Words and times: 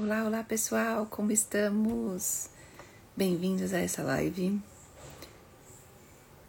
Olá, 0.00 0.22
olá 0.22 0.44
pessoal, 0.44 1.06
como 1.06 1.32
estamos? 1.32 2.50
Bem-vindos 3.16 3.74
a 3.74 3.80
essa 3.80 4.00
live 4.00 4.62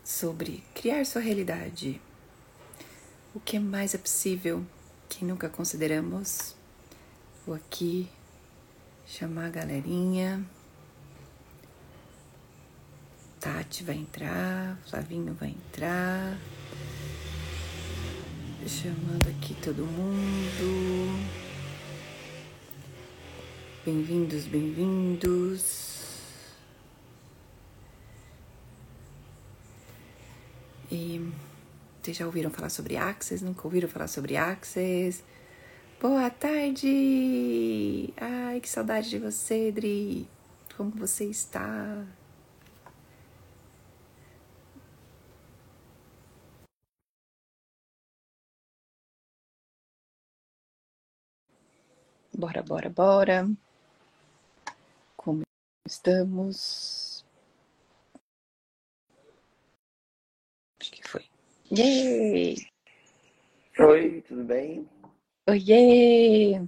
sobre 0.04 0.64
criar 0.76 1.04
sua 1.04 1.20
realidade. 1.20 2.00
O 3.34 3.40
que 3.40 3.58
mais 3.58 3.96
é 3.96 3.98
possível 3.98 4.64
que 5.10 5.26
nunca 5.26 5.50
consideramos? 5.50 6.56
Vou 7.44 7.56
aqui 7.56 8.08
chamar 9.08 9.48
a 9.48 9.50
galerinha. 9.50 10.46
Tati 13.40 13.84
vai 13.84 13.96
entrar, 13.96 14.78
Flavinho 14.88 15.34
vai 15.34 15.50
entrar. 15.50 16.38
Chamando 18.68 19.28
aqui 19.28 19.56
todo 19.56 19.84
mundo. 19.88 21.49
Bem-vindos, 23.92 24.46
bem-vindos. 24.46 26.04
E 30.92 31.20
vocês 32.00 32.16
já 32.16 32.28
ouviram 32.28 32.52
falar 32.52 32.70
sobre 32.70 32.98
Access? 32.98 33.44
Nunca 33.44 33.66
ouviram 33.66 33.90
falar 33.90 34.08
sobre 34.08 34.38
Access? 34.38 35.24
Boa 36.00 36.30
tarde! 36.30 38.14
Ai, 38.16 38.60
que 38.60 38.70
saudade 38.70 39.10
de 39.10 39.18
você, 39.18 39.72
Dri! 39.72 40.28
Como 40.78 40.92
você 40.92 41.26
está? 41.26 42.06
Bora, 52.38 52.62
bora, 52.62 52.88
bora. 52.88 53.50
Estamos? 55.90 57.26
Acho 60.80 60.92
que 60.92 61.08
foi. 61.08 61.26
Yay! 61.76 62.58
Oi, 63.80 64.22
tudo 64.22 64.44
bem? 64.44 64.88
Oiê! 65.50 66.62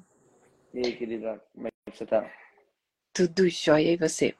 E 0.74 0.80
aí, 0.84 0.98
querida, 0.98 1.40
como 1.54 1.68
é 1.68 1.70
que 1.86 1.96
você 1.96 2.06
tá? 2.08 2.28
Tudo 3.14 3.48
jóia 3.48 3.92
e 3.92 3.98
você? 3.98 4.36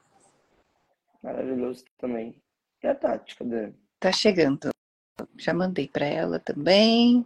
Maravilhoso 1.22 1.84
também. 1.96 2.34
E 2.82 2.88
a 2.88 2.94
Tati, 2.96 3.36
cadê? 3.36 3.72
Tá 4.00 4.10
chegando. 4.10 4.70
Já 5.38 5.54
mandei 5.54 5.86
para 5.86 6.06
ela 6.06 6.40
também. 6.40 7.24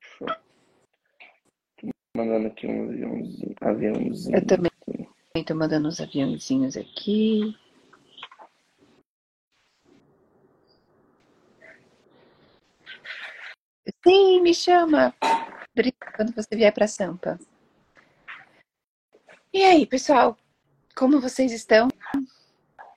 Show. 0.00 0.28
Tô 1.76 1.88
mandando 2.16 2.46
aqui 2.46 2.68
um 2.68 2.88
aviãozinho. 2.88 3.54
aviãozinho. 3.60 4.36
Eu 4.36 4.46
também 4.46 4.69
tô 5.46 5.54
mandando 5.54 5.86
uns 5.86 6.00
aviãozinhos 6.00 6.76
aqui. 6.76 7.56
Sim, 14.04 14.40
me 14.40 14.52
chama. 14.52 15.14
Quando 16.16 16.34
você 16.34 16.56
vier 16.56 16.74
para 16.74 16.88
Sampa. 16.88 17.38
E 19.52 19.62
aí, 19.62 19.86
pessoal? 19.86 20.36
Como 20.96 21.20
vocês 21.20 21.52
estão? 21.52 21.88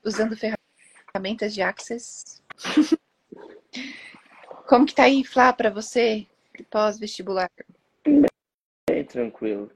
Usando 0.03 0.35
ferramentas 0.35 1.53
de 1.53 1.61
Access? 1.61 2.41
Como 4.67 4.87
que 4.87 4.95
tá 4.95 5.03
aí, 5.03 5.23
Flá, 5.23 5.53
para 5.53 5.69
você, 5.69 6.25
pós-vestibular? 6.71 7.49
Bem 8.89 9.05
tranquilo. 9.05 9.71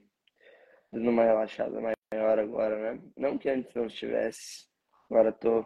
Dando 0.92 1.10
uma 1.10 1.24
relaxada 1.24 1.80
maior 1.80 2.40
agora, 2.40 2.94
né? 2.94 3.02
Não 3.18 3.38
que 3.38 3.50
antes 3.50 3.74
não 3.74 3.86
estivesse. 3.86 4.68
Agora 5.10 5.32
tô 5.32 5.66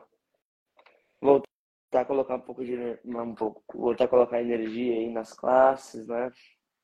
voltar 1.19 1.47
a 1.93 2.05
colocar 2.05 2.35
um 2.35 2.41
pouco 2.41 2.65
de 2.65 2.75
um 3.05 3.35
pouco, 3.35 3.63
voltar 3.77 4.05
a 4.05 4.07
colocar 4.07 4.41
energia 4.41 4.93
aí 4.93 5.11
nas 5.11 5.33
classes, 5.33 6.07
né? 6.07 6.31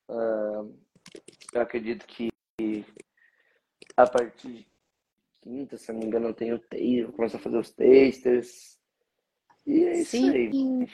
Uh, 0.08 0.78
eu 1.52 1.60
acredito 1.60 2.06
que 2.06 2.28
a 3.96 4.06
partir 4.06 4.48
de 4.48 4.68
quinta, 5.42 5.76
se 5.76 5.92
não 5.92 6.00
me 6.00 6.06
engano, 6.06 6.28
eu 6.28 6.34
tenho 6.34 6.58
texto, 6.58 7.06
vou 7.06 7.12
começar 7.14 7.38
a 7.38 7.40
fazer 7.40 7.58
os 7.58 7.70
tasters. 7.70 8.78
E 9.66 9.84
é 9.84 10.00
isso 10.00 10.10
Sim. 10.10 10.30
aí. 10.30 10.88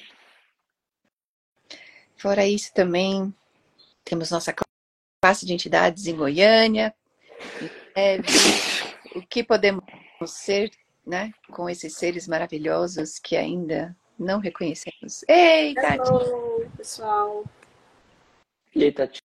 Fora 2.17 2.47
isso 2.47 2.73
também, 2.73 3.35
temos 4.05 4.31
nossa 4.31 4.55
classe 5.21 5.45
de 5.45 5.53
entidades 5.53 6.07
em 6.07 6.17
Goiânia. 6.17 6.95
Breve, 7.95 8.27
o 9.15 9.23
que 9.23 9.45
podemos 9.45 9.85
ser, 10.27 10.69
né, 11.07 11.33
com 11.53 11.71
esses 11.71 11.95
seres 11.95 12.27
maravilhosos 12.27 13.21
que 13.21 13.37
ainda 13.37 13.97
não 14.19 14.41
reconhecemos. 14.41 15.25
Ei, 15.29 15.75
Tati! 15.75 16.09
Hello, 16.09 16.69
pessoal. 16.77 17.45
E 18.75 18.83
aí, 18.83 18.93
Tati, 18.93 19.23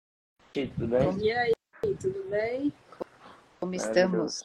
tudo 0.54 0.88
bem? 0.88 1.18
E 1.18 1.32
aí, 1.32 1.54
tudo 2.00 2.30
bem? 2.30 2.72
Como 3.60 3.74
estamos? 3.74 4.44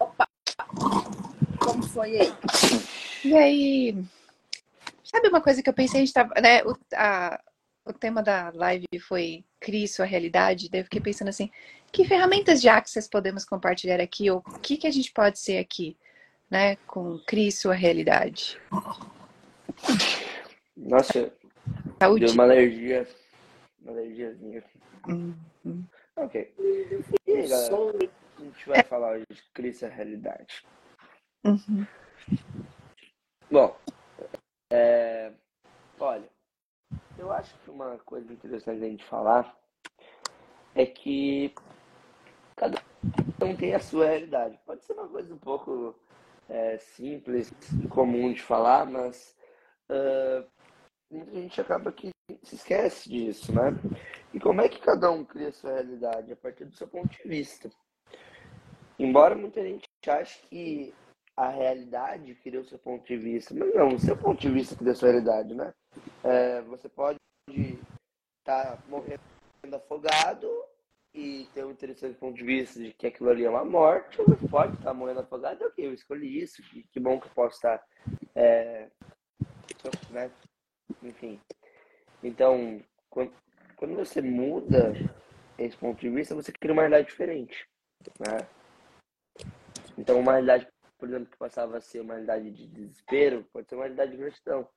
Opa! 0.00 0.28
Como 1.60 1.84
foi 1.84 2.18
aí? 2.18 2.34
E 3.24 3.32
aí, 3.36 4.04
sabe 5.04 5.28
uma 5.28 5.40
coisa 5.40 5.62
que 5.62 5.70
eu 5.70 5.74
pensei, 5.74 6.00
a 6.00 6.04
gente 6.04 6.12
tava, 6.12 6.34
né, 6.40 6.64
o, 6.64 6.76
a, 6.96 7.40
o 7.86 7.92
tema 7.92 8.20
da 8.22 8.50
live 8.52 8.84
foi 9.00 9.44
Crie 9.60 9.86
sua 9.86 10.04
realidade, 10.04 10.68
daí 10.68 10.80
eu 10.80 10.84
fiquei 10.84 11.00
pensando 11.00 11.28
assim, 11.28 11.50
que 11.92 12.04
ferramentas 12.04 12.60
de 12.60 12.68
Access 12.68 13.08
podemos 13.08 13.44
compartilhar 13.44 14.00
aqui, 14.00 14.28
ou 14.28 14.38
o 14.38 14.58
que, 14.58 14.76
que 14.76 14.86
a 14.86 14.90
gente 14.90 15.12
pode 15.12 15.38
ser 15.38 15.58
aqui, 15.58 15.96
né, 16.50 16.76
com 16.86 17.18
Crie 17.26 17.52
sua 17.52 17.74
realidade? 17.74 18.60
Nossa, 20.76 21.32
Saúde. 22.00 22.26
deu 22.26 22.34
uma 22.34 22.42
alergia. 22.42 23.08
Uma 23.80 23.92
alergiazinha. 23.92 24.64
Hum, 25.08 25.34
hum. 25.64 25.84
Ok. 26.16 26.52
E 27.26 27.32
aí, 27.32 27.48
galera? 27.48 27.76
A 28.38 28.42
gente 28.42 28.68
vai 28.68 28.82
falar 28.82 29.12
hoje 29.12 29.26
de 29.30 29.42
crise 29.54 29.84
a 29.84 29.88
realidade. 29.88 30.62
Uhum. 31.44 31.86
Bom, 33.50 33.76
é, 34.72 35.32
olha, 36.00 36.28
eu 37.18 37.32
acho 37.32 37.56
que 37.58 37.70
uma 37.70 37.98
coisa 37.98 38.32
interessante 38.32 38.84
a 38.84 38.88
gente 38.88 39.04
falar 39.04 39.56
é 40.74 40.84
que 40.84 41.54
cada 42.56 42.82
um 43.42 43.56
tem 43.56 43.74
a 43.74 43.80
sua 43.80 44.06
realidade. 44.06 44.58
Pode 44.64 44.84
ser 44.84 44.92
uma 44.92 45.08
coisa 45.08 45.32
um 45.32 45.38
pouco 45.38 45.94
é, 46.48 46.78
simples 46.78 47.52
comum 47.90 48.32
de 48.32 48.42
falar, 48.42 48.86
mas 48.86 49.34
muita 51.10 51.32
gente 51.32 51.60
acaba 51.60 51.92
que 51.92 52.10
se 52.42 52.56
esquece 52.56 53.08
disso, 53.08 53.52
né? 53.54 53.72
E 54.34 54.40
como 54.40 54.60
é 54.60 54.68
que 54.68 54.80
cada 54.80 55.10
um 55.10 55.24
cria 55.24 55.48
a 55.48 55.52
sua 55.52 55.72
realidade? 55.72 56.32
A 56.32 56.36
partir 56.36 56.64
do 56.64 56.76
seu 56.76 56.88
ponto 56.88 57.08
de 57.08 57.28
vista. 57.28 57.70
Embora 58.98 59.34
muita 59.34 59.62
gente 59.62 59.88
ache 60.08 60.40
que 60.48 60.94
a 61.36 61.48
realidade 61.48 62.34
cria 62.36 62.60
o 62.60 62.64
seu 62.64 62.78
ponto 62.78 63.06
de 63.06 63.16
vista, 63.16 63.54
mas 63.54 63.74
não, 63.74 63.88
o 63.88 63.98
seu 63.98 64.16
ponto 64.16 64.40
de 64.40 64.50
vista 64.50 64.74
cria 64.74 64.92
a 64.92 64.94
sua 64.94 65.08
realidade, 65.08 65.54
né? 65.54 65.72
É, 66.26 66.60
você 66.62 66.88
pode 66.88 67.18
estar 68.40 68.82
morrendo 68.88 69.20
afogado 69.72 70.50
e 71.14 71.48
ter 71.54 71.64
um 71.64 71.70
interessante 71.70 72.18
ponto 72.18 72.36
de 72.36 72.44
vista 72.44 72.80
de 72.80 72.92
que 72.92 73.06
aquilo 73.06 73.30
ali 73.30 73.44
é 73.44 73.48
uma 73.48 73.64
morte, 73.64 74.20
ou 74.20 74.26
você 74.26 74.48
pode 74.48 74.74
estar 74.74 74.92
morrendo 74.92 75.20
afogado, 75.20 75.64
ok, 75.64 75.86
eu 75.86 75.94
escolhi 75.94 76.42
isso, 76.42 76.60
que, 76.64 76.82
que 76.82 76.98
bom 76.98 77.20
que 77.20 77.28
eu 77.28 77.32
posso 77.32 77.54
estar, 77.54 77.80
é, 78.34 78.90
né? 80.10 80.28
Enfim. 81.00 81.40
Então, 82.24 82.82
quando, 83.08 83.32
quando 83.76 83.94
você 83.94 84.20
muda 84.20 84.94
esse 85.56 85.76
ponto 85.76 86.00
de 86.00 86.10
vista, 86.10 86.34
você 86.34 86.50
cria 86.50 86.72
uma 86.72 86.82
realidade 86.82 87.08
diferente, 87.08 87.68
né? 88.18 88.48
Então, 89.96 90.18
uma 90.18 90.32
realidade, 90.32 90.66
por 90.98 91.08
exemplo, 91.08 91.30
que 91.30 91.38
passava 91.38 91.76
a 91.76 91.80
ser 91.80 92.00
uma 92.00 92.14
realidade 92.14 92.50
de 92.50 92.66
desespero, 92.66 93.46
pode 93.52 93.68
ser 93.68 93.76
uma 93.76 93.84
realidade 93.84 94.10
de 94.10 94.16
gratidão. 94.18 94.68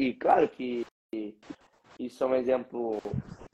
E 0.00 0.14
claro 0.14 0.48
que 0.48 0.86
isso 1.98 2.24
é 2.24 2.26
um 2.26 2.34
exemplo 2.34 3.02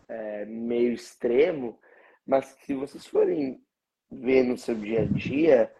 é, 0.08 0.44
meio 0.44 0.93
extremo, 0.93 1.76
mas 2.25 2.46
se 2.60 2.72
vocês 2.72 3.04
forem 3.04 3.60
ver 4.08 4.44
no 4.44 4.56
seu 4.56 4.76
dia 4.76 5.02
a 5.02 5.04
dia, 5.06 5.75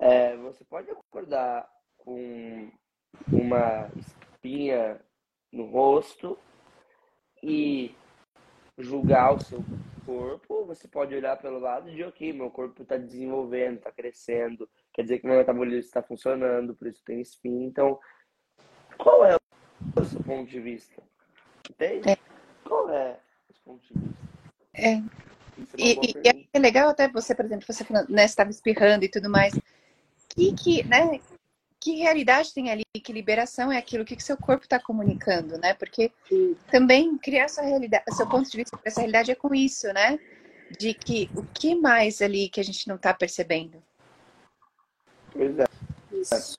é, 0.00 0.36
você 0.36 0.64
pode 0.64 0.90
acordar 0.90 1.64
com 1.96 2.72
uma 3.32 3.88
espinha 3.96 5.00
no 5.52 5.66
rosto 5.66 6.36
e 7.40 7.94
julgar 8.76 9.36
o 9.36 9.40
seu 9.44 9.62
corpo, 10.04 10.66
você 10.66 10.88
pode 10.88 11.14
olhar 11.14 11.36
pelo 11.36 11.60
lado 11.60 11.88
de, 11.88 12.02
ok, 12.02 12.32
meu 12.32 12.50
corpo 12.50 12.82
está 12.82 12.96
desenvolvendo, 12.96 13.76
está 13.76 13.92
crescendo, 13.92 14.68
quer 14.92 15.02
dizer 15.02 15.20
que 15.20 15.26
meu 15.28 15.36
metabolismo 15.36 15.78
está 15.78 16.02
funcionando, 16.02 16.74
por 16.74 16.88
isso 16.88 17.00
tem 17.04 17.20
espinha. 17.20 17.64
Então, 17.64 17.96
qual 18.98 19.24
é 19.24 19.38
o 19.96 20.04
seu 20.04 20.22
ponto 20.22 20.50
de 20.50 20.60
vista? 20.60 21.02
Entende? 21.68 22.10
É. 22.10 22.16
Qual 22.64 22.90
é 22.90 23.18
esse 23.50 23.60
ponto 23.60 23.86
de 23.86 23.94
vista? 23.94 24.18
É. 24.74 25.02
E, 25.76 25.92
e, 25.92 26.46
é 26.52 26.58
legal 26.58 26.88
até 26.88 27.08
você, 27.08 27.34
por 27.34 27.44
exemplo, 27.44 27.66
você 27.66 27.84
né, 28.08 28.24
estava 28.24 28.50
espirrando 28.50 29.04
e 29.04 29.08
tudo 29.08 29.30
mais. 29.30 29.52
Que, 30.28 30.52
que, 30.54 30.82
né, 30.84 31.20
que 31.80 31.96
realidade 31.96 32.52
tem 32.52 32.70
ali? 32.70 32.84
Que 33.02 33.12
liberação 33.12 33.72
é 33.72 33.78
aquilo? 33.78 34.02
O 34.02 34.06
que, 34.06 34.16
que 34.16 34.22
seu 34.22 34.36
corpo 34.36 34.64
está 34.64 34.78
comunicando, 34.78 35.58
né? 35.58 35.74
Porque 35.74 36.12
também 36.70 37.16
criar 37.18 37.48
sua 37.48 37.64
realidade, 37.64 38.04
seu 38.14 38.28
ponto 38.28 38.50
de 38.50 38.56
vista 38.56 38.76
para 38.76 38.88
essa 38.88 39.00
realidade 39.00 39.30
é 39.30 39.34
com 39.34 39.54
isso, 39.54 39.86
né? 39.92 40.18
De 40.78 40.94
que 40.94 41.30
o 41.34 41.42
que 41.42 41.74
mais 41.74 42.20
ali 42.20 42.48
que 42.48 42.60
a 42.60 42.64
gente 42.64 42.86
não 42.86 42.96
está 42.96 43.12
percebendo? 43.14 43.82
Pois 45.32 45.58
é. 45.58 45.64
Isso. 46.12 46.58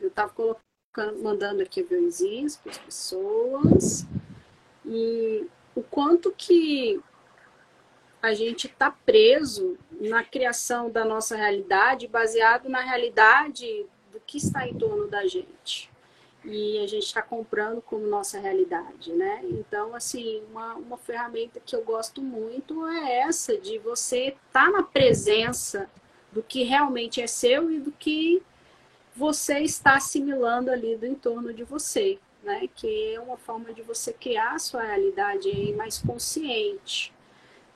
Eu 0.00 0.08
estava 0.08 0.30
colocando, 0.32 0.67
mandando 1.22 1.62
aqui 1.62 1.80
aviãozinhos 1.80 2.56
para 2.56 2.72
as 2.72 2.78
pessoas 2.78 4.06
e 4.84 5.46
o 5.74 5.82
quanto 5.82 6.32
que 6.36 7.00
a 8.20 8.34
gente 8.34 8.66
está 8.66 8.90
preso 8.90 9.78
na 10.00 10.24
criação 10.24 10.90
da 10.90 11.04
nossa 11.04 11.36
realidade, 11.36 12.08
baseado 12.08 12.68
na 12.68 12.80
realidade 12.80 13.86
do 14.12 14.20
que 14.26 14.38
está 14.38 14.66
em 14.66 14.74
torno 14.74 15.06
da 15.06 15.26
gente. 15.26 15.90
E 16.44 16.78
a 16.78 16.86
gente 16.86 17.04
está 17.04 17.20
comprando 17.20 17.82
como 17.82 18.06
nossa 18.06 18.38
realidade, 18.38 19.12
né? 19.12 19.40
Então, 19.44 19.94
assim, 19.94 20.42
uma, 20.50 20.74
uma 20.74 20.96
ferramenta 20.96 21.60
que 21.60 21.74
eu 21.76 21.82
gosto 21.82 22.22
muito 22.22 22.86
é 22.86 23.20
essa, 23.20 23.56
de 23.58 23.78
você 23.78 24.28
estar 24.28 24.66
tá 24.66 24.70
na 24.70 24.82
presença 24.82 25.88
do 26.32 26.42
que 26.42 26.62
realmente 26.62 27.20
é 27.20 27.26
seu 27.26 27.70
e 27.70 27.80
do 27.80 27.92
que 27.92 28.42
você 29.18 29.58
está 29.58 29.96
assimilando 29.96 30.70
ali 30.70 30.96
do 30.96 31.04
entorno 31.04 31.52
de 31.52 31.64
você, 31.64 32.20
né? 32.40 32.68
Que 32.72 33.14
é 33.14 33.20
uma 33.20 33.36
forma 33.36 33.74
de 33.74 33.82
você 33.82 34.12
criar 34.12 34.52
a 34.52 34.58
sua 34.60 34.84
realidade 34.84 35.48
aí 35.48 35.74
mais 35.74 35.98
consciente, 35.98 37.12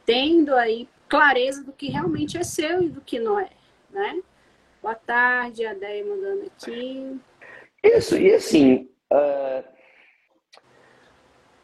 tendo 0.07 0.55
aí 0.55 0.89
clareza 1.09 1.65
do 1.65 1.73
que 1.73 1.89
realmente 1.89 2.39
é 2.39 2.45
seu 2.45 2.81
e 2.81 2.89
do 2.89 3.01
que 3.01 3.19
não 3.19 3.41
é, 3.41 3.51
né? 3.91 4.23
Boa 4.81 4.95
tarde, 4.95 5.67
a 5.67 5.75
mandando 5.75 6.47
aqui. 6.47 7.21
Isso, 7.83 8.17
e 8.17 8.33
assim, 8.35 8.89
uh, 9.13 9.65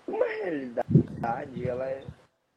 uma 0.09 0.27
realidade, 0.27 1.69
ela 1.69 1.89
é 1.89 2.05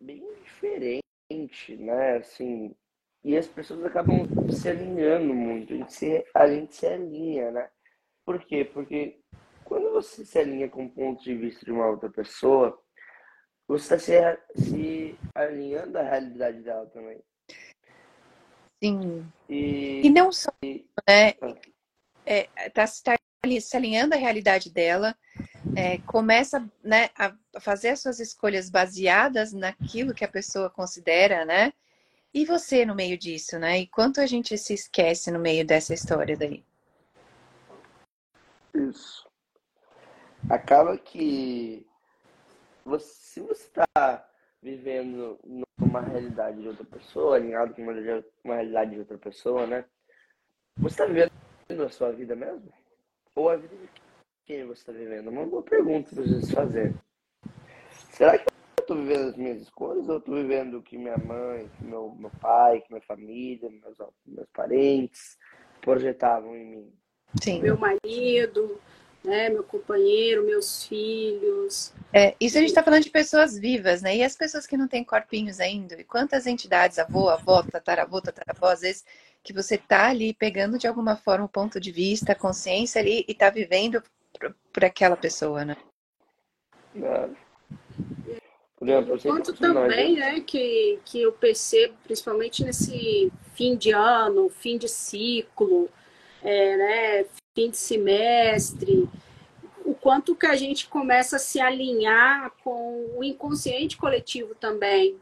bem 0.01 0.23
diferente, 0.43 1.75
né? 1.77 2.17
Assim, 2.17 2.75
e 3.23 3.37
as 3.37 3.47
pessoas 3.47 3.83
acabam 3.85 4.27
se 4.51 4.69
alinhando 4.69 5.33
muito, 5.33 5.73
a 5.73 5.77
gente 5.77 5.93
se, 5.93 6.25
a 6.33 6.47
gente 6.47 6.75
se 6.75 6.87
alinha, 6.87 7.51
né? 7.51 7.69
Por 8.25 8.43
quê? 8.45 8.65
Porque 8.65 9.19
quando 9.63 9.91
você 9.91 10.25
se 10.25 10.39
alinha 10.39 10.69
com 10.69 10.85
o 10.85 10.89
ponto 10.89 11.23
de 11.23 11.35
vista 11.35 11.63
de 11.65 11.71
uma 11.71 11.87
outra 11.87 12.09
pessoa, 12.09 12.77
você 13.67 13.95
está 13.95 13.99
se, 13.99 14.63
se 14.63 15.19
alinhando 15.35 15.97
à 15.97 16.01
realidade 16.01 16.61
dela 16.61 16.85
também. 16.87 17.19
Sim. 18.83 19.31
E, 19.47 20.01
e 20.05 20.09
não 20.09 20.31
só, 20.31 20.51
e... 20.63 20.85
né? 21.07 21.33
É, 22.25 22.43
tá, 22.69 22.85
tá 23.03 23.15
se 23.59 23.77
alinhando 23.77 24.15
à 24.15 24.17
realidade 24.17 24.71
dela, 24.71 25.15
é, 25.75 25.97
começa 25.99 26.67
né, 26.83 27.09
a 27.15 27.35
fazer 27.59 27.89
as 27.89 28.01
suas 28.01 28.19
escolhas 28.19 28.69
baseadas 28.69 29.53
naquilo 29.53 30.13
que 30.13 30.25
a 30.25 30.31
pessoa 30.31 30.69
considera, 30.69 31.45
né? 31.45 31.73
E 32.33 32.45
você 32.45 32.85
no 32.85 32.95
meio 32.95 33.17
disso, 33.17 33.59
né? 33.59 33.79
E 33.79 33.87
quanto 33.87 34.21
a 34.21 34.25
gente 34.25 34.57
se 34.57 34.73
esquece 34.73 35.29
no 35.31 35.39
meio 35.39 35.65
dessa 35.65 35.93
história 35.93 36.37
daí? 36.37 36.63
Isso. 38.73 39.29
Acaba 40.49 40.97
que 40.97 41.85
você, 42.85 43.07
se 43.13 43.39
você 43.41 43.63
está 43.63 44.27
vivendo 44.61 45.39
numa 45.77 46.01
realidade 46.01 46.61
de 46.61 46.67
outra 46.67 46.85
pessoa, 46.85 47.35
alinhado 47.35 47.73
com 47.73 47.81
uma, 47.81 47.93
uma 48.43 48.55
realidade 48.55 48.91
de 48.91 48.99
outra 48.99 49.17
pessoa, 49.17 49.67
né? 49.67 49.85
Você 50.77 50.93
está 50.93 51.05
vivendo 51.05 51.83
a 51.83 51.89
sua 51.89 52.11
vida 52.11 52.35
mesmo? 52.35 52.71
Ou 53.35 53.49
a 53.49 53.57
vida 53.57 53.75
de 53.75 53.89
quem 54.45 54.65
você 54.65 54.81
está 54.81 54.91
vivendo? 54.91 55.29
Uma 55.29 55.45
boa 55.45 55.63
pergunta 55.63 56.15
para 56.15 56.23
vocês 56.23 56.51
fazerem. 56.51 56.95
Será 58.11 58.37
que 58.37 58.50
tô 58.91 58.95
vivendo 58.95 59.29
as 59.29 59.37
minhas 59.37 59.61
escolhas 59.61 60.09
ou 60.09 60.19
tô 60.19 60.33
vivendo 60.33 60.77
o 60.77 60.81
que 60.81 60.97
minha 60.97 61.17
mãe, 61.17 61.69
que 61.77 61.85
meu, 61.85 62.13
meu 62.19 62.31
pai, 62.41 62.81
que 62.81 62.91
minha 62.91 63.01
família, 63.01 63.69
meus, 63.69 63.97
meus 64.25 64.49
parentes 64.49 65.37
projetavam 65.79 66.53
em 66.55 66.65
mim? 66.65 66.93
Sim. 67.41 67.61
Meu 67.61 67.77
marido, 67.77 68.77
né, 69.23 69.47
meu 69.47 69.63
companheiro, 69.63 70.45
meus 70.45 70.85
filhos. 70.85 71.93
É, 72.11 72.35
isso 72.37 72.57
a 72.57 72.59
gente 72.59 72.71
está 72.71 72.83
falando 72.83 73.03
de 73.03 73.09
pessoas 73.09 73.57
vivas, 73.57 74.01
né? 74.01 74.17
E 74.17 74.23
as 74.23 74.35
pessoas 74.35 74.67
que 74.67 74.75
não 74.75 74.89
têm 74.89 75.05
corpinhos 75.05 75.61
ainda? 75.61 75.95
E 75.95 76.03
quantas 76.03 76.45
entidades, 76.45 76.99
avô, 76.99 77.29
avó, 77.29 77.63
tataravô, 77.63 78.21
tataravó, 78.21 78.67
às 78.67 78.81
vezes, 78.81 79.05
que 79.41 79.53
você 79.53 79.77
tá 79.77 80.09
ali 80.09 80.33
pegando 80.33 80.77
de 80.77 80.87
alguma 80.87 81.15
forma 81.15 81.45
o 81.45 81.49
ponto 81.49 81.79
de 81.79 81.93
vista, 81.93 82.33
a 82.33 82.35
consciência 82.35 82.99
ali 82.99 83.23
e 83.25 83.33
tá 83.33 83.49
vivendo 83.49 84.03
por 84.73 84.83
aquela 84.83 85.15
pessoa, 85.15 85.63
né? 85.63 85.77
É. 87.01 87.50
Exemplo, 88.81 89.19
Quanto 89.21 89.53
também, 89.53 90.15
né, 90.15 90.39
que, 90.39 90.99
que 91.05 91.21
eu 91.21 91.31
percebo, 91.31 91.93
principalmente 92.03 92.63
nesse 92.63 93.31
fim 93.53 93.75
de 93.75 93.91
ano, 93.91 94.49
fim 94.49 94.77
de 94.77 94.87
ciclo, 94.87 95.87
é, 96.41 96.77
né, 96.77 97.25
fim 97.53 97.69
de 97.69 97.77
semestre, 97.77 99.07
o 99.85 99.93
quanto 99.93 100.35
que 100.35 100.47
a 100.47 100.55
gente 100.55 100.87
começa 100.87 101.35
a 101.35 101.39
se 101.39 101.59
alinhar 101.59 102.51
com 102.63 103.11
o 103.15 103.23
inconsciente 103.23 103.97
coletivo 103.97 104.55
também, 104.55 105.15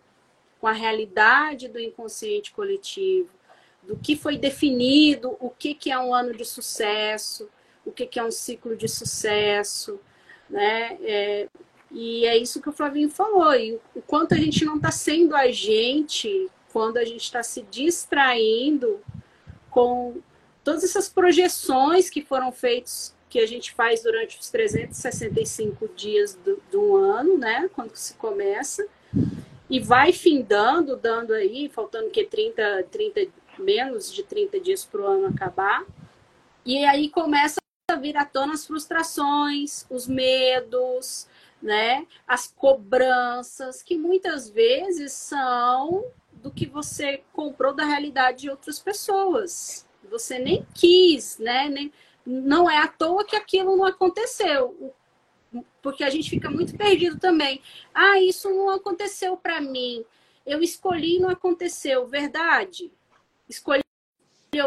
com 0.62 0.68
a 0.68 0.72
realidade 0.72 1.68
do 1.68 1.80
inconsciente 1.80 2.52
coletivo, 2.52 3.30
do 3.84 3.98
que 3.98 4.16
foi 4.16 4.38
definido, 4.38 5.36
o 5.40 5.50
que, 5.50 5.74
que 5.74 5.92
é 5.92 6.00
um 6.00 6.14
ano 6.14 6.34
de 6.34 6.46
sucesso, 6.46 7.50
o 7.86 7.92
que, 7.92 8.06
que 8.06 8.20
é 8.20 8.24
um 8.24 8.32
ciclo 8.32 8.76
de 8.76 8.88
sucesso, 8.88 10.00
né? 10.50 10.98
É, 11.02 11.48
e 11.92 12.26
é 12.26 12.38
isso 12.38 12.62
que 12.62 12.70
o 12.70 12.74
Flavinho 12.74 13.10
falou. 13.10 13.54
E 13.54 13.80
o 13.96 14.02
quanto 14.02 14.34
a 14.34 14.38
gente 14.38 14.64
não 14.64 14.76
está 14.76 14.92
sendo 14.92 15.36
a 15.36 15.52
gente 15.52 16.50
quando 16.72 16.98
a 16.98 17.06
gente 17.06 17.24
está 17.24 17.42
se 17.42 17.64
distraindo 17.64 19.00
com 19.70 20.18
todas 20.64 20.84
essas 20.84 21.10
projeções 21.10 22.10
que 22.10 22.22
foram 22.24 22.52
feitas, 22.52 23.16
que 23.28 23.40
a 23.40 23.48
gente 23.48 23.74
faz 23.74 24.04
durante 24.04 24.40
os 24.40 24.50
365 24.50 25.88
dias 25.96 26.36
do, 26.36 26.62
do 26.72 26.96
ano, 26.96 27.38
né? 27.38 27.70
Quando 27.74 27.96
se 27.96 28.14
começa. 28.16 28.88
E 29.70 29.80
vai 29.80 30.12
findando, 30.12 30.96
dando 30.96 31.34
aí, 31.34 31.70
faltando 31.70 32.10
que 32.10 32.24
30, 32.24 32.88
30, 32.90 33.28
menos 33.58 34.12
de 34.12 34.24
30 34.24 34.60
dias 34.60 34.86
para 34.86 35.02
o 35.02 35.06
ano 35.06 35.28
acabar. 35.28 35.86
E 36.66 36.84
aí 36.86 37.10
começa 37.10 37.60
a 37.90 37.96
vir 37.96 38.18
à 38.18 38.26
tona 38.26 38.54
as 38.54 38.66
frustrações, 38.66 39.86
os 39.90 40.08
medos, 40.08 41.28
né? 41.62 42.08
As 42.28 42.48
cobranças, 42.48 43.84
que 43.84 43.98
muitas 43.98 44.50
vezes 44.50 45.12
são 45.14 46.06
do 46.34 46.52
que 46.52 46.66
você 46.66 47.22
comprou 47.34 47.74
da 47.74 47.86
realidade 47.86 48.42
de 48.42 48.50
outras 48.50 48.80
pessoas. 48.80 49.86
Você 50.10 50.40
nem 50.40 50.66
quis, 50.74 51.38
né? 51.38 51.68
Nem, 51.70 51.92
não 52.26 52.70
é 52.70 52.78
à 52.78 52.88
toa 52.88 53.26
que 53.26 53.36
aquilo 53.36 53.76
não 53.76 53.86
aconteceu. 53.86 54.94
Porque 55.82 56.04
a 56.04 56.10
gente 56.10 56.30
fica 56.30 56.50
muito 56.50 56.76
perdido 56.78 57.20
também. 57.20 57.62
Ah, 57.94 58.20
isso 58.20 58.50
não 58.50 58.70
aconteceu 58.70 59.36
para 59.36 59.60
mim. 59.60 60.06
Eu 60.46 60.62
escolhi 60.62 61.18
e 61.18 61.20
não 61.20 61.30
aconteceu. 61.30 62.08
Verdade? 62.08 62.92
Escolheu 63.48 63.84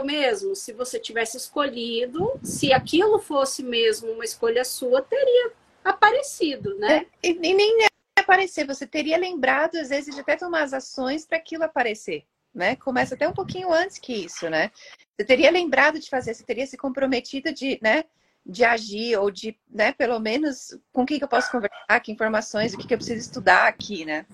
mesmo? 0.05 0.55
Se 0.55 0.73
você 0.73 0.99
tivesse 0.99 1.37
escolhido, 1.37 2.33
se 2.43 2.73
aquilo 2.73 3.19
fosse 3.19 3.63
mesmo 3.63 4.13
uma 4.13 4.25
escolha 4.25 4.65
sua, 4.65 5.03
teria 5.03 5.53
aparecido, 5.85 6.77
né? 6.79 7.07
É, 7.23 7.29
e, 7.29 7.55
nem 7.55 7.87
aparecer, 8.17 8.67
você 8.67 8.87
teria 8.87 9.17
lembrado, 9.17 9.77
às 9.77 9.89
vezes, 9.89 10.15
de 10.15 10.21
até 10.21 10.37
tomar 10.37 10.63
as 10.63 10.73
ações 10.73 11.27
para 11.27 11.39
aquilo 11.39 11.65
aparecer, 11.65 12.25
né? 12.55 12.77
Começa 12.77 13.15
até 13.15 13.29
um 13.29 13.33
pouquinho 13.33 13.73
antes 13.73 13.99
que 13.99 14.13
isso, 14.13 14.49
né? 14.49 14.71
Você 15.17 15.27
teria 15.27 15.51
lembrado 15.51 15.99
de 15.99 16.09
fazer, 16.09 16.35
você 16.35 16.45
teria 16.45 16.67
se 16.67 16.77
comprometido 16.77 17.53
de, 17.53 17.79
né? 17.83 18.05
De 18.45 18.65
agir, 18.65 19.17
ou 19.19 19.31
de, 19.31 19.57
né, 19.71 19.93
pelo 19.93 20.19
menos, 20.19 20.77
com 20.93 21.07
quem 21.07 21.17
que 21.19 21.25
eu 21.25 21.29
posso 21.29 21.51
conversar, 21.51 22.01
que 22.01 22.11
informações, 22.11 22.75
o 22.75 22.79
que, 22.79 22.89
que 22.89 22.95
eu 22.95 22.99
preciso 22.99 23.21
estudar 23.21 23.69
aqui, 23.69 24.05
né? 24.05 24.27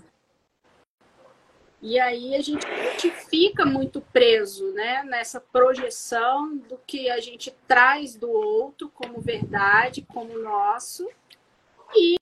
E 1.81 2.01
aí 2.01 2.35
a 2.35 2.41
gente, 2.41 2.67
a 2.67 2.91
gente 2.91 3.11
fica 3.11 3.65
muito 3.65 4.01
preso 4.01 4.73
né, 4.73 5.05
nessa 5.05 5.41
projeção 5.41 6.57
do 6.57 6.77
que 6.85 7.09
a 7.09 7.21
gente 7.21 7.55
traz 7.69 8.17
do 8.17 8.29
outro 8.29 8.89
como 8.89 9.21
verdade, 9.21 10.03
como 10.03 10.39
nosso, 10.39 11.09
e 11.97 12.19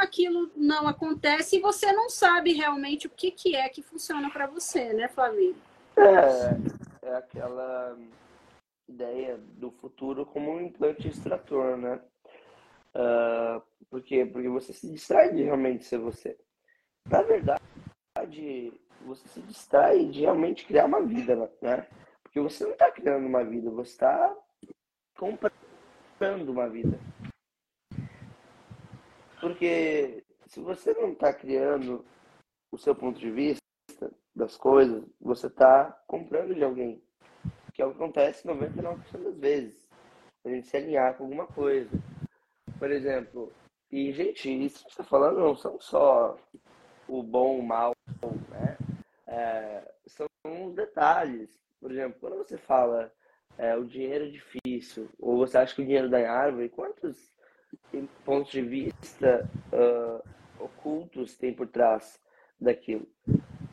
aquilo 0.00 0.50
não 0.56 0.88
acontece 0.88 1.56
e 1.56 1.60
você 1.60 1.92
não 1.92 2.08
sabe 2.08 2.52
realmente 2.52 3.06
o 3.06 3.10
que, 3.10 3.30
que 3.30 3.54
é 3.56 3.68
que 3.68 3.82
funciona 3.82 4.30
para 4.30 4.46
você, 4.46 4.92
né, 4.92 5.08
Flavinho? 5.08 5.56
É, 5.96 7.08
é 7.08 7.16
aquela 7.16 7.96
ideia 8.88 9.38
do 9.38 9.70
futuro 9.70 10.24
como 10.26 10.52
um 10.52 10.60
implante 10.60 11.08
extrator, 11.08 11.76
né? 11.76 12.00
Uh? 12.94 13.62
Porque 13.90 14.24
você 14.24 14.72
se 14.72 14.90
distrai 14.90 15.32
de 15.32 15.42
realmente 15.42 15.84
ser 15.84 15.98
você. 15.98 16.36
Na 17.08 17.22
verdade, 17.22 17.60
você 19.04 19.28
se 19.28 19.40
distrai 19.42 20.06
de 20.06 20.22
realmente 20.22 20.66
criar 20.66 20.86
uma 20.86 21.02
vida, 21.02 21.50
né? 21.62 21.86
Porque 22.22 22.40
você 22.40 22.64
não 22.64 22.72
está 22.72 22.90
criando 22.90 23.26
uma 23.26 23.44
vida, 23.44 23.70
você 23.70 23.92
está 23.92 24.36
comprando 25.16 26.48
uma 26.50 26.68
vida. 26.68 26.98
Porque 29.46 30.24
se 30.48 30.58
você 30.58 30.92
não 30.94 31.12
está 31.12 31.32
criando 31.32 32.04
o 32.72 32.76
seu 32.76 32.96
ponto 32.96 33.20
de 33.20 33.30
vista 33.30 33.62
das 34.34 34.56
coisas, 34.56 35.04
você 35.20 35.46
está 35.46 35.92
comprando 36.08 36.52
de 36.52 36.64
alguém. 36.64 37.00
Que 37.72 37.80
é 37.80 37.86
o 37.86 37.90
que 37.90 37.96
acontece 37.96 38.44
99% 38.44 39.22
das 39.22 39.38
vezes. 39.38 39.88
A 40.44 40.48
gente 40.48 40.66
se 40.66 40.76
alinhar 40.76 41.16
com 41.16 41.22
alguma 41.22 41.46
coisa. 41.46 41.96
Por 42.76 42.90
exemplo, 42.90 43.52
e 43.92 44.12
gente, 44.12 44.50
isso 44.50 44.78
que 44.78 44.92
você 44.92 45.02
está 45.02 45.04
falando 45.04 45.38
não 45.38 45.54
são 45.54 45.80
só 45.80 46.36
o 47.06 47.22
bom, 47.22 47.60
o 47.60 47.62
mal, 47.62 47.92
né? 48.50 48.76
É, 49.28 49.94
são 50.08 50.26
os 50.44 50.74
detalhes. 50.74 51.56
Por 51.80 51.92
exemplo, 51.92 52.18
quando 52.18 52.38
você 52.38 52.58
fala 52.58 53.12
é, 53.56 53.76
o 53.76 53.84
dinheiro 53.84 54.24
é 54.24 54.28
difícil, 54.28 55.08
ou 55.20 55.36
você 55.36 55.56
acha 55.56 55.72
que 55.72 55.82
o 55.82 55.84
dinheiro 55.84 56.10
dá 56.10 56.20
em 56.20 56.26
árvore, 56.26 56.68
quantos 56.68 57.35
pontos 58.24 58.52
de 58.52 58.62
vista 58.62 59.48
uh, 59.72 60.62
ocultos 60.62 61.36
tem 61.36 61.54
por 61.54 61.68
trás 61.68 62.20
daquilo? 62.60 63.06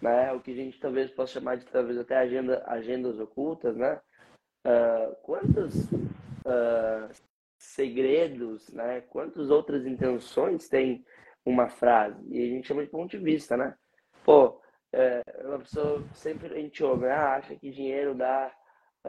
Né? 0.01 0.31
O 0.33 0.41
que 0.41 0.51
a 0.51 0.55
gente 0.55 0.79
talvez 0.79 1.11
possa 1.11 1.33
chamar 1.33 1.57
de 1.57 1.65
talvez 1.65 1.97
até 1.97 2.17
agenda, 2.17 2.63
agendas 2.67 3.19
ocultas, 3.19 3.75
né? 3.75 3.99
Uh, 4.65 5.15
quantos 5.23 5.91
uh, 5.91 7.09
segredos, 7.57 8.69
né? 8.69 9.01
Quantas 9.01 9.49
outras 9.49 9.85
intenções 9.85 10.67
tem 10.67 11.05
uma 11.45 11.69
frase? 11.69 12.21
E 12.29 12.43
a 12.43 12.47
gente 12.47 12.67
chama 12.67 12.83
de 12.83 12.89
ponto 12.89 13.11
de 13.11 13.17
vista, 13.17 13.55
né? 13.55 13.75
Pô, 14.23 14.61
é, 14.91 15.21
uma 15.43 15.59
pessoa 15.59 16.03
sempre 16.13 16.47
a 16.47 16.59
gente 16.59 16.83
ouve, 16.83 17.07
ah, 17.07 17.35
acha 17.35 17.55
que 17.55 17.71
dinheiro 17.71 18.13
dá 18.13 18.53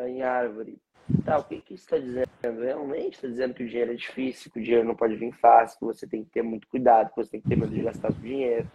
em 0.02 0.22
árvore. 0.22 0.80
Tá, 1.24 1.38
o 1.38 1.44
que, 1.44 1.60
que 1.60 1.74
isso 1.74 1.84
está 1.84 1.98
dizendo? 1.98 2.62
Realmente 2.62 3.14
está 3.14 3.28
dizendo 3.28 3.54
que 3.54 3.62
o 3.62 3.68
dinheiro 3.68 3.92
é 3.92 3.94
difícil, 3.94 4.50
que 4.50 4.58
o 4.58 4.62
dinheiro 4.62 4.86
não 4.86 4.96
pode 4.96 5.16
vir 5.16 5.32
fácil, 5.32 5.78
que 5.78 5.84
você 5.84 6.06
tem 6.06 6.24
que 6.24 6.30
ter 6.30 6.42
muito 6.42 6.66
cuidado, 6.68 7.10
que 7.10 7.16
você 7.16 7.32
tem 7.32 7.40
que 7.40 7.48
ter 7.48 7.56
medo 7.56 7.74
de 7.74 7.82
gastar 7.82 8.10
o 8.10 8.14
dinheiro. 8.14 8.70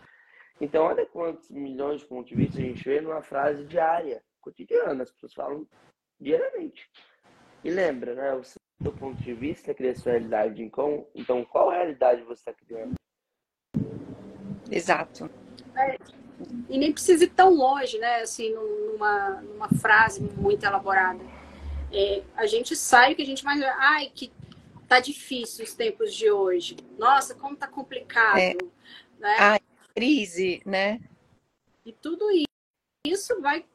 Então, 0.61 0.83
olha 0.83 1.05
quantos 1.05 1.49
milhões 1.49 2.01
de 2.01 2.07
pontos 2.07 2.29
de 2.29 2.35
vista 2.35 2.59
a 2.59 2.61
gente 2.61 2.83
vê 2.83 3.01
numa 3.01 3.21
frase 3.23 3.65
diária, 3.65 4.21
cotidiana, 4.41 5.03
as 5.03 5.11
pessoas 5.11 5.33
falam 5.33 5.65
diariamente. 6.19 6.87
E 7.63 7.69
lembra, 7.69 8.13
né? 8.13 8.33
O 8.33 8.43
seu 8.43 8.91
ponto 8.99 9.21
de 9.21 9.33
vista 9.33 9.73
cria 9.73 9.91
a 9.91 9.95
sua 9.95 10.11
realidade. 10.11 10.61
Então, 10.61 11.07
então 11.15 11.43
qual 11.45 11.69
realidade 11.69 12.21
você 12.23 12.41
está 12.41 12.53
criando? 12.53 12.93
Exato. 14.69 15.29
É, 15.75 15.97
e 16.69 16.77
nem 16.77 16.91
precisa 16.91 17.23
ir 17.23 17.29
tão 17.29 17.53
longe, 17.53 17.97
né? 17.97 18.21
Assim, 18.21 18.53
numa, 18.53 19.41
numa 19.41 19.69
frase 19.69 20.21
muito 20.21 20.63
elaborada. 20.65 21.38
É, 21.91 22.21
a 22.35 22.45
gente 22.45 22.75
sai 22.75 23.15
que 23.15 23.21
a 23.21 23.25
gente 23.25 23.43
mais. 23.43 23.61
Ai, 23.61 24.11
que 24.13 24.31
tá 24.87 24.99
difícil 24.99 25.63
os 25.63 25.73
tempos 25.73 26.13
de 26.13 26.31
hoje. 26.31 26.77
Nossa, 26.97 27.35
como 27.35 27.55
tá 27.55 27.67
complicado. 27.67 28.37
É. 28.37 28.55
Né? 29.19 29.35
Ai, 29.39 29.59
crise, 29.95 30.61
né? 30.65 30.99
E 31.85 31.91
tudo 31.91 32.25
isso 33.05 33.41
vai 33.41 33.65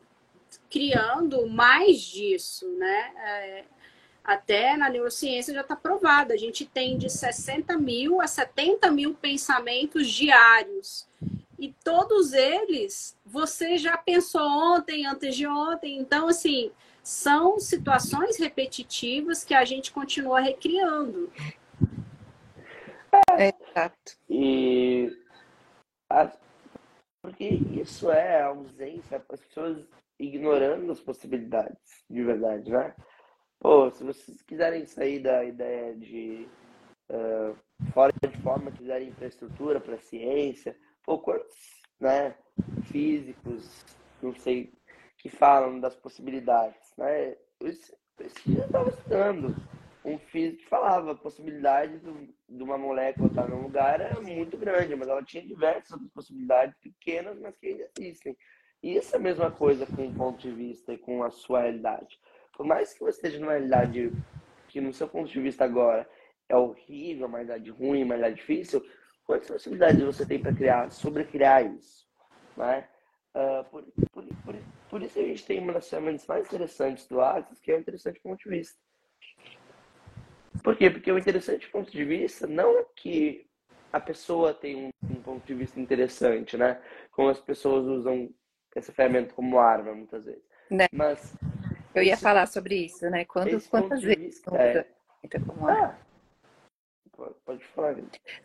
criando 0.71 1.47
mais 1.47 2.01
disso, 2.01 2.69
né? 2.77 3.13
É, 3.17 3.65
até 4.25 4.77
na 4.77 4.89
neurociência 4.89 5.53
já 5.53 5.61
está 5.61 5.77
provado. 5.77 6.33
A 6.33 6.37
gente 6.37 6.65
tem 6.65 6.97
de 6.97 7.11
60 7.11 7.77
mil 7.77 8.21
a 8.21 8.27
70 8.27 8.91
mil 8.91 9.15
pensamentos 9.15 10.09
diários. 10.09 11.07
E 11.59 11.73
todos 11.85 12.33
eles 12.33 13.17
você 13.25 13.77
já 13.77 13.97
pensou 13.97 14.43
ontem, 14.43 15.07
antes 15.07 15.37
de 15.37 15.47
ontem. 15.47 15.99
Então, 15.99 16.29
assim, 16.29 16.73
são 17.05 17.61
situações 17.61 18.39
repetitivas 18.39 19.45
que 19.45 19.55
a 19.55 19.65
gente 19.65 19.93
continua 19.93 20.41
recriando. 20.41 21.31
É, 23.39 23.55
exato. 23.71 24.17
E 24.29 25.17
porque 27.23 27.45
isso 27.45 28.11
é 28.11 28.43
a 28.43 28.49
ausência, 28.49 29.17
as 29.17 29.41
pessoas 29.41 29.89
ignorando 30.19 30.93
as 30.93 31.01
possibilidades, 31.01 32.05
de 32.09 32.23
verdade, 32.23 32.71
né? 32.71 32.95
Pô, 33.59 33.91
se 33.91 34.05
vocês 34.05 34.43
quiserem 34.43 34.85
sair 34.85 35.21
da 35.21 35.43
ideia 35.45 35.95
de 35.97 36.47
uh, 37.11 37.57
fora 37.93 38.13
de 38.13 38.37
forma, 38.43 38.71
quiserem 38.71 39.09
infraestrutura 39.09 39.81
para 39.81 39.99
ciência, 39.99 40.77
pô, 41.03 41.19
quantos 41.19 41.57
né, 41.99 42.35
físicos, 42.85 43.85
não 44.23 44.35
sei, 44.35 44.73
que 45.17 45.31
falam 45.31 45.81
das 45.81 45.97
possibilidades, 45.97 46.84
né? 46.97 47.37
Esse, 47.61 47.97
esse 48.21 48.37
dia 48.47 48.61
eu 48.61 48.67
estava 48.67 48.89
estudando 48.91 49.55
um 50.05 50.19
físico 50.19 50.63
que 50.63 50.69
falava 50.69 51.13
a 51.13 51.17
possibilidade 51.17 51.99
do, 51.99 52.29
de 52.49 52.63
uma 52.63 52.77
molécula 52.77 53.29
estar 53.29 53.49
num 53.49 53.63
lugar 53.63 54.01
era 54.01 54.21
muito 54.21 54.57
grande, 54.57 54.95
mas 54.95 55.09
ela 55.09 55.23
tinha 55.23 55.47
diversas 55.47 55.93
outras 55.93 56.13
possibilidades 56.13 56.77
pequenas, 56.79 57.39
mas 57.41 57.57
que 57.57 57.69
ainda 57.69 57.89
existem. 57.99 58.37
E 58.83 58.97
isso 58.97 59.15
é 59.15 59.19
a 59.19 59.23
mesma 59.23 59.51
coisa 59.51 59.87
com 59.87 60.07
o 60.07 60.15
ponto 60.15 60.43
de 60.43 60.51
vista 60.51 60.93
e 60.93 60.99
com 60.99 61.23
a 61.23 61.31
sua 61.31 61.63
realidade. 61.63 62.19
Por 62.55 62.67
mais 62.67 62.93
que 62.93 63.01
você 63.01 63.17
esteja 63.17 63.39
numa 63.39 63.53
realidade 63.53 64.13
que, 64.69 64.81
no 64.81 64.93
seu 64.93 65.09
ponto 65.09 65.31
de 65.31 65.41
vista 65.41 65.65
agora, 65.65 66.07
é 66.49 66.57
horrível, 66.57 67.27
uma 67.27 67.39
realidade 67.39 67.71
ruim, 67.71 68.05
uma 68.05 68.15
realidade 68.15 68.37
difícil, 68.37 68.85
quantas 69.25 69.49
possibilidades 69.49 70.03
você 70.03 70.27
tem 70.27 70.39
para 70.39 70.55
criar, 70.55 70.91
sobre 70.91 71.25
criar 71.25 71.63
isso? 71.63 72.07
Né? 72.57 72.87
Uh, 73.35 73.65
por, 73.71 73.85
por, 74.13 74.25
por, 74.45 74.55
por, 74.95 75.03
isso 75.03 75.19
a 75.19 75.23
gente 75.23 75.45
tem 75.45 75.59
uma 75.59 75.73
das 75.73 75.91
ferramentas 75.91 76.25
mais 76.25 76.47
interessantes 76.47 77.09
do 77.09 77.21
Axis, 77.21 77.59
que 77.59 77.73
é 77.73 77.75
o 77.75 77.81
interessante 77.81 78.21
ponto 78.21 78.39
de 78.39 78.49
vista. 78.49 78.79
Por 80.63 80.77
quê? 80.77 80.89
Porque 80.89 81.11
o 81.11 81.19
interessante 81.19 81.69
ponto 81.69 81.91
de 81.91 82.05
vista 82.05 82.47
não 82.47 82.79
é 82.79 82.87
que 82.95 83.45
a 83.93 83.99
pessoa 83.99 84.55
tem 84.55 84.77
um, 84.77 84.91
um 85.11 85.21
ponto 85.21 85.45
de 85.45 85.53
vista 85.53 85.81
interessante, 85.81 86.57
né? 86.57 86.81
Como 87.11 87.29
as 87.29 87.41
pessoas 87.41 87.85
usam 87.87 88.33
essa 88.73 88.93
ferramenta 88.93 89.35
como 89.35 89.59
arma, 89.59 89.93
muitas 89.97 90.27
vezes. 90.27 90.45
Né? 90.71 90.87
Mas 90.93 91.37
eu 91.93 92.05
ia 92.05 92.13
esse, 92.13 92.23
falar 92.23 92.47
sobre 92.47 92.77
isso, 92.77 93.11
né? 93.11 93.25
Quando, 93.25 93.61
quantas 93.69 94.01
vezes 94.01 94.27
vista, 94.27 94.57
é... 94.57 94.87
como 95.45 95.69
ah, 95.69 95.99
pode 97.45 97.65
falar. 97.75 97.97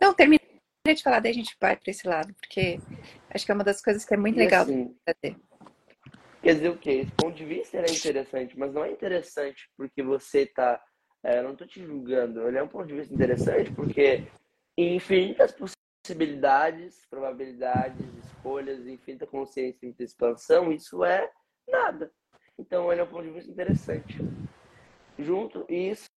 Não, 0.01 0.15
termina 0.15 0.41
de 0.84 1.03
falar, 1.03 1.20
daí 1.20 1.32
a 1.32 1.36
gente 1.36 1.56
vai 1.62 1.77
para 1.77 1.91
esse 1.91 2.08
lado, 2.08 2.34
porque 2.34 2.79
acho 3.29 3.46
que 3.46 3.51
é 3.51 3.53
uma 3.53 3.63
das 3.63 3.84
coisas 3.84 4.03
que 4.03 4.15
é 4.15 4.18
muito 4.18 4.38
e 4.38 4.39
legal 4.39 4.63
assim, 4.63 4.96
fazer. 5.06 5.38
Quer 6.41 6.55
dizer 6.55 6.69
o 6.69 6.77
quê? 6.77 6.91
Esse 6.91 7.12
ponto 7.12 7.36
de 7.36 7.46
vista 7.46 7.77
é 7.77 7.91
interessante, 7.91 8.58
mas 8.58 8.74
não 8.74 8.84
é 8.84 8.91
interessante 8.91 9.69
porque 9.77 10.01
você 10.01 10.41
está 10.41 10.81
é, 11.24 11.39
eu 11.39 11.43
não 11.43 11.51
estou 11.51 11.67
te 11.67 11.84
julgando. 11.84 12.48
Ele 12.48 12.58
é 12.58 12.63
um 12.63 12.67
ponto 12.67 12.88
de 12.88 12.96
vista 12.96 13.13
interessante 13.13 13.72
porque 13.74 14.25
infinitas 14.77 15.53
possibilidades, 15.53 17.05
probabilidades, 17.10 18.05
escolhas, 18.25 18.88
infinita 18.88 19.27
consciência, 19.27 19.75
infinita 19.86 20.03
expansão, 20.03 20.72
isso 20.72 21.03
é 21.03 21.29
nada. 21.67 22.12
Então 22.58 22.91
ele 22.91 23.01
é 23.01 23.03
um 23.03 23.08
ponto 23.08 23.24
de 23.24 23.31
vista 23.31 23.51
interessante. 23.51 24.17
Junto, 25.17 25.65
isso 25.67 26.08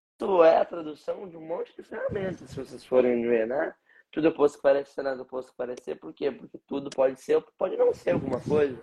é 0.45 0.59
a 0.59 0.65
tradução 0.65 1.29
de 1.29 1.37
um 1.37 1.45
monte 1.45 1.75
de 1.77 1.83
ferramentas, 1.83 2.49
se 2.49 2.57
vocês 2.57 2.85
forem 2.85 3.23
ver, 3.23 3.49
né? 3.49 3.75
Tudo 4.13 4.29
oposto 4.29 4.59
que 4.59 4.63
parece 4.63 5.03
nada 5.03 5.23
oposto 5.23 5.51
que 5.51 5.57
parecer. 5.57 5.97
Por 5.97 6.13
quê? 6.13 6.31
Porque 6.31 6.59
tudo 6.67 6.91
pode 6.91 7.21
ser 7.21 7.37
ou 7.37 7.45
pode 7.59 7.77
não 7.77 7.93
ser 7.93 8.11
alguma 8.11 8.41
coisa, 8.41 8.81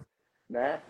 né? 0.49 0.81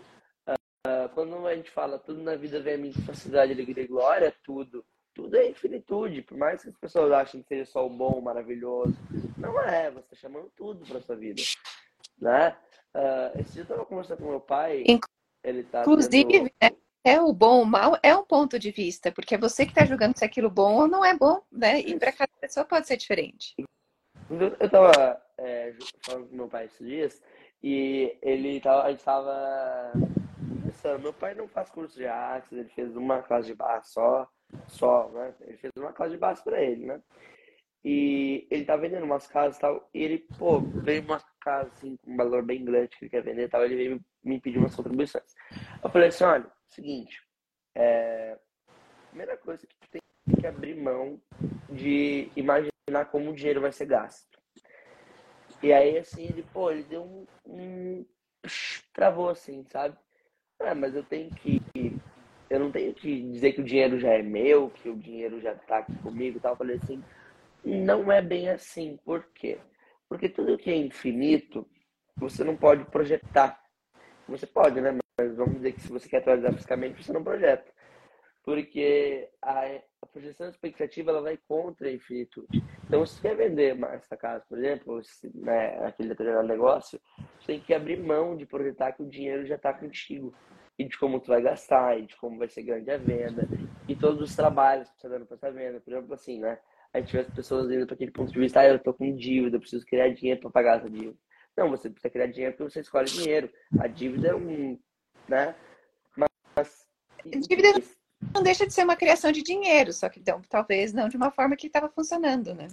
Quando 1.14 1.46
a 1.46 1.54
gente 1.54 1.70
fala 1.70 1.98
tudo 1.98 2.22
na 2.22 2.36
vida 2.36 2.60
vem 2.60 2.74
a 2.74 2.78
minha 2.78 2.94
facilidade, 3.04 3.52
alegria 3.52 3.84
e 3.84 3.86
glória, 3.86 4.34
tudo 4.42 4.84
tudo 5.14 5.36
é 5.36 5.48
infinitude, 5.48 6.22
por 6.22 6.36
mais 6.36 6.62
que 6.62 6.68
as 6.68 6.76
pessoas 6.76 7.12
achem 7.12 7.42
que 7.42 7.48
seja 7.48 7.66
só 7.66 7.86
o 7.86 7.90
bom, 7.90 8.20
maravilhoso. 8.20 8.94
Não 9.36 9.60
é, 9.60 9.90
você 9.90 10.00
está 10.00 10.16
chamando 10.16 10.50
tudo 10.56 10.86
para 10.86 11.00
sua 11.00 11.16
vida. 11.16 11.42
Né? 12.18 12.56
Uh, 12.94 13.40
esse 13.40 13.52
dia 13.52 13.60
eu 13.60 13.64
estava 13.64 13.84
conversando 13.84 14.18
com 14.18 14.30
meu 14.30 14.40
pai. 14.40 14.84
Ele 15.42 15.62
tá 15.64 15.82
Inclusive, 15.82 16.24
tendo... 16.24 16.50
é, 16.60 16.72
é 17.04 17.20
o 17.20 17.32
bom 17.32 17.58
ou 17.58 17.62
o 17.62 17.66
mal, 17.66 17.98
é 18.02 18.14
um 18.14 18.24
ponto 18.24 18.58
de 18.58 18.70
vista, 18.70 19.10
porque 19.10 19.34
é 19.34 19.38
você 19.38 19.64
que 19.64 19.72
está 19.72 19.84
julgando 19.84 20.18
se 20.18 20.24
aquilo 20.24 20.50
bom 20.50 20.80
ou 20.80 20.88
não 20.88 21.04
é 21.04 21.16
bom, 21.16 21.42
né? 21.50 21.80
E 21.80 21.98
para 21.98 22.12
cada 22.12 22.32
pessoa 22.40 22.64
pode 22.64 22.86
ser 22.86 22.96
diferente. 22.96 23.54
Eu 24.28 24.54
estava 24.60 25.20
é, 25.38 25.74
falando 26.04 26.28
com 26.28 26.36
meu 26.36 26.48
pai 26.48 26.66
esses 26.66 26.86
dias 26.86 27.22
e 27.62 28.16
ele 28.22 28.60
tava, 28.60 28.84
a 28.84 28.90
gente 28.90 29.00
estava 29.00 29.92
Meu 31.00 31.12
pai 31.12 31.34
não 31.34 31.48
faz 31.48 31.70
curso 31.70 31.96
de 31.96 32.06
artes, 32.06 32.52
ele 32.52 32.68
fez 32.70 32.96
uma 32.96 33.22
classe 33.22 33.48
de 33.48 33.54
barra 33.54 33.82
só 33.82 34.28
só, 34.68 35.08
né? 35.10 35.34
Ele 35.40 35.56
fez 35.56 35.72
uma 35.76 35.92
casa 35.92 36.10
de 36.10 36.18
base 36.18 36.42
para 36.42 36.62
ele, 36.62 36.86
né? 36.86 37.00
E 37.84 38.46
ele 38.50 38.64
tá 38.64 38.76
vendendo 38.76 39.04
umas 39.04 39.26
casas 39.26 39.56
e 39.56 39.60
tal. 39.60 39.88
E 39.94 40.02
ele, 40.02 40.18
pô, 40.38 40.60
veio 40.60 41.02
uma 41.02 41.20
casa 41.40 41.70
assim, 41.70 41.96
com 41.96 42.12
um 42.12 42.16
valor 42.16 42.42
bem 42.42 42.64
grande 42.64 42.88
que 42.88 43.04
ele 43.04 43.10
quer 43.10 43.22
vender 43.22 43.44
e 43.44 43.48
tal. 43.48 43.64
Ele 43.64 43.76
veio 43.76 44.04
me 44.22 44.40
pedir 44.40 44.58
umas 44.58 44.74
contribuições. 44.74 45.34
Eu 45.82 45.90
falei 45.90 46.08
assim: 46.08 46.24
olha, 46.24 46.50
seguinte, 46.68 47.22
é... 47.74 48.38
primeira 49.08 49.36
coisa 49.36 49.66
que 49.66 49.74
tu 49.80 49.88
tem 49.90 50.02
que 50.38 50.46
abrir 50.46 50.74
mão 50.76 51.20
de 51.70 52.30
imaginar 52.36 53.06
como 53.10 53.30
o 53.30 53.34
dinheiro 53.34 53.60
vai 53.60 53.72
ser 53.72 53.86
gasto. 53.86 54.38
E 55.62 55.72
aí, 55.72 55.98
assim, 55.98 56.24
ele, 56.24 56.42
pô, 56.52 56.70
ele 56.70 56.82
deu 56.84 57.02
um, 57.02 57.26
um 57.46 58.06
travou 58.94 59.28
assim, 59.28 59.64
sabe? 59.70 59.96
Ah, 60.60 60.74
mas 60.74 60.94
eu 60.94 61.02
tenho 61.02 61.30
que. 61.30 61.60
Eu 62.48 62.60
não 62.60 62.70
tenho 62.70 62.92
que 62.94 63.22
dizer 63.30 63.52
que 63.52 63.60
o 63.60 63.64
dinheiro 63.64 63.98
já 63.98 64.10
é 64.10 64.22
meu, 64.22 64.70
que 64.70 64.88
o 64.88 64.96
dinheiro 64.96 65.40
já 65.40 65.54
tá 65.54 65.78
aqui 65.78 65.94
comigo 65.98 66.36
e 66.36 66.40
tal. 66.40 66.52
Eu 66.52 66.56
falei 66.56 66.76
assim, 66.76 67.02
não 67.64 68.10
é 68.10 68.20
bem 68.20 68.48
assim. 68.48 68.98
Por 69.04 69.24
quê? 69.34 69.58
Porque 70.08 70.28
tudo 70.28 70.58
que 70.58 70.70
é 70.70 70.76
infinito, 70.76 71.66
você 72.16 72.42
não 72.42 72.56
pode 72.56 72.84
projetar. 72.86 73.60
Você 74.28 74.46
pode, 74.46 74.80
né? 74.80 74.98
Mas 75.18 75.36
vamos 75.36 75.56
dizer 75.56 75.72
que 75.72 75.80
se 75.80 75.88
você 75.88 76.08
quer 76.08 76.18
atualizar 76.18 76.52
fisicamente, 76.52 77.02
você 77.02 77.12
não 77.12 77.22
projeta. 77.22 77.72
Porque 78.42 79.28
a, 79.40 79.80
a 80.02 80.06
projeção 80.06 80.48
expectativa 80.48 81.10
ela 81.10 81.20
vai 81.20 81.36
contra 81.36 81.88
a 81.88 81.92
infinitude. 81.92 82.62
Então, 82.84 83.04
se 83.04 83.14
você 83.14 83.28
quer 83.28 83.36
vender 83.36 83.74
mais 83.74 84.02
essa 84.02 84.16
casa, 84.16 84.44
por 84.48 84.58
exemplo, 84.58 85.02
se, 85.04 85.30
né, 85.34 85.78
aquele 85.86 86.08
determinado 86.08 86.48
negócio, 86.48 87.00
você 87.38 87.46
tem 87.48 87.60
que 87.60 87.74
abrir 87.74 88.00
mão 88.00 88.36
de 88.36 88.46
projetar 88.46 88.92
que 88.92 89.02
o 89.02 89.08
dinheiro 89.08 89.46
já 89.46 89.56
está 89.56 89.72
contigo. 89.72 90.34
E 90.78 90.84
de 90.84 90.98
como 90.98 91.20
tu 91.20 91.28
vai 91.28 91.42
gastar, 91.42 91.98
e 91.98 92.06
de 92.06 92.16
como 92.16 92.38
vai 92.38 92.48
ser 92.48 92.62
grande 92.62 92.90
a 92.90 92.96
venda, 92.96 93.46
e 93.86 93.94
todos 93.94 94.22
os 94.22 94.34
trabalhos 94.34 94.88
que 94.88 95.00
você 95.00 95.06
está 95.06 95.08
dando 95.10 95.26
para 95.26 95.36
essa 95.36 95.52
venda. 95.52 95.80
Por 95.80 95.92
exemplo, 95.92 96.14
assim, 96.14 96.40
né? 96.40 96.58
A 96.92 97.00
gente 97.00 97.12
vê 97.12 97.18
as 97.20 97.30
pessoas 97.30 97.70
indo 97.70 97.86
para 97.86 97.94
aquele 97.94 98.10
ponto 98.10 98.32
de 98.32 98.38
vista, 98.38 98.60
ah, 98.60 98.66
eu 98.66 98.76
estou 98.76 98.94
com 98.94 99.14
dívida, 99.14 99.56
eu 99.56 99.60
preciso 99.60 99.84
criar 99.84 100.08
dinheiro 100.08 100.40
para 100.40 100.50
pagar 100.50 100.78
essa 100.78 100.88
dívida. 100.88 101.16
Não, 101.56 101.68
você 101.68 101.90
precisa 101.90 102.10
criar 102.10 102.26
dinheiro 102.28 102.56
porque 102.56 102.72
você 102.72 102.80
escolhe 102.80 103.06
dinheiro. 103.06 103.50
A 103.78 103.86
dívida 103.86 104.28
é 104.28 104.34
um, 104.34 104.78
né? 105.28 105.54
Mas 106.56 106.88
dívida 107.26 107.68
não 108.34 108.42
deixa 108.42 108.66
de 108.66 108.72
ser 108.72 108.84
uma 108.84 108.96
criação 108.96 109.32
de 109.32 109.42
dinheiro, 109.42 109.92
só 109.92 110.08
que 110.08 110.20
então, 110.20 110.40
talvez 110.48 110.92
não 110.92 111.08
de 111.08 111.16
uma 111.16 111.30
forma 111.30 111.56
que 111.56 111.66
estava 111.66 111.88
funcionando, 111.88 112.54
né? 112.54 112.68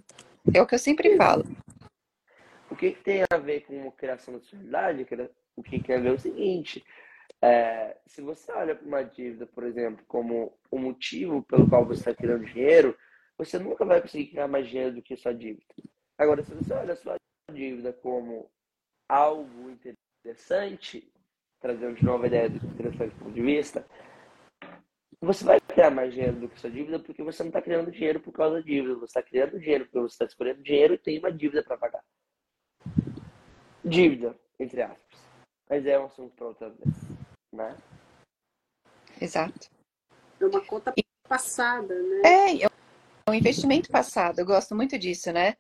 É 0.53 0.61
o 0.61 0.67
que 0.67 0.75
eu 0.75 0.79
sempre 0.79 1.15
falo. 1.17 1.43
O 2.69 2.75
que, 2.75 2.91
que 2.91 3.03
tem 3.03 3.23
a 3.29 3.37
ver 3.37 3.61
com 3.61 3.87
a 3.87 3.91
criação 3.91 4.33
da 4.33 4.39
sociedade? 4.41 5.03
O 5.55 5.63
que 5.63 5.79
tem 5.79 5.95
a 5.95 5.99
ver 5.99 6.09
é 6.09 6.11
o 6.11 6.19
seguinte: 6.19 6.83
é, 7.41 7.97
se 8.05 8.21
você 8.21 8.51
olha 8.51 8.75
para 8.75 8.87
uma 8.87 9.03
dívida, 9.03 9.45
por 9.45 9.63
exemplo, 9.63 10.03
como 10.07 10.57
o 10.71 10.77
motivo 10.77 11.43
pelo 11.43 11.69
qual 11.69 11.85
você 11.85 12.01
está 12.01 12.13
criando 12.13 12.45
dinheiro, 12.45 12.97
você 13.37 13.59
nunca 13.59 13.85
vai 13.85 14.01
conseguir 14.01 14.27
criar 14.27 14.47
mais 14.47 14.67
dinheiro 14.67 14.95
do 14.95 15.01
que 15.01 15.15
sua 15.15 15.33
dívida. 15.33 15.65
Agora, 16.17 16.43
se 16.43 16.53
você 16.53 16.73
olha 16.73 16.93
a 16.93 16.97
sua 16.97 17.15
dívida 17.51 17.93
como 17.93 18.49
algo 19.07 19.69
interessante, 19.69 21.11
trazendo 21.59 21.95
de 21.95 22.03
novo 22.03 22.23
a 22.23 22.27
ideia 22.27 22.49
do 22.49 22.57
interessante 22.65 23.15
ponto 23.15 23.33
de 23.33 23.41
vista, 23.41 23.85
você 25.21 25.43
vai 25.43 25.59
criar 25.59 25.89
mais 25.89 26.13
dinheiro 26.13 26.39
do 26.39 26.49
que 26.49 26.59
sua 26.59 26.69
dívida 26.69 26.99
porque 26.99 27.23
você 27.23 27.43
não 27.43 27.49
está 27.49 27.61
criando 27.61 27.91
dinheiro 27.91 28.19
por 28.19 28.31
causa 28.31 28.55
da 28.55 28.61
dívida. 28.61 28.95
Você 28.95 29.05
está 29.05 29.23
criando 29.23 29.59
dinheiro 29.59 29.85
porque 29.85 29.99
você 29.99 30.13
está 30.13 30.25
escolhendo 30.25 30.61
dinheiro 30.61 30.93
e 30.93 30.97
tem 30.97 31.17
uma 31.19 31.31
dívida 31.31 31.63
para 31.63 31.77
pagar. 31.77 32.03
Dívida, 33.83 34.37
entre 34.59 34.81
aspas. 34.81 35.19
Mas 35.69 35.85
é 35.85 35.99
um 35.99 36.05
assunto 36.05 36.35
para 36.35 36.47
outra 36.47 36.69
vez, 36.69 36.95
né? 37.51 37.77
Exato. 39.19 39.69
É 40.39 40.45
uma 40.45 40.63
conta 40.63 40.93
passada, 41.27 41.93
né? 41.93 42.21
É, 42.23 42.63
é 42.63 42.69
um 43.29 43.33
investimento 43.33 43.89
passado. 43.89 44.39
Eu 44.39 44.45
gosto 44.45 44.75
muito 44.75 44.97
disso, 44.97 45.31
né? 45.31 45.57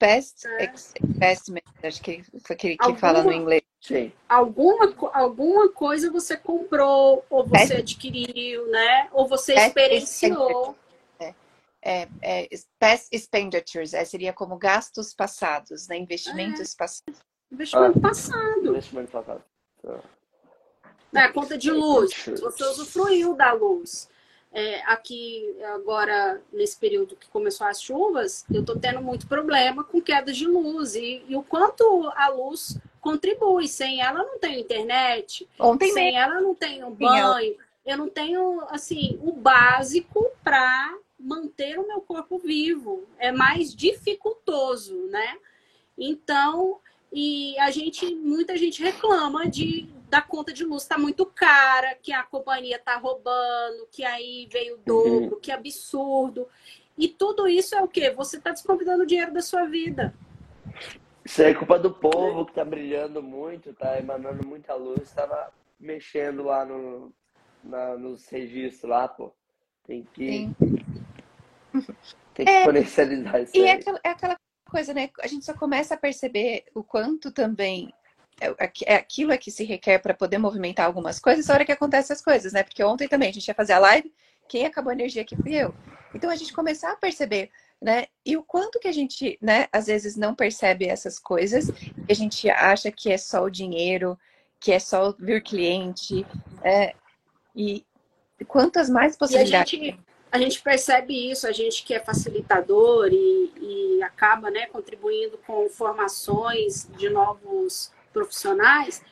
Past 0.00 0.48
é. 0.48 0.72
investment, 1.04 1.62
acho 1.84 2.00
que 2.00 2.22
foi 2.42 2.56
aquele 2.56 2.76
que 2.78 2.82
alguma, 2.82 2.98
fala 2.98 3.22
no 3.22 3.30
inglês. 3.30 3.62
Sim. 3.82 4.10
Alguma, 4.26 4.94
alguma 5.12 5.68
coisa 5.68 6.10
você 6.10 6.38
comprou, 6.38 7.22
ou 7.28 7.44
você 7.44 7.58
Past, 7.58 7.72
adquiriu, 7.74 8.66
né? 8.68 9.10
Ou 9.12 9.28
você 9.28 9.52
experienciou. 9.52 10.74
É, 11.20 11.34
é, 11.82 12.08
é, 12.22 12.48
past 12.78 13.08
expenditures, 13.12 13.92
é, 13.92 14.02
seria 14.06 14.32
como 14.32 14.56
gastos 14.56 15.12
passados, 15.12 15.86
né? 15.86 15.98
Investimentos 15.98 16.72
é. 16.72 16.76
passados. 16.78 17.20
Investimento 17.52 17.98
ah, 17.98 18.02
passado. 18.02 18.66
Investimento 18.68 19.12
passado. 19.12 19.44
É, 21.14 21.28
conta 21.28 21.58
de 21.58 21.70
luz. 21.70 22.10
Você 22.24 22.64
usufruiu 22.64 23.34
da 23.34 23.52
luz 23.52 24.08
é, 24.52 24.82
aqui 24.82 25.56
agora 25.74 26.42
nesse 26.52 26.76
período 26.76 27.14
que 27.14 27.28
começou 27.28 27.66
as 27.66 27.80
chuvas, 27.80 28.44
eu 28.52 28.60
estou 28.60 28.76
tendo 28.76 29.00
muito 29.00 29.26
problema 29.28 29.84
com 29.84 30.00
quedas 30.00 30.36
de 30.36 30.46
luz 30.46 30.96
e, 30.96 31.22
e, 31.28 31.36
o 31.36 31.42
quanto 31.42 32.10
a 32.16 32.28
luz 32.28 32.76
contribui. 33.00 33.68
Sem 33.68 34.00
ela 34.02 34.24
não 34.24 34.38
tenho 34.38 34.60
internet, 34.60 35.48
Ontem 35.58 35.92
sem 35.92 36.12
mesmo. 36.12 36.18
ela 36.18 36.40
não 36.40 36.54
tenho 36.54 36.90
banho, 36.90 37.56
eu 37.86 37.96
não 37.96 38.08
tenho 38.08 38.60
assim 38.70 39.18
o 39.22 39.32
básico 39.32 40.30
para 40.42 40.98
manter 41.18 41.78
o 41.78 41.86
meu 41.86 42.00
corpo 42.00 42.38
vivo. 42.38 43.04
É 43.18 43.30
mais 43.30 43.74
dificultoso, 43.74 44.96
né? 45.10 45.36
Então, 45.96 46.78
e 47.12 47.56
a 47.58 47.70
gente, 47.70 48.12
muita 48.14 48.56
gente 48.56 48.82
reclama 48.82 49.48
de 49.48 49.88
da 50.10 50.20
conta 50.20 50.52
de 50.52 50.64
luz 50.64 50.82
está 50.82 50.98
muito 50.98 51.24
cara, 51.24 51.94
que 52.02 52.12
a 52.12 52.24
companhia 52.24 52.76
está 52.76 52.96
roubando, 52.96 53.86
que 53.92 54.04
aí 54.04 54.48
veio 54.50 54.74
o 54.74 54.78
dobro, 54.78 55.34
uhum. 55.34 55.40
que 55.40 55.52
absurdo. 55.52 56.48
E 56.98 57.06
tudo 57.06 57.46
isso 57.46 57.76
é 57.76 57.82
o 57.82 57.86
quê? 57.86 58.10
Você 58.10 58.36
está 58.36 58.50
desconvidando 58.50 59.04
o 59.04 59.06
dinheiro 59.06 59.32
da 59.32 59.40
sua 59.40 59.66
vida. 59.66 60.12
Isso 61.24 61.40
é 61.42 61.54
culpa 61.54 61.78
do 61.78 61.92
povo 61.92 62.44
que 62.44 62.50
está 62.50 62.64
brilhando 62.64 63.22
muito, 63.22 63.70
está 63.70 63.98
emanando 63.98 64.44
muita 64.44 64.74
luz, 64.74 65.02
estava 65.02 65.52
mexendo 65.78 66.42
lá 66.42 66.64
no, 66.64 67.12
na, 67.62 67.96
nos 67.96 68.28
registros 68.28 68.90
lá, 68.90 69.06
pô. 69.06 69.32
Tem 69.86 70.02
que. 70.12 70.28
Sim. 70.28 70.54
Tem 72.34 72.46
que 72.46 72.52
é, 72.52 72.64
potencializar 72.64 73.40
isso. 73.40 73.56
E 73.56 73.60
é 73.60 73.72
aquela, 73.72 74.00
é 74.02 74.08
aquela 74.08 74.36
coisa, 74.68 74.92
né? 74.92 75.08
A 75.20 75.28
gente 75.28 75.44
só 75.44 75.54
começa 75.54 75.94
a 75.94 75.98
perceber 75.98 76.64
o 76.74 76.82
quanto 76.82 77.30
também 77.30 77.92
é, 78.40 78.64
é, 78.64 78.72
é 78.86 78.94
aquilo 78.94 79.32
é 79.32 79.38
que 79.38 79.50
se 79.50 79.64
requer 79.64 79.98
para 79.98 80.14
poder 80.14 80.38
movimentar 80.38 80.86
algumas 80.86 81.18
coisas 81.18 81.46
na 81.46 81.54
hora 81.54 81.64
que 81.64 81.72
acontecem 81.72 82.14
as 82.14 82.22
coisas, 82.22 82.52
né? 82.52 82.62
Porque 82.62 82.82
ontem 82.82 83.06
também 83.08 83.28
a 83.28 83.32
gente 83.32 83.46
ia 83.46 83.54
fazer 83.54 83.74
a 83.74 83.78
live, 83.78 84.12
quem 84.48 84.66
acabou 84.66 84.90
a 84.90 84.94
energia 84.94 85.22
aqui 85.22 85.36
fui 85.36 85.54
eu. 85.54 85.74
Então 86.14 86.30
a 86.30 86.36
gente 86.36 86.52
começar 86.52 86.90
a 86.92 86.96
perceber, 86.96 87.50
né? 87.80 88.06
E 88.24 88.36
o 88.36 88.42
quanto 88.42 88.80
que 88.80 88.88
a 88.88 88.92
gente, 88.92 89.38
né, 89.40 89.66
às 89.72 89.86
vezes 89.86 90.16
não 90.16 90.34
percebe 90.34 90.86
essas 90.86 91.18
coisas, 91.18 91.70
a 92.08 92.14
gente 92.14 92.48
acha 92.50 92.90
que 92.90 93.12
é 93.12 93.18
só 93.18 93.44
o 93.44 93.50
dinheiro, 93.50 94.18
que 94.58 94.72
é 94.72 94.78
só 94.78 95.12
vir 95.18 95.42
cliente, 95.42 96.26
é, 96.62 96.94
e 97.54 97.84
quantas 98.46 98.90
mais 98.90 99.16
possibilidades. 99.16 99.72
E 99.72 99.76
a 99.76 99.84
gente, 99.84 100.00
a 100.32 100.38
gente 100.38 100.62
percebe 100.62 101.30
isso, 101.30 101.46
a 101.46 101.52
gente 101.52 101.84
que 101.84 101.94
é 101.94 102.00
facilitador 102.00 103.08
e, 103.12 103.52
e 103.60 104.02
acaba 104.02 104.50
né, 104.50 104.66
contribuindo 104.66 105.38
com 105.46 105.68
formações 105.68 106.88
de 106.96 107.08
novos 107.08 107.92
profissionais. 108.12 109.02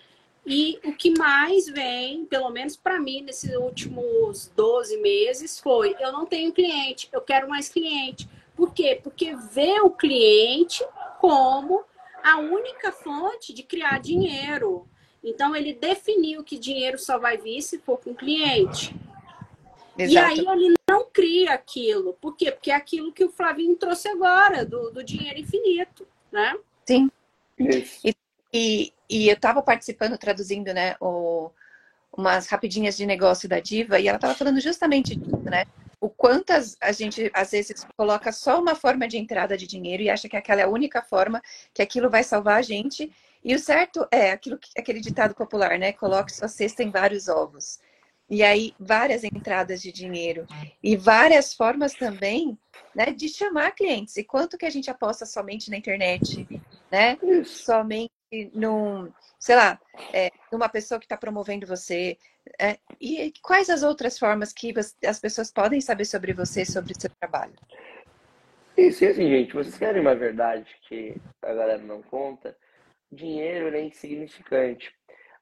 E 0.46 0.78
o 0.84 0.92
que 0.94 1.11
mais 1.18 1.66
vem, 1.66 2.24
pelo 2.24 2.48
menos 2.50 2.76
para 2.76 2.98
mim, 2.98 3.20
nesses 3.22 3.54
últimos 3.54 4.50
12 4.56 4.96
meses, 4.98 5.58
foi: 5.61 5.94
eu 6.00 6.11
não 6.12 6.24
tenho 6.24 6.52
cliente, 6.52 7.08
eu 7.12 7.20
quero 7.20 7.48
mais 7.48 7.68
cliente. 7.68 8.28
Por 8.56 8.72
quê? 8.72 8.98
Porque 9.02 9.37
vê 9.37 9.80
o 9.80 9.90
cliente 9.90 10.84
como 11.20 11.84
a 12.22 12.38
única 12.38 12.92
fonte 12.92 13.52
de 13.52 13.62
criar 13.62 14.00
dinheiro. 14.00 14.87
Então, 15.22 15.54
ele 15.54 15.74
definiu 15.74 16.42
que 16.42 16.58
dinheiro 16.58 16.98
só 16.98 17.18
vai 17.18 17.37
vir 17.37 17.61
se 17.61 17.78
for 17.78 17.98
com 17.98 18.14
cliente. 18.14 18.94
Exato. 19.98 20.12
E 20.12 20.18
aí 20.18 20.46
ele 20.46 20.74
não 20.88 21.04
cria 21.12 21.52
aquilo. 21.52 22.14
Por 22.14 22.37
quê? 22.37 22.52
Porque 22.52 22.70
é 22.70 22.74
aquilo 22.74 23.12
que 23.12 23.24
o 23.24 23.30
Flavinho 23.30 23.74
trouxe 23.74 24.08
agora, 24.08 24.64
do, 24.64 24.90
do 24.90 25.02
dinheiro 25.02 25.40
infinito, 25.40 26.06
né? 26.30 26.56
Sim. 26.87 27.11
Isso. 27.58 28.06
E 28.06 28.14
e, 28.52 28.92
e 29.08 29.28
eu 29.28 29.34
estava 29.34 29.62
participando, 29.62 30.18
traduzindo, 30.18 30.72
né, 30.72 30.96
o, 31.00 31.50
umas 32.16 32.46
rapidinhas 32.46 32.96
de 32.96 33.06
negócio 33.06 33.48
da 33.48 33.61
Diva, 33.61 33.98
e 34.00 34.08
ela 34.08 34.16
estava 34.16 34.34
falando 34.34 34.61
justamente 34.61 35.14
disso, 35.14 35.42
né? 35.44 35.64
O 36.00 36.08
quantas 36.08 36.76
a 36.80 36.92
gente, 36.92 37.30
às 37.34 37.50
vezes, 37.50 37.84
coloca 37.96 38.30
só 38.30 38.61
uma 38.61 38.74
forma 38.74 39.08
de 39.08 39.18
entrada 39.18 39.56
de 39.56 39.66
dinheiro 39.66 40.02
e 40.02 40.11
acha 40.11 40.28
que 40.28 40.37
aquela 40.37 40.61
é 40.61 40.64
a 40.64 40.68
única 40.68 41.02
forma, 41.02 41.42
que 41.74 41.82
aquilo 41.82 42.08
vai 42.08 42.22
salvar 42.22 42.58
a 42.58 42.62
gente. 42.62 43.11
E 43.42 43.54
o 43.54 43.58
certo 43.58 44.06
é 44.11 44.30
aquilo, 44.30 44.58
aquele 44.76 45.00
ditado 45.00 45.34
popular, 45.34 45.76
né? 45.76 45.92
Coloque 45.92 46.34
sua 46.34 46.46
cesta 46.46 46.84
em 46.84 46.90
vários 46.90 47.28
ovos. 47.28 47.80
E 48.30 48.44
aí, 48.44 48.74
várias 48.78 49.24
entradas 49.24 49.82
de 49.82 49.90
dinheiro. 49.90 50.46
E 50.82 50.96
várias 50.96 51.52
formas 51.52 51.94
também 51.94 52.56
né, 52.94 53.06
de 53.06 53.28
chamar 53.28 53.72
clientes. 53.72 54.16
E 54.16 54.22
quanto 54.22 54.56
que 54.56 54.66
a 54.66 54.70
gente 54.70 54.90
aposta 54.90 55.26
somente 55.26 55.70
na 55.70 55.78
internet, 55.78 56.46
né? 56.92 57.18
Somente 57.44 58.12
num, 58.54 59.12
sei 59.38 59.56
lá, 59.56 59.80
é, 60.12 60.30
numa 60.52 60.68
pessoa 60.68 60.98
que 60.98 61.06
está 61.06 61.16
promovendo 61.16 61.66
você? 61.66 62.16
É, 62.58 62.78
e 63.00 63.32
quais 63.42 63.68
as 63.68 63.82
outras 63.82 64.18
formas 64.18 64.52
que 64.52 64.72
as 65.06 65.20
pessoas 65.20 65.50
podem 65.50 65.80
saber 65.80 66.04
sobre 66.04 66.32
você, 66.32 66.64
sobre 66.64 66.92
o 66.92 67.00
seu 67.00 67.10
trabalho? 67.20 67.54
Isso, 68.76 69.04
e 69.04 69.08
assim, 69.08 69.28
gente, 69.28 69.52
vocês 69.52 69.76
querem 69.76 70.00
uma 70.00 70.14
verdade 70.14 70.72
que 70.82 71.16
a 71.42 71.52
galera 71.52 71.82
não 71.82 72.00
conta? 72.00 72.56
Dinheiro 73.10 73.74
é 73.74 73.82
insignificante. 73.82 74.94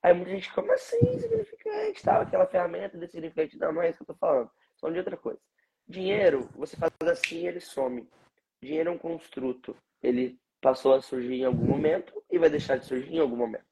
Aí 0.02 0.14
muita 0.14 0.30
gente, 0.30 0.52
como 0.54 0.72
assim 0.72 0.98
insignificante? 1.14 2.02
Tal, 2.02 2.22
aquela 2.22 2.46
ferramenta 2.46 2.96
de 2.96 3.06
significante. 3.08 3.58
Não, 3.58 3.72
não 3.72 3.82
é 3.82 3.90
isso 3.90 3.98
que 3.98 4.10
eu 4.10 4.14
tô 4.14 4.18
falando. 4.18 4.50
Só 4.76 4.88
de 4.88 4.98
outra 4.98 5.16
coisa. 5.16 5.40
Dinheiro, 5.88 6.48
você 6.54 6.76
faz 6.76 6.92
assim 7.02 7.46
ele 7.46 7.60
some. 7.60 8.08
Dinheiro 8.62 8.90
é 8.90 8.92
um 8.92 8.98
construto. 8.98 9.76
Ele 10.02 10.38
passou 10.66 10.94
a 10.94 11.00
surgir 11.00 11.34
em 11.34 11.44
algum 11.44 11.64
momento 11.64 12.20
e 12.28 12.40
vai 12.40 12.50
deixar 12.50 12.76
de 12.76 12.86
surgir 12.86 13.14
em 13.14 13.20
algum 13.20 13.36
momento. 13.36 13.64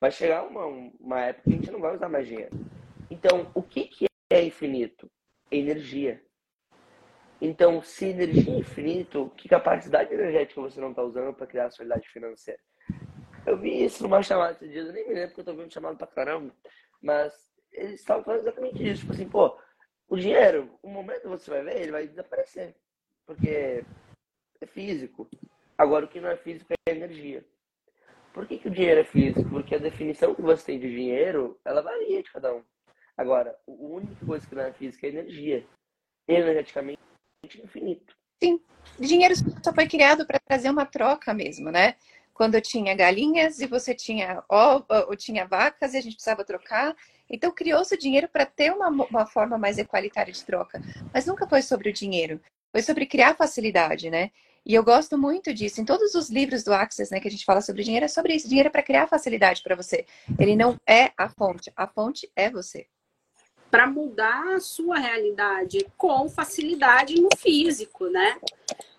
vai 0.00 0.10
chegar 0.10 0.42
uma, 0.42 0.66
uma 0.98 1.20
época 1.20 1.44
que 1.44 1.50
a 1.50 1.52
gente 1.52 1.70
não 1.70 1.80
vai 1.80 1.94
usar 1.94 2.08
mais 2.08 2.26
dinheiro. 2.26 2.50
Então, 3.08 3.48
o 3.54 3.62
que, 3.62 3.84
que 3.84 4.06
é 4.28 4.42
infinito? 4.42 5.08
Energia. 5.48 6.20
Então, 7.40 7.80
se 7.80 8.06
energia 8.06 8.52
é 8.52 8.58
infinito, 8.58 9.30
que 9.36 9.48
capacidade 9.48 10.12
energética 10.12 10.60
você 10.60 10.80
não 10.80 10.90
está 10.90 11.04
usando 11.04 11.32
para 11.32 11.46
criar 11.46 11.66
a 11.66 11.70
sua 11.70 11.84
realidade 11.84 12.08
financeira? 12.08 12.58
Eu 13.46 13.56
vi 13.56 13.84
isso 13.84 14.02
numa 14.02 14.20
chamada 14.20 14.50
esses 14.50 14.72
dias, 14.72 14.88
eu 14.88 14.92
nem 14.92 15.06
me 15.06 15.14
lembro 15.14 15.28
porque 15.28 15.42
eu 15.42 15.54
tô 15.54 15.54
vendo 15.54 15.72
chamada 15.72 15.94
pra 15.94 16.08
caramba, 16.08 16.52
mas 17.00 17.32
eles 17.70 18.00
estavam 18.00 18.24
falando 18.24 18.40
exatamente 18.40 18.84
isso. 18.84 19.02
Tipo 19.02 19.12
assim, 19.12 19.28
pô, 19.28 19.56
o 20.08 20.16
dinheiro, 20.16 20.76
o 20.82 20.88
momento 20.88 21.22
que 21.22 21.28
você 21.28 21.48
vai 21.48 21.62
ver, 21.62 21.80
ele 21.80 21.92
vai 21.92 22.08
desaparecer. 22.08 22.74
Porque 23.24 23.84
é 24.60 24.66
físico. 24.66 25.30
Agora, 25.80 26.04
o 26.04 26.08
que 26.08 26.20
não 26.20 26.28
é 26.28 26.36
físico 26.36 26.70
é 26.86 26.90
energia. 26.90 27.42
Por 28.34 28.46
que, 28.46 28.58
que 28.58 28.68
o 28.68 28.70
dinheiro 28.70 29.00
é 29.00 29.04
físico? 29.04 29.48
Porque 29.48 29.74
a 29.74 29.78
definição 29.78 30.34
que 30.34 30.42
você 30.42 30.62
tem 30.66 30.78
de 30.78 30.90
dinheiro, 30.90 31.58
ela 31.64 31.80
varia 31.80 32.22
de 32.22 32.30
cada 32.30 32.54
um. 32.54 32.62
Agora, 33.16 33.56
a 33.66 33.70
única 33.70 34.26
coisa 34.26 34.46
que 34.46 34.54
não 34.54 34.62
é 34.62 34.74
física 34.74 35.06
é 35.06 35.08
energia. 35.08 35.66
Energeticamente 36.28 36.98
infinito. 37.64 38.14
Sim, 38.44 38.60
dinheiro 38.98 39.34
só 39.64 39.72
foi 39.72 39.88
criado 39.88 40.26
para 40.26 40.38
trazer 40.46 40.68
uma 40.68 40.84
troca 40.84 41.32
mesmo, 41.32 41.70
né? 41.70 41.96
Quando 42.34 42.56
eu 42.56 42.60
tinha 42.60 42.94
galinhas 42.94 43.58
e 43.60 43.66
você 43.66 43.94
tinha 43.94 44.44
ó, 44.50 44.82
ou 45.08 45.16
tinha 45.16 45.46
vacas 45.46 45.94
e 45.94 45.96
a 45.96 46.02
gente 46.02 46.12
precisava 46.12 46.44
trocar. 46.44 46.94
Então 47.26 47.50
criou-se 47.50 47.94
o 47.94 47.98
dinheiro 47.98 48.28
para 48.28 48.44
ter 48.44 48.70
uma, 48.70 48.88
uma 48.88 49.24
forma 49.24 49.56
mais 49.56 49.78
equalitária 49.78 50.30
de 50.30 50.44
troca. 50.44 50.78
Mas 51.10 51.24
nunca 51.24 51.48
foi 51.48 51.62
sobre 51.62 51.88
o 51.88 51.92
dinheiro. 51.92 52.38
Foi 52.70 52.82
sobre 52.82 53.06
criar 53.06 53.34
facilidade, 53.34 54.10
né? 54.10 54.30
E 54.64 54.74
eu 54.74 54.84
gosto 54.84 55.16
muito 55.16 55.52
disso. 55.54 55.80
Em 55.80 55.84
todos 55.84 56.14
os 56.14 56.30
livros 56.30 56.62
do 56.62 56.72
Access, 56.72 57.12
né, 57.12 57.20
que 57.20 57.28
a 57.28 57.30
gente 57.30 57.44
fala 57.44 57.60
sobre 57.60 57.82
dinheiro, 57.82 58.04
é 58.04 58.08
sobre 58.08 58.34
isso. 58.34 58.48
Dinheiro 58.48 58.68
é 58.68 58.70
para 58.70 58.82
criar 58.82 59.06
facilidade 59.06 59.62
para 59.62 59.74
você. 59.74 60.04
Ele 60.38 60.54
não 60.54 60.76
é 60.86 61.12
a 61.16 61.28
fonte. 61.28 61.72
A 61.76 61.86
fonte 61.86 62.30
é 62.36 62.50
você 62.50 62.86
para 63.70 63.86
mudar 63.86 64.54
a 64.54 64.60
sua 64.60 64.98
realidade 64.98 65.86
com 65.96 66.28
facilidade 66.28 67.20
no 67.20 67.28
físico, 67.36 68.08
né? 68.08 68.38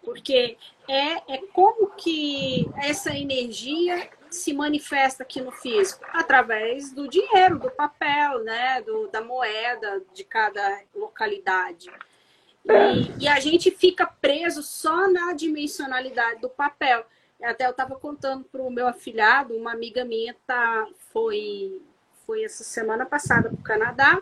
Porque 0.02 0.58
é, 0.88 1.36
é 1.36 1.38
como 1.52 1.92
que 1.92 2.68
essa 2.78 3.16
energia 3.16 4.10
se 4.30 4.54
manifesta 4.54 5.24
aqui 5.24 5.42
no 5.42 5.52
físico? 5.52 6.04
Através 6.14 6.94
do 6.94 7.08
dinheiro, 7.08 7.60
do 7.60 7.70
papel, 7.70 8.44
né? 8.44 8.82
Do, 8.82 9.08
da 9.10 9.22
moeda 9.22 10.02
de 10.14 10.24
cada 10.24 10.82
localidade. 10.96 11.92
E, 12.66 13.24
e 13.24 13.28
a 13.28 13.40
gente 13.40 13.72
fica 13.72 14.06
preso 14.06 14.62
só 14.62 15.10
na 15.10 15.34
dimensionalidade 15.34 16.42
do 16.42 16.50
papel. 16.50 17.06
Até 17.42 17.66
eu 17.66 17.72
estava 17.72 17.96
contando 17.96 18.44
para 18.46 18.62
o 18.62 18.70
meu 18.70 18.88
afilhado, 18.88 19.56
uma 19.56 19.72
amiga 19.72 20.06
minha 20.06 20.36
tá, 20.46 20.88
foi, 21.12 21.82
foi 22.26 22.44
essa 22.44 22.64
semana 22.64 23.06
passada 23.06 23.50
para 23.50 23.60
o 23.60 23.64
Canadá 23.64 24.22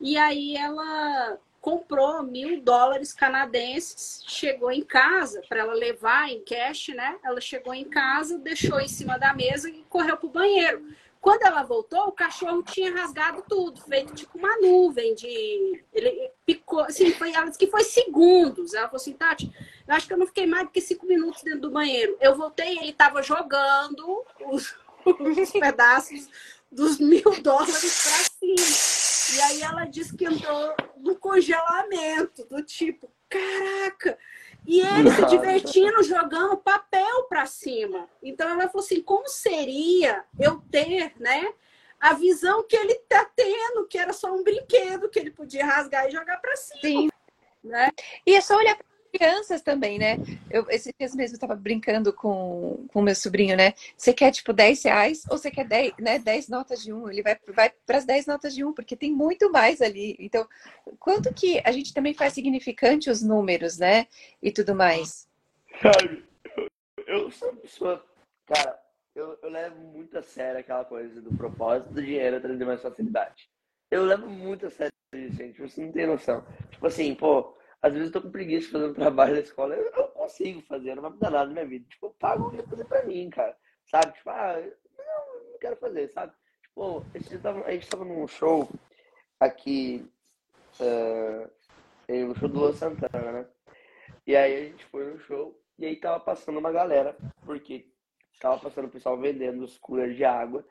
e 0.00 0.16
aí 0.16 0.56
ela 0.56 1.38
comprou 1.60 2.22
mil 2.22 2.62
dólares 2.62 3.12
canadenses, 3.12 4.24
chegou 4.26 4.72
em 4.72 4.82
casa 4.82 5.42
para 5.46 5.60
ela 5.60 5.74
levar 5.74 6.30
em 6.30 6.42
cash, 6.42 6.88
né? 6.88 7.18
Ela 7.22 7.40
chegou 7.40 7.74
em 7.74 7.84
casa, 7.84 8.38
deixou 8.38 8.80
em 8.80 8.88
cima 8.88 9.18
da 9.18 9.34
mesa 9.34 9.68
e 9.68 9.84
correu 9.90 10.16
pro 10.16 10.30
banheiro. 10.30 10.82
Quando 11.20 11.42
ela 11.42 11.62
voltou, 11.62 12.06
o 12.06 12.12
cachorro 12.12 12.62
tinha 12.62 12.94
rasgado 12.94 13.44
tudo, 13.46 13.80
feito 13.82 14.14
tipo 14.14 14.38
uma 14.38 14.56
nuvem 14.58 15.14
de. 15.14 15.84
Ele 15.92 16.30
picou, 16.46 16.80
assim, 16.80 17.12
foi, 17.12 17.32
ela 17.34 17.46
disse 17.46 17.58
que 17.58 17.66
foi 17.66 17.84
segundos. 17.84 18.72
Ela 18.72 18.86
falou 18.86 18.96
assim, 18.96 19.12
Tati, 19.12 19.52
eu 19.86 19.94
acho 19.94 20.06
que 20.06 20.14
eu 20.14 20.18
não 20.18 20.26
fiquei 20.26 20.46
mais 20.46 20.64
do 20.64 20.70
que 20.70 20.80
cinco 20.80 21.06
minutos 21.06 21.42
dentro 21.42 21.60
do 21.60 21.70
banheiro. 21.70 22.16
Eu 22.20 22.36
voltei 22.36 22.78
ele 22.78 22.90
estava 22.90 23.22
jogando 23.22 24.24
os, 24.46 24.74
os 25.04 25.50
pedaços 25.52 26.26
dos 26.72 26.98
mil 26.98 27.22
dólares 27.42 28.02
para 28.02 28.24
cima. 28.38 29.36
E 29.36 29.40
aí 29.42 29.62
ela 29.62 29.84
disse 29.84 30.16
que 30.16 30.24
entrou 30.24 30.74
no 30.96 31.16
congelamento, 31.16 32.46
do 32.46 32.62
tipo, 32.62 33.12
caraca! 33.28 34.18
E 34.70 34.80
ele 34.82 35.10
se 35.10 35.26
divertindo, 35.26 36.00
jogando 36.04 36.56
papel 36.56 37.24
para 37.24 37.44
cima. 37.44 38.08
Então 38.22 38.48
ela 38.48 38.68
falou 38.68 38.84
assim: 38.84 39.02
como 39.02 39.28
seria 39.28 40.24
eu 40.38 40.60
ter, 40.70 41.12
né? 41.18 41.52
A 41.98 42.14
visão 42.14 42.62
que 42.62 42.76
ele 42.76 42.94
tá 43.08 43.28
tendo, 43.34 43.88
que 43.88 43.98
era 43.98 44.12
só 44.12 44.32
um 44.32 44.44
brinquedo 44.44 45.08
que 45.10 45.18
ele 45.18 45.32
podia 45.32 45.66
rasgar 45.66 46.06
e 46.06 46.12
jogar 46.12 46.36
para 46.36 46.54
cima. 46.54 46.80
Sim. 46.80 47.10
Né? 47.64 47.90
E 48.24 48.36
é 48.36 48.40
só 48.40 48.56
olhar 48.56 48.78
crianças 49.10 49.60
também, 49.62 49.98
né? 49.98 50.16
Eu, 50.50 50.66
esses 50.70 50.92
dias 50.98 51.14
mesmo 51.14 51.34
estava 51.34 51.54
brincando 51.54 52.12
com 52.12 52.86
o 52.94 53.02
meu 53.02 53.14
sobrinho, 53.14 53.56
né? 53.56 53.74
Você 53.96 54.12
quer, 54.12 54.30
tipo, 54.30 54.52
10 54.52 54.84
reais 54.84 55.22
ou 55.30 55.36
você 55.36 55.50
quer 55.50 55.66
10, 55.66 55.94
né, 55.98 56.18
10 56.18 56.48
notas 56.48 56.82
de 56.82 56.92
um? 56.92 57.08
Ele 57.08 57.22
vai, 57.22 57.38
vai 57.48 57.70
para 57.86 57.98
as 57.98 58.04
10 58.04 58.26
notas 58.26 58.54
de 58.54 58.64
um, 58.64 58.72
porque 58.72 58.96
tem 58.96 59.12
muito 59.12 59.50
mais 59.50 59.80
ali. 59.80 60.16
Então, 60.18 60.46
quanto 60.98 61.32
que 61.34 61.60
a 61.64 61.72
gente 61.72 61.92
também 61.92 62.14
faz 62.14 62.32
significante 62.32 63.10
os 63.10 63.22
números, 63.22 63.78
né? 63.78 64.06
E 64.42 64.50
tudo 64.50 64.74
mais. 64.74 65.28
Sabe, 65.82 66.24
eu, 66.56 66.68
eu 67.06 67.30
sou 67.30 67.50
uma 67.50 67.60
pessoa. 67.60 68.04
Cara, 68.46 68.80
eu, 69.14 69.38
eu 69.42 69.50
levo 69.50 69.80
muito 69.80 70.16
a 70.16 70.22
sério 70.22 70.60
aquela 70.60 70.84
coisa 70.84 71.20
do 71.20 71.36
propósito 71.36 71.92
do 71.92 72.02
dinheiro 72.02 72.40
trazer 72.40 72.64
mais 72.64 72.82
facilidade. 72.82 73.48
Eu 73.90 74.04
levo 74.04 74.28
muito 74.28 74.66
a 74.66 74.70
sério 74.70 74.92
isso, 75.14 75.36
gente. 75.36 75.60
Você 75.60 75.84
não 75.84 75.92
tem 75.92 76.06
noção. 76.06 76.44
Tipo 76.70 76.86
assim, 76.86 77.14
pô 77.14 77.58
às 77.82 77.92
vezes 77.92 78.08
eu 78.08 78.12
tô 78.12 78.22
com 78.22 78.30
preguiça 78.30 78.66
de 78.66 78.72
fazer 78.72 78.86
um 78.86 78.94
trabalho 78.94 79.34
na 79.34 79.40
escola, 79.40 79.74
eu, 79.74 79.90
eu 79.90 80.08
consigo 80.08 80.60
fazer, 80.62 80.94
não 80.94 81.02
vai 81.02 81.10
mudar 81.12 81.30
nada 81.30 81.46
na 81.46 81.52
minha 81.52 81.66
vida. 81.66 81.86
Tipo, 81.88 82.06
eu 82.06 82.10
pago 82.18 82.44
alguém 82.44 82.62
fazer 82.62 82.84
pra 82.84 83.04
mim, 83.04 83.30
cara. 83.30 83.56
Sabe? 83.86 84.12
Tipo, 84.12 84.30
ah, 84.30 84.56
não, 84.98 85.50
não 85.52 85.58
quero 85.58 85.76
fazer, 85.76 86.08
sabe? 86.08 86.32
Tipo, 86.62 87.04
a 87.14 87.18
gente 87.72 87.90
tava 87.90 88.04
num 88.04 88.28
show 88.28 88.68
aqui, 89.38 90.06
uh, 90.78 91.50
no 92.26 92.36
show 92.36 92.48
do 92.48 92.58
Luan 92.58 92.72
Santana, 92.74 93.32
né? 93.32 93.46
E 94.26 94.36
aí 94.36 94.54
a 94.54 94.64
gente 94.64 94.84
foi 94.86 95.04
no 95.04 95.18
show 95.20 95.58
e 95.78 95.86
aí 95.86 95.96
tava 95.96 96.20
passando 96.20 96.58
uma 96.58 96.70
galera, 96.70 97.16
porque 97.44 97.90
tava 98.38 98.58
passando 98.58 98.86
o 98.86 98.90
pessoal 98.90 99.18
vendendo 99.18 99.64
os 99.64 99.78
coolers 99.78 100.14
de 100.14 100.24
água 100.24 100.64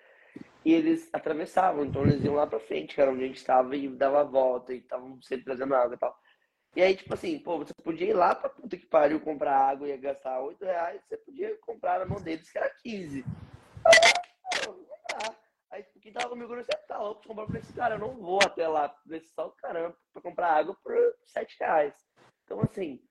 e 0.64 0.74
eles 0.74 1.10
atravessavam, 1.12 1.86
então 1.86 2.04
eles 2.04 2.24
iam 2.24 2.36
lá 2.36 2.46
pra 2.46 2.60
frente, 2.60 2.94
que 2.94 3.02
era 3.02 3.12
onde 3.12 3.24
a 3.24 3.28
gente 3.28 3.38
estava 3.38 3.76
e 3.76 3.88
dava 3.88 4.22
a 4.22 4.24
volta 4.24 4.74
e 4.74 4.78
estavam 4.78 5.20
sempre 5.22 5.46
trazendo 5.46 5.74
água 5.74 5.96
e 5.96 5.98
tal. 5.98 6.16
E 6.76 6.82
aí, 6.82 6.96
tipo 6.96 7.14
assim, 7.14 7.40
pô, 7.40 7.58
você 7.58 7.74
podia 7.84 8.08
ir 8.08 8.14
lá 8.14 8.36
pra 8.36 8.50
puta 8.50 8.78
que 8.78 8.86
pariu 8.86 9.20
comprar 9.20 9.58
água 9.58 9.88
e 9.88 9.92
ia 9.92 9.98
gastar 9.98 10.40
8 10.40 10.64
reais, 10.64 11.02
você 11.04 11.18
podia 11.18 11.58
comprar 11.58 12.00
na 12.00 12.06
mão 12.06 12.22
deles, 12.22 12.50
que 12.52 12.58
era 12.58 12.70
15. 12.84 13.26
Não, 14.66 14.74
não 14.74 14.86
dá. 15.10 15.36
Aí 15.72 15.84
quem 16.02 16.14
tava 16.14 16.30
comigo 16.30 16.56
você 16.56 16.72
tá 16.88 17.00
louco 17.00 17.22
de 17.22 17.28
comprar 17.28 17.46
pra 17.48 17.60
esse 17.60 17.74
cara, 17.74 17.96
eu 17.96 18.00
não 18.00 18.16
vou 18.16 18.40
até 18.44 18.68
lá 18.68 18.96
nesse 19.06 19.28
sal 19.34 19.52
caramba 19.58 19.96
pra 20.14 20.22
comprar 20.22 20.54
água 20.54 20.76
por 20.84 20.94
7 21.26 21.58
reais. 21.60 21.94
Então, 22.46 22.62
assim, 22.62 23.02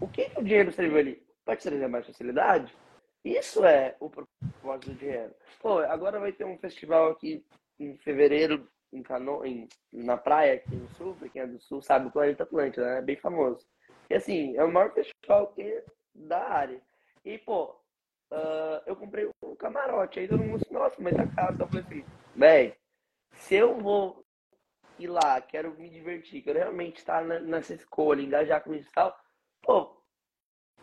o 0.00 0.08
que, 0.08 0.28
que 0.30 0.40
o 0.40 0.44
dinheiro 0.44 0.72
serviu 0.72 0.98
ali? 0.98 1.26
Pode 1.44 1.62
trazer 1.62 1.88
mais 1.88 2.06
facilidade? 2.06 2.76
Isso 3.24 3.64
é 3.64 3.96
o 3.98 4.10
propósito 4.10 4.90
do 4.90 4.94
dinheiro. 4.94 5.34
Pô, 5.60 5.78
agora 5.78 6.20
vai 6.20 6.32
ter 6.32 6.44
um 6.44 6.58
festival 6.58 7.10
aqui 7.10 7.44
em 7.78 7.96
fevereiro 7.98 8.68
em 8.92 9.02
Cano, 9.02 9.44
em, 9.44 9.68
na 9.92 10.16
praia 10.16 10.54
aqui 10.54 10.74
no 10.74 10.88
sul, 10.94 11.14
pra 11.14 11.28
quem 11.28 11.42
é 11.42 11.46
do 11.46 11.60
sul 11.60 11.82
sabe 11.82 12.08
o 12.08 12.10
Planeta 12.10 12.44
Atlântida, 12.44 12.84
né? 12.84 12.98
É 12.98 13.02
bem 13.02 13.16
famoso. 13.16 13.66
E 14.08 14.14
assim, 14.14 14.56
é 14.56 14.64
o 14.64 14.72
maior 14.72 14.92
festival 14.92 15.48
que 15.48 15.82
da 16.14 16.48
área. 16.48 16.80
E, 17.24 17.38
pô, 17.38 17.76
uh, 18.32 18.82
eu 18.86 18.96
comprei 18.96 19.28
um 19.42 19.56
camarote, 19.56 20.20
aí 20.20 20.28
todo 20.28 20.42
mundo 20.42 20.58
disse, 20.58 20.72
nossa, 20.72 20.94
mas 21.00 21.16
tá 21.16 21.26
caro. 21.26 21.54
Então 21.54 21.66
eu 21.66 21.70
falei 21.70 21.84
assim, 21.84 22.04
véi, 22.34 22.76
se 23.32 23.54
eu 23.56 23.78
vou 23.78 24.24
ir 24.98 25.08
lá, 25.08 25.40
quero 25.40 25.74
me 25.78 25.90
divertir, 25.90 26.42
quero 26.42 26.58
realmente 26.58 26.98
estar 26.98 27.22
nessa 27.24 27.74
escolha, 27.74 28.22
engajar 28.22 28.62
com 28.62 28.74
isso 28.74 28.88
e 28.88 28.92
tal, 28.92 29.18
pô, 29.62 29.96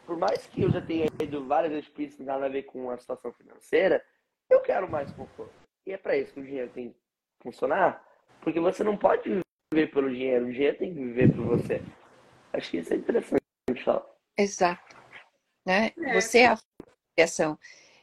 por 0.06 0.18
mais 0.18 0.46
que 0.48 0.62
eu 0.62 0.70
já 0.70 0.82
tenha 0.82 1.08
ido 1.22 1.48
várias 1.48 1.72
vezes 1.72 1.90
por 1.90 2.02
isso, 2.02 2.24
nada 2.24 2.46
a 2.46 2.50
ver 2.50 2.64
com 2.64 2.90
a 2.90 2.98
situação 2.98 3.32
financeira, 3.34 4.06
eu 4.50 4.62
quero 4.62 4.90
mais 4.90 5.12
conforto. 5.14 5.54
E 5.86 5.94
é 5.94 5.98
para 5.98 6.18
isso 6.18 6.34
que 6.34 6.40
o 6.40 6.46
dinheiro 6.46 6.72
tem 6.72 6.96
funcionar, 7.44 8.04
porque 8.42 8.60
você 8.60 8.84
não 8.84 8.98
pode 8.98 9.42
viver 9.74 9.92
pelo 9.92 10.10
dinheiro, 10.10 10.48
o 10.48 10.52
dinheiro 10.52 10.78
tem 10.78 10.94
que 10.94 11.00
viver 11.00 11.32
por 11.32 11.46
você. 11.46 11.82
Acho 12.54 12.72
que 12.72 12.78
isso 12.78 12.94
é 12.94 12.98
interessante 12.98 13.42
falar. 13.84 14.06
Exato. 14.38 14.96
Né? 15.66 15.92
É. 16.02 16.14
Você 16.20 16.40
é 16.40 16.48
a 16.48 16.58
criação. 17.16 17.58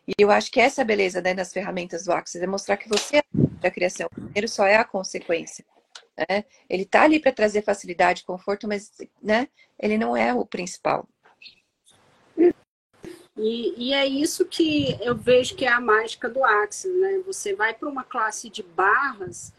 E 0.06 0.12
eu 0.18 0.30
acho 0.30 0.50
que 0.50 0.60
essa 0.60 0.84
beleza 0.84 1.20
né, 1.20 1.34
das 1.34 1.52
ferramentas 1.52 2.04
do 2.04 2.12
Axis 2.12 2.42
é 2.42 2.46
mostrar 2.46 2.76
que 2.76 2.88
você 2.88 3.18
é 3.18 3.66
a 3.66 3.70
criação. 3.70 4.08
O 4.16 4.20
dinheiro 4.20 4.48
só 4.48 4.66
é 4.66 4.76
a 4.76 4.84
consequência. 4.84 5.64
Né? 6.16 6.44
Ele 6.68 6.82
está 6.82 7.02
ali 7.02 7.20
para 7.20 7.32
trazer 7.32 7.62
facilidade, 7.62 8.24
conforto, 8.24 8.66
mas 8.66 8.90
né, 9.22 9.48
ele 9.78 9.96
não 9.96 10.16
é 10.16 10.34
o 10.34 10.44
principal. 10.44 11.08
E, 13.40 13.88
e, 13.88 13.94
é 13.94 14.06
isso 14.06 14.44
que 14.44 14.98
eu 15.00 15.16
vejo 15.16 15.56
que 15.56 15.64
é 15.64 15.68
a 15.68 15.80
mágica 15.80 16.28
do 16.28 16.44
Axis, 16.44 16.94
né? 16.94 17.22
Você 17.24 17.54
vai 17.54 17.72
para 17.72 17.88
uma 17.88 18.04
classe 18.04 18.50
de 18.50 18.62
barras 18.62 19.50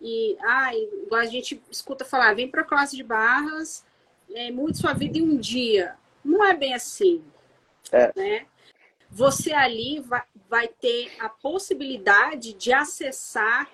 e, 0.00 0.36
ah, 0.40 0.74
igual 0.74 1.20
a 1.20 1.26
gente 1.26 1.62
escuta 1.70 2.04
falar, 2.04 2.34
vem 2.34 2.50
para 2.50 2.62
a 2.62 2.64
classe 2.64 2.96
de 2.96 3.04
barras, 3.04 3.84
é, 4.34 4.50
mude 4.50 4.76
sua 4.76 4.92
vida 4.92 5.18
em 5.18 5.22
um 5.22 5.36
dia. 5.36 5.94
Não 6.24 6.44
é 6.44 6.52
bem 6.52 6.74
assim, 6.74 7.22
é. 7.92 8.12
né? 8.16 8.46
Você 9.08 9.52
ali 9.52 10.00
vai, 10.00 10.22
vai 10.48 10.66
ter 10.66 11.12
a 11.20 11.28
possibilidade 11.28 12.54
de 12.54 12.72
acessar 12.72 13.70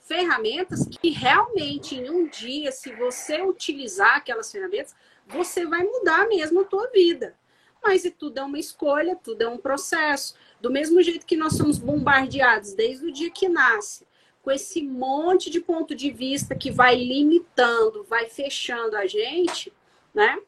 ferramentas 0.00 0.86
que 0.86 1.08
realmente 1.08 1.94
em 1.94 2.10
um 2.10 2.28
dia, 2.28 2.70
se 2.70 2.92
você 2.96 3.40
utilizar 3.40 4.16
aquelas 4.16 4.52
ferramentas, 4.52 4.94
você 5.26 5.64
vai 5.64 5.84
mudar 5.84 6.28
mesmo 6.28 6.60
a 6.60 6.64
tua 6.64 6.90
vida. 6.90 7.34
Mas 7.82 8.04
e 8.04 8.10
tudo 8.10 8.38
é 8.38 8.42
uma 8.42 8.58
escolha, 8.58 9.16
tudo 9.16 9.42
é 9.42 9.48
um 9.48 9.58
processo. 9.58 10.34
Do 10.60 10.70
mesmo 10.70 11.02
jeito 11.02 11.26
que 11.26 11.36
nós 11.36 11.56
somos 11.56 11.78
bombardeados 11.78 12.74
desde 12.74 13.06
o 13.06 13.12
dia 13.12 13.30
que 13.30 13.48
nasce, 13.48 14.06
com 14.42 14.50
esse 14.50 14.82
monte 14.82 15.50
de 15.50 15.60
ponto 15.60 15.94
de 15.94 16.10
vista 16.10 16.54
que 16.54 16.70
vai 16.70 16.96
limitando, 16.96 18.04
vai 18.04 18.28
fechando 18.28 18.96
a 18.96 19.06
gente, 19.06 19.72
né? 20.14 20.38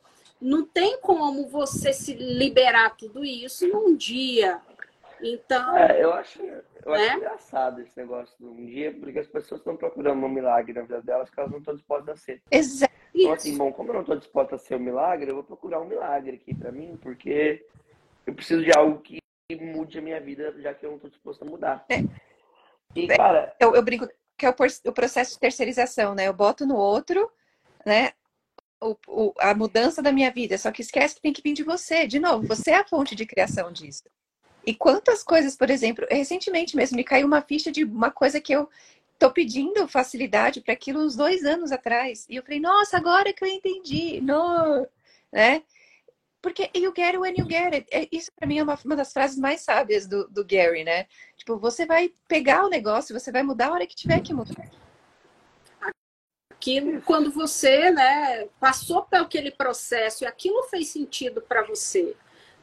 Não 0.40 0.64
tem 0.64 0.98
como 1.00 1.48
você 1.48 1.92
se 1.92 2.14
liberar 2.14 2.96
tudo 2.96 3.24
isso 3.24 3.66
num 3.68 3.94
dia. 3.94 4.60
Então. 5.22 5.76
É, 5.76 6.02
eu 6.02 6.12
acho, 6.12 6.40
eu 6.84 6.94
acho 6.94 7.04
né? 7.04 7.14
engraçado 7.16 7.80
esse 7.80 7.96
negócio 7.96 8.34
de 8.38 8.44
um 8.44 8.66
dia, 8.66 8.92
porque 8.98 9.18
as 9.18 9.26
pessoas 9.26 9.60
estão 9.60 9.76
procurando 9.76 10.24
um 10.24 10.28
milagre 10.28 10.72
na 10.72 10.82
vida 10.82 11.02
delas 11.02 11.30
que 11.30 11.38
elas 11.38 11.50
não 11.50 11.58
estão 11.58 11.74
dispostas 11.74 12.08
a 12.08 12.16
ser. 12.16 12.42
Exato. 12.50 12.92
Então, 13.14 13.32
assim, 13.32 13.56
bom, 13.56 13.72
como 13.72 13.90
eu 13.90 13.94
não 13.94 14.00
estou 14.00 14.16
disposta 14.16 14.56
a 14.56 14.58
ser 14.58 14.76
um 14.76 14.80
milagre, 14.80 15.30
eu 15.30 15.34
vou 15.34 15.44
procurar 15.44 15.80
um 15.80 15.86
milagre 15.86 16.36
aqui 16.36 16.54
para 16.54 16.72
mim, 16.72 16.98
porque 17.00 17.64
eu 18.26 18.34
preciso 18.34 18.64
de 18.64 18.70
algo 18.76 19.00
que 19.00 19.18
mude 19.60 19.98
a 19.98 20.02
minha 20.02 20.20
vida, 20.20 20.54
já 20.60 20.72
que 20.72 20.84
eu 20.84 20.90
não 20.90 20.96
estou 20.96 21.10
disposto 21.10 21.42
a 21.42 21.46
mudar. 21.46 21.84
É. 21.88 22.02
E, 22.94 23.06
cara. 23.06 23.54
Eu, 23.60 23.74
eu 23.74 23.82
brinco 23.82 24.08
que 24.36 24.46
é 24.46 24.50
o, 24.50 24.54
o 24.86 24.92
processo 24.92 25.34
de 25.34 25.38
terceirização, 25.38 26.14
né? 26.14 26.26
Eu 26.26 26.32
boto 26.32 26.66
no 26.66 26.76
outro, 26.76 27.30
né? 27.86 28.12
O, 28.80 28.96
o, 29.06 29.32
a 29.38 29.54
mudança 29.54 30.02
da 30.02 30.10
minha 30.10 30.30
vida, 30.30 30.58
só 30.58 30.72
que 30.72 30.82
esquece 30.82 31.14
que 31.14 31.20
tem 31.20 31.32
que 31.32 31.42
vir 31.42 31.52
de 31.52 31.62
você. 31.62 32.06
De 32.06 32.18
novo, 32.18 32.46
você 32.46 32.72
é 32.72 32.76
a 32.78 32.84
fonte 32.84 33.14
de 33.14 33.26
criação 33.26 33.70
disso. 33.70 34.02
E 34.64 34.74
quantas 34.74 35.22
coisas, 35.22 35.56
por 35.56 35.70
exemplo, 35.70 36.06
recentemente 36.10 36.76
mesmo 36.76 36.96
me 36.96 37.04
caiu 37.04 37.26
uma 37.26 37.42
ficha 37.42 37.70
de 37.72 37.84
uma 37.84 38.10
coisa 38.10 38.40
que 38.40 38.52
eu 38.52 38.68
tô 39.18 39.30
pedindo 39.30 39.86
facilidade 39.86 40.60
para 40.60 40.74
aquilo 40.74 41.00
uns 41.00 41.16
dois 41.16 41.44
anos 41.44 41.72
atrás. 41.72 42.26
E 42.28 42.36
eu 42.36 42.42
falei, 42.42 42.60
nossa, 42.60 42.96
agora 42.96 43.32
que 43.32 43.44
eu 43.44 43.48
entendi. 43.48 44.20
No, 44.20 44.86
né? 45.32 45.62
Porque 46.42 46.68
you 46.74 46.92
get 46.94 47.14
it 47.14 47.18
when 47.18 47.34
you 47.38 47.46
get 47.48 47.72
it. 47.72 47.86
É, 47.92 48.08
isso 48.10 48.32
para 48.34 48.48
mim 48.48 48.58
é 48.58 48.62
uma, 48.64 48.76
uma 48.84 48.96
das 48.96 49.12
frases 49.12 49.38
mais 49.38 49.60
sábias 49.60 50.08
do, 50.08 50.26
do 50.28 50.44
Gary, 50.44 50.82
né? 50.82 51.06
Tipo, 51.36 51.56
você 51.56 51.86
vai 51.86 52.12
pegar 52.26 52.64
o 52.64 52.68
negócio, 52.68 53.18
você 53.18 53.30
vai 53.30 53.44
mudar 53.44 53.68
a 53.68 53.72
hora 53.72 53.86
que 53.86 53.94
tiver 53.94 54.20
que 54.20 54.34
mudar. 54.34 54.68
Aquilo, 56.50 57.00
quando 57.02 57.30
você, 57.30 57.90
né, 57.90 58.48
passou 58.58 59.02
por 59.02 59.20
aquele 59.20 59.52
processo 59.52 60.24
e 60.24 60.26
aquilo 60.26 60.64
fez 60.64 60.88
sentido 60.88 61.40
para 61.40 61.62
você, 61.62 62.16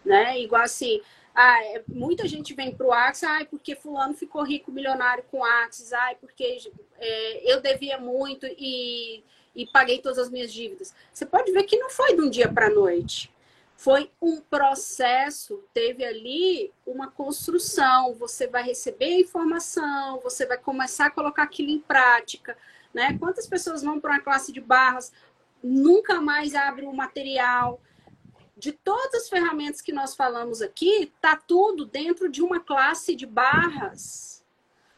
né? 0.03 0.39
Igual 0.41 0.63
assim, 0.63 1.01
ah, 1.41 1.81
muita 1.87 2.27
gente 2.27 2.53
vem 2.53 2.75
para 2.75 2.85
o 2.85 2.91
Axis, 2.91 3.23
ah, 3.23 3.47
porque 3.49 3.73
fulano 3.73 4.13
ficou 4.13 4.43
rico, 4.43 4.73
milionário 4.73 5.23
com 5.31 5.41
Axis, 5.41 5.93
ah, 5.93 6.13
porque 6.19 6.69
é, 6.99 7.53
eu 7.53 7.61
devia 7.61 7.97
muito 7.97 8.45
e, 8.45 9.23
e 9.55 9.65
paguei 9.67 9.99
todas 9.99 10.17
as 10.17 10.29
minhas 10.29 10.51
dívidas. 10.51 10.93
Você 11.13 11.25
pode 11.25 11.49
ver 11.53 11.63
que 11.63 11.77
não 11.77 11.89
foi 11.89 12.13
de 12.13 12.21
um 12.21 12.29
dia 12.29 12.51
para 12.51 12.65
a 12.67 12.69
noite. 12.69 13.33
Foi 13.77 14.11
um 14.21 14.41
processo, 14.41 15.63
teve 15.73 16.03
ali 16.03 16.73
uma 16.85 17.09
construção. 17.09 18.13
Você 18.15 18.45
vai 18.45 18.63
receber 18.63 19.21
informação, 19.21 20.19
você 20.19 20.45
vai 20.45 20.57
começar 20.57 21.05
a 21.05 21.11
colocar 21.11 21.43
aquilo 21.43 21.69
em 21.69 21.79
prática. 21.79 22.57
Né? 22.93 23.17
Quantas 23.17 23.47
pessoas 23.47 23.81
vão 23.81 23.97
para 23.97 24.11
uma 24.11 24.19
classe 24.19 24.51
de 24.51 24.59
barras, 24.59 25.13
nunca 25.63 26.19
mais 26.19 26.53
abrem 26.53 26.89
o 26.89 26.93
material, 26.93 27.79
de 28.59 28.73
todas 28.73 29.23
as 29.23 29.29
ferramentas 29.29 29.81
que 29.81 29.93
nós 29.93 30.15
falamos 30.15 30.61
aqui, 30.61 31.11
tá 31.21 31.35
tudo 31.35 31.85
dentro 31.85 32.29
de 32.29 32.43
uma 32.43 32.59
classe 32.59 33.15
de 33.15 33.25
barras, 33.25 34.45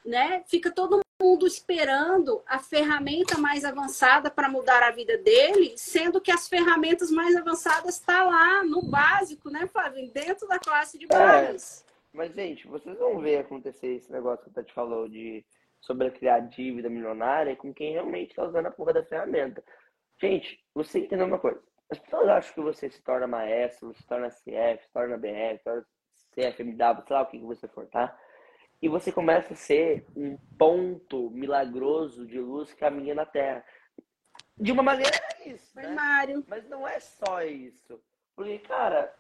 né? 0.03 0.43
Fica 0.47 0.71
todo 0.71 0.99
mundo 1.21 1.45
esperando 1.45 2.41
a 2.47 2.57
ferramenta 2.57 3.37
mais 3.37 3.63
avançada 3.63 4.31
para 4.31 4.49
mudar 4.49 4.81
a 4.81 4.89
vida 4.89 5.15
dele, 5.19 5.75
sendo 5.77 6.19
que 6.19 6.31
as 6.31 6.49
ferramentas 6.49 7.11
mais 7.11 7.35
avançadas 7.35 7.99
tá 7.99 8.23
lá 8.23 8.63
no 8.63 8.81
básico, 8.81 9.51
né, 9.51 9.67
Flávio? 9.67 10.11
Dentro 10.11 10.47
da 10.47 10.57
classe 10.57 10.97
de 10.97 11.05
é, 11.05 11.07
barras. 11.07 11.85
É, 11.87 11.91
mas, 12.11 12.33
gente, 12.33 12.67
vocês 12.67 12.97
vão 12.97 13.19
ver 13.19 13.37
acontecer 13.37 13.95
esse 13.95 14.11
negócio 14.11 14.43
que 14.43 14.49
o 14.49 14.53
Tati 14.53 14.73
falou 14.73 15.07
de 15.07 15.45
sobre 15.79 16.09
criar 16.09 16.39
dívida 16.39 16.89
milionária 16.89 17.55
com 17.55 17.71
quem 17.71 17.93
realmente 17.93 18.31
está 18.31 18.43
usando 18.43 18.65
a 18.65 18.71
porra 18.71 18.93
da 18.93 19.05
ferramenta. 19.05 19.63
Gente, 20.19 20.59
você 20.73 20.99
entendeu 20.99 21.27
uma 21.27 21.39
coisa 21.39 21.61
as 21.91 21.99
pessoas 21.99 22.29
acham 22.29 22.53
que 22.53 22.61
você 22.61 22.89
se 22.89 23.01
torna 23.03 23.27
maestro, 23.27 23.93
se 23.93 24.07
torna 24.07 24.29
CF, 24.29 24.83
se 24.83 24.91
torna 24.93 25.17
BF, 25.17 25.57
se 25.57 25.63
torna 25.63 25.85
CFMW, 26.33 27.03
sei 27.05 27.15
lá 27.15 27.21
o 27.21 27.25
que, 27.25 27.39
que 27.39 27.45
você 27.45 27.67
for, 27.67 27.85
tá? 27.87 28.17
E 28.81 28.87
você 28.87 29.11
começa 29.11 29.53
a 29.53 29.57
ser 29.57 30.05
um 30.15 30.37
ponto 30.57 31.29
milagroso 31.31 32.25
de 32.25 32.39
luz 32.39 32.73
que 32.73 32.79
caminha 32.79 33.13
na 33.13 33.25
Terra. 33.25 33.63
De 34.57 34.71
uma 34.71 34.81
maneira 34.81 35.11
é 35.39 35.49
isso, 35.49 35.75
né? 35.75 35.89
Mário. 35.89 36.43
Mas 36.47 36.67
não 36.69 36.87
é 36.87 36.99
só 36.99 37.43
isso. 37.43 38.01
Porque, 38.35 38.59
cara, 38.59 39.13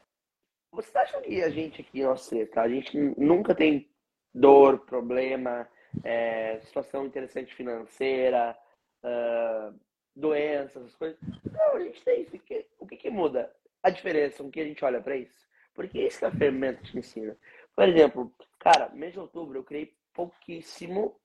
você 0.71 0.97
acha 0.97 1.19
que 1.21 1.43
a 1.43 1.49
gente 1.49 1.81
aqui, 1.81 2.01
nós 2.01 2.27
três, 2.27 2.49
tá? 2.49 2.61
A 2.61 2.69
gente 2.69 2.97
nunca 3.17 3.53
tem 3.53 3.91
dor, 4.33 4.79
problema, 4.79 5.67
é, 6.05 6.59
situação 6.61 7.05
interessante 7.05 7.53
financeira, 7.53 8.57
uh, 9.03 9.77
doenças, 10.15 10.83
essas 10.83 10.95
coisas. 10.95 11.19
Não, 11.51 11.75
a 11.75 11.79
gente 11.79 12.03
tem 12.03 12.21
isso. 12.21 12.35
O 12.79 12.87
que, 12.87 12.97
que 12.97 13.09
muda? 13.09 13.51
A 13.83 13.89
diferença, 13.89 14.43
o 14.43 14.51
que 14.51 14.61
a 14.61 14.65
gente 14.65 14.83
olha 14.83 15.01
para 15.01 15.15
isso. 15.15 15.47
Porque 15.73 15.99
é 15.99 16.07
isso 16.07 16.19
que 16.19 16.25
a 16.25 16.31
ferramenta 16.31 16.83
te 16.83 16.97
ensina. 16.97 17.35
Por 17.75 17.87
exemplo, 17.87 18.33
cara, 18.59 18.89
mês 18.89 19.13
de 19.13 19.19
outubro 19.19 19.57
eu 19.57 19.63
criei 19.63 19.93
pouquíssimo 20.13 21.15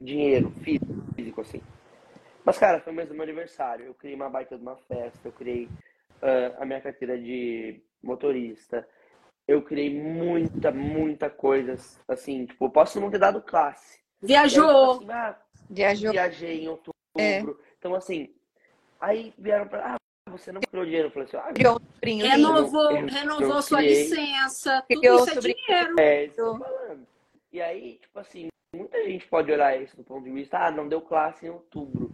dinheiro 0.00 0.50
físico, 0.62 1.40
assim. 1.40 1.62
Mas, 2.44 2.58
cara, 2.58 2.80
foi 2.80 2.92
o 2.92 2.96
mês 2.96 3.08
do 3.08 3.14
meu 3.14 3.22
aniversário. 3.22 3.86
Eu 3.86 3.94
criei 3.94 4.14
uma 4.14 4.28
baita 4.28 4.56
de 4.56 4.62
uma 4.62 4.76
festa, 4.76 5.28
eu 5.28 5.32
criei 5.32 5.64
uh, 5.64 6.60
a 6.60 6.66
minha 6.66 6.80
carteira 6.80 7.18
de 7.18 7.82
motorista. 8.02 8.86
Eu 9.46 9.62
criei 9.62 9.94
muita, 9.94 10.70
muita 10.70 11.30
coisa, 11.30 11.76
assim, 12.08 12.46
tipo, 12.46 12.64
eu 12.64 12.70
posso 12.70 13.00
não 13.00 13.10
ter 13.10 13.18
dado 13.18 13.42
classe. 13.42 14.00
Viajou! 14.20 14.92
Assim, 14.92 15.10
ah, 15.10 15.38
Viajou. 15.70 16.12
Viajei 16.12 16.64
em 16.64 16.68
outubro. 16.68 16.94
É. 17.16 17.42
Então, 17.84 17.94
assim, 17.94 18.34
aí 18.98 19.34
vieram 19.36 19.68
para. 19.68 19.94
Ah, 19.94 20.30
você 20.30 20.50
não 20.50 20.62
criou 20.62 20.86
dinheiro. 20.86 21.08
Eu 21.08 21.12
falei 21.12 21.28
assim, 21.28 21.36
ah, 21.36 21.52
criou 21.52 21.78
renovou, 22.02 22.90
eu, 22.90 23.06
renovou 23.06 23.56
eu 23.56 23.62
sua 23.62 23.82
licença, 23.82 24.82
criou 24.88 25.18
tudo 25.18 25.28
isso 25.28 25.38
é 25.38 25.54
dinheiro. 25.54 26.00
É, 26.00 26.24
isso 26.24 26.34
que 26.34 26.40
eu 26.40 26.52
tô 26.54 26.58
falando. 26.64 27.06
E 27.52 27.60
aí, 27.60 27.98
tipo 27.98 28.18
assim, 28.18 28.48
muita 28.74 29.04
gente 29.04 29.28
pode 29.28 29.52
olhar 29.52 29.78
isso 29.78 29.94
do 29.98 30.02
ponto 30.02 30.24
de 30.24 30.30
vista, 30.30 30.58
ah, 30.58 30.70
não 30.70 30.88
deu 30.88 31.02
classe 31.02 31.44
em 31.44 31.50
outubro. 31.50 32.10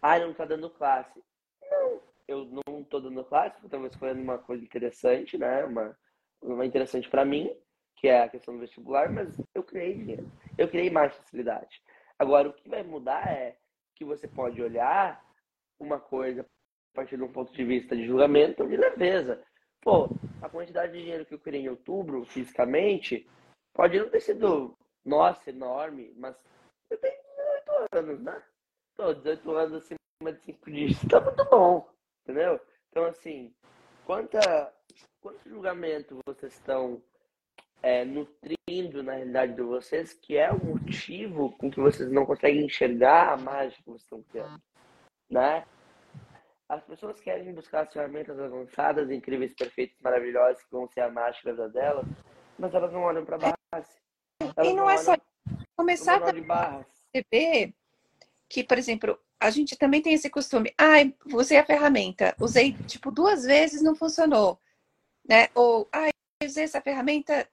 Ah, 0.00 0.20
não 0.20 0.32
tá 0.32 0.44
dando 0.44 0.70
classe. 0.70 1.20
Não, 1.68 2.00
eu 2.28 2.44
não 2.44 2.84
tô 2.84 3.00
dando 3.00 3.24
classe, 3.24 3.54
porque 3.54 3.66
eu 3.66 3.70
tava 3.70 3.88
escolhendo 3.88 4.22
uma 4.22 4.38
coisa 4.38 4.62
interessante, 4.62 5.36
né? 5.36 5.64
Uma, 5.64 5.98
uma 6.40 6.64
interessante 6.64 7.08
para 7.10 7.24
mim, 7.24 7.52
que 7.96 8.06
é 8.06 8.22
a 8.22 8.28
questão 8.28 8.54
do 8.54 8.60
vestibular, 8.60 9.10
mas 9.10 9.36
eu 9.52 9.64
criei 9.64 9.94
dinheiro. 9.94 10.30
Eu 10.56 10.68
criei 10.68 10.90
mais 10.90 11.12
facilidade. 11.16 11.82
Agora, 12.16 12.50
o 12.50 12.52
que 12.52 12.68
vai 12.68 12.84
mudar 12.84 13.26
é 13.26 13.56
que 13.98 14.04
você 14.04 14.28
pode 14.28 14.62
olhar 14.62 15.20
uma 15.78 15.98
coisa 15.98 16.42
a 16.42 16.94
partir 16.94 17.16
de 17.16 17.24
um 17.24 17.32
ponto 17.32 17.52
de 17.52 17.64
vista 17.64 17.96
de 17.96 18.06
julgamento 18.06 18.62
ou 18.62 18.68
de 18.68 18.76
leveza. 18.76 19.42
Pô, 19.80 20.08
a 20.40 20.48
quantidade 20.48 20.92
de 20.92 21.00
dinheiro 21.00 21.26
que 21.26 21.34
eu 21.34 21.38
criei 21.38 21.62
em 21.62 21.68
outubro, 21.68 22.24
fisicamente, 22.24 23.28
pode 23.74 23.98
não 23.98 24.08
ter 24.08 24.20
sido, 24.20 24.76
nossa, 25.04 25.50
enorme, 25.50 26.14
mas 26.16 26.36
eu 26.90 26.98
tenho 26.98 27.14
18 27.14 27.86
anos, 27.92 28.20
né? 28.20 28.42
Tô 28.96 29.12
18 29.14 29.50
anos 29.50 29.82
acima 29.82 30.32
de 30.32 30.40
5 30.42 30.70
dígitos, 30.70 31.08
tá 31.08 31.20
muito 31.20 31.44
bom, 31.46 31.88
entendeu? 32.22 32.60
Então, 32.90 33.04
assim, 33.04 33.52
quanta, 34.04 34.72
quanto 35.20 35.48
julgamento 35.48 36.18
vocês 36.26 36.52
estão 36.52 37.02
é, 37.82 38.04
nutrindo 38.04 39.02
na 39.02 39.14
realidade 39.14 39.54
de 39.54 39.62
vocês, 39.62 40.12
que 40.12 40.36
é 40.36 40.50
o 40.50 40.64
motivo 40.64 41.52
com 41.58 41.70
que 41.70 41.80
vocês 41.80 42.10
não 42.10 42.26
conseguem 42.26 42.64
enxergar 42.64 43.32
a 43.32 43.36
mágica 43.36 43.82
que 43.82 43.90
vocês 43.90 44.02
estão 44.02 44.22
criando, 44.22 44.60
né? 45.30 45.64
As 46.68 46.84
pessoas 46.84 47.18
querem 47.20 47.54
buscar 47.54 47.86
as 47.86 47.92
ferramentas 47.92 48.38
avançadas, 48.38 49.10
incríveis, 49.10 49.54
perfeitas, 49.54 49.96
maravilhosas, 50.02 50.62
que 50.62 50.70
vão 50.70 50.86
ser 50.88 51.00
a 51.00 51.10
mágica 51.10 51.54
da 51.54 51.66
delas, 51.68 52.06
mas 52.58 52.74
elas 52.74 52.92
não 52.92 53.00
olham 53.00 53.24
para 53.24 53.38
base. 53.38 53.54
Elas 53.72 54.68
e 54.68 54.74
não, 54.74 54.84
não 54.84 54.90
é 54.90 54.98
só 54.98 55.14
começar 55.76 56.16
a 56.16 56.84
perceber 57.12 57.74
que, 58.48 58.64
por 58.64 58.76
exemplo, 58.76 59.18
a 59.40 59.50
gente 59.50 59.76
também 59.76 60.02
tem 60.02 60.12
esse 60.12 60.28
costume. 60.28 60.74
Ai, 60.76 61.14
ah, 61.20 61.36
usei 61.36 61.58
a 61.58 61.64
ferramenta, 61.64 62.34
usei 62.40 62.72
tipo 62.86 63.10
duas 63.10 63.44
vezes, 63.44 63.82
não 63.82 63.94
funcionou, 63.94 64.58
né? 65.26 65.48
Ou 65.54 65.88
ai, 65.92 66.10
usei 66.46 66.64
essa 66.64 66.80
ferramenta, 66.80 67.48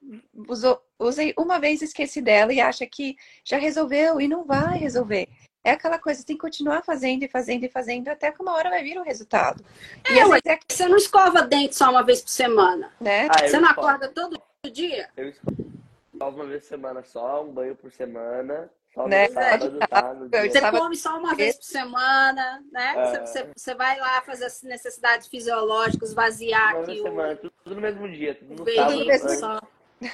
usou, 0.48 0.80
usei 0.98 1.34
uma 1.36 1.58
vez, 1.58 1.82
esqueci 1.82 2.20
dela 2.22 2.52
e 2.52 2.60
acha 2.60 2.86
que 2.86 3.16
já 3.44 3.58
resolveu 3.58 4.20
e 4.20 4.28
não 4.28 4.44
vai 4.44 4.78
resolver. 4.78 5.28
É 5.64 5.72
aquela 5.72 5.98
coisa, 5.98 6.24
tem 6.24 6.36
que 6.36 6.42
continuar 6.42 6.84
fazendo 6.84 7.24
e 7.24 7.28
fazendo 7.28 7.64
e 7.64 7.68
fazendo 7.68 8.06
até 8.08 8.30
que 8.30 8.40
uma 8.40 8.52
hora 8.52 8.70
vai 8.70 8.84
vir 8.84 8.96
o 8.96 9.02
resultado. 9.02 9.64
É, 10.08 10.14
e 10.14 10.20
às 10.20 10.30
é... 10.46 10.58
Você 10.68 10.86
não 10.86 10.96
escova 10.96 11.42
dente 11.42 11.74
só 11.74 11.90
uma 11.90 12.04
vez 12.04 12.22
por 12.22 12.30
semana. 12.30 12.92
Né? 13.00 13.26
Ah, 13.28 13.48
você 13.48 13.58
não 13.58 13.68
escovo. 13.68 13.88
acorda 13.88 14.08
todo 14.08 14.40
dia? 14.72 15.10
Eu 15.16 15.30
escovo. 15.30 15.66
uma 16.14 16.46
vez 16.46 16.62
por 16.62 16.68
semana 16.68 17.02
só, 17.02 17.44
um 17.44 17.52
banho 17.52 17.74
por 17.74 17.90
semana. 17.90 18.70
Só 18.96 19.06
né? 19.06 19.28
sábado, 19.28 19.78
tá? 19.90 20.14
Dia. 20.14 20.50
Você 20.50 20.70
come 20.70 20.96
só 20.96 21.18
uma 21.18 21.34
vez 21.34 21.56
por 21.56 21.64
semana, 21.64 22.64
né? 22.72 22.94
É... 22.96 23.20
Você, 23.20 23.50
você 23.54 23.74
vai 23.74 24.00
lá 24.00 24.22
fazer 24.22 24.46
as 24.46 24.62
necessidades 24.62 25.28
fisiológicas, 25.28 26.14
vaziar 26.14 26.74
uma 26.74 26.82
aqui. 26.82 27.02
Semana, 27.02 27.36
tudo, 27.36 27.52
tudo 27.62 27.74
no 27.74 27.82
mesmo 27.82 28.10
dia, 28.10 28.34
tudo 28.34 28.54
no 28.54 28.74
sábado. 28.74 29.38
Só. 29.38 29.60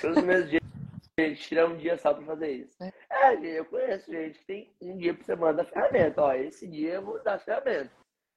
Tudo 0.00 0.14
no 0.16 0.26
mesmo 0.26 0.48
dia. 0.48 0.60
Gente 1.16 1.42
tira 1.42 1.68
um 1.68 1.76
dia 1.76 1.96
só 1.96 2.12
pra 2.12 2.24
fazer 2.24 2.50
isso. 2.50 2.82
É. 2.82 2.92
é, 3.08 3.60
eu 3.60 3.64
conheço 3.66 4.10
gente 4.10 4.40
que 4.40 4.46
tem 4.46 4.74
um 4.82 4.98
dia 4.98 5.14
por 5.14 5.24
semana 5.24 5.52
da 5.58 5.64
ferramenta. 5.64 6.20
Ó, 6.20 6.32
esse 6.32 6.66
dia 6.66 6.94
eu 6.94 7.02
vou 7.02 7.20
a 7.24 7.38
ferramenta. 7.38 7.92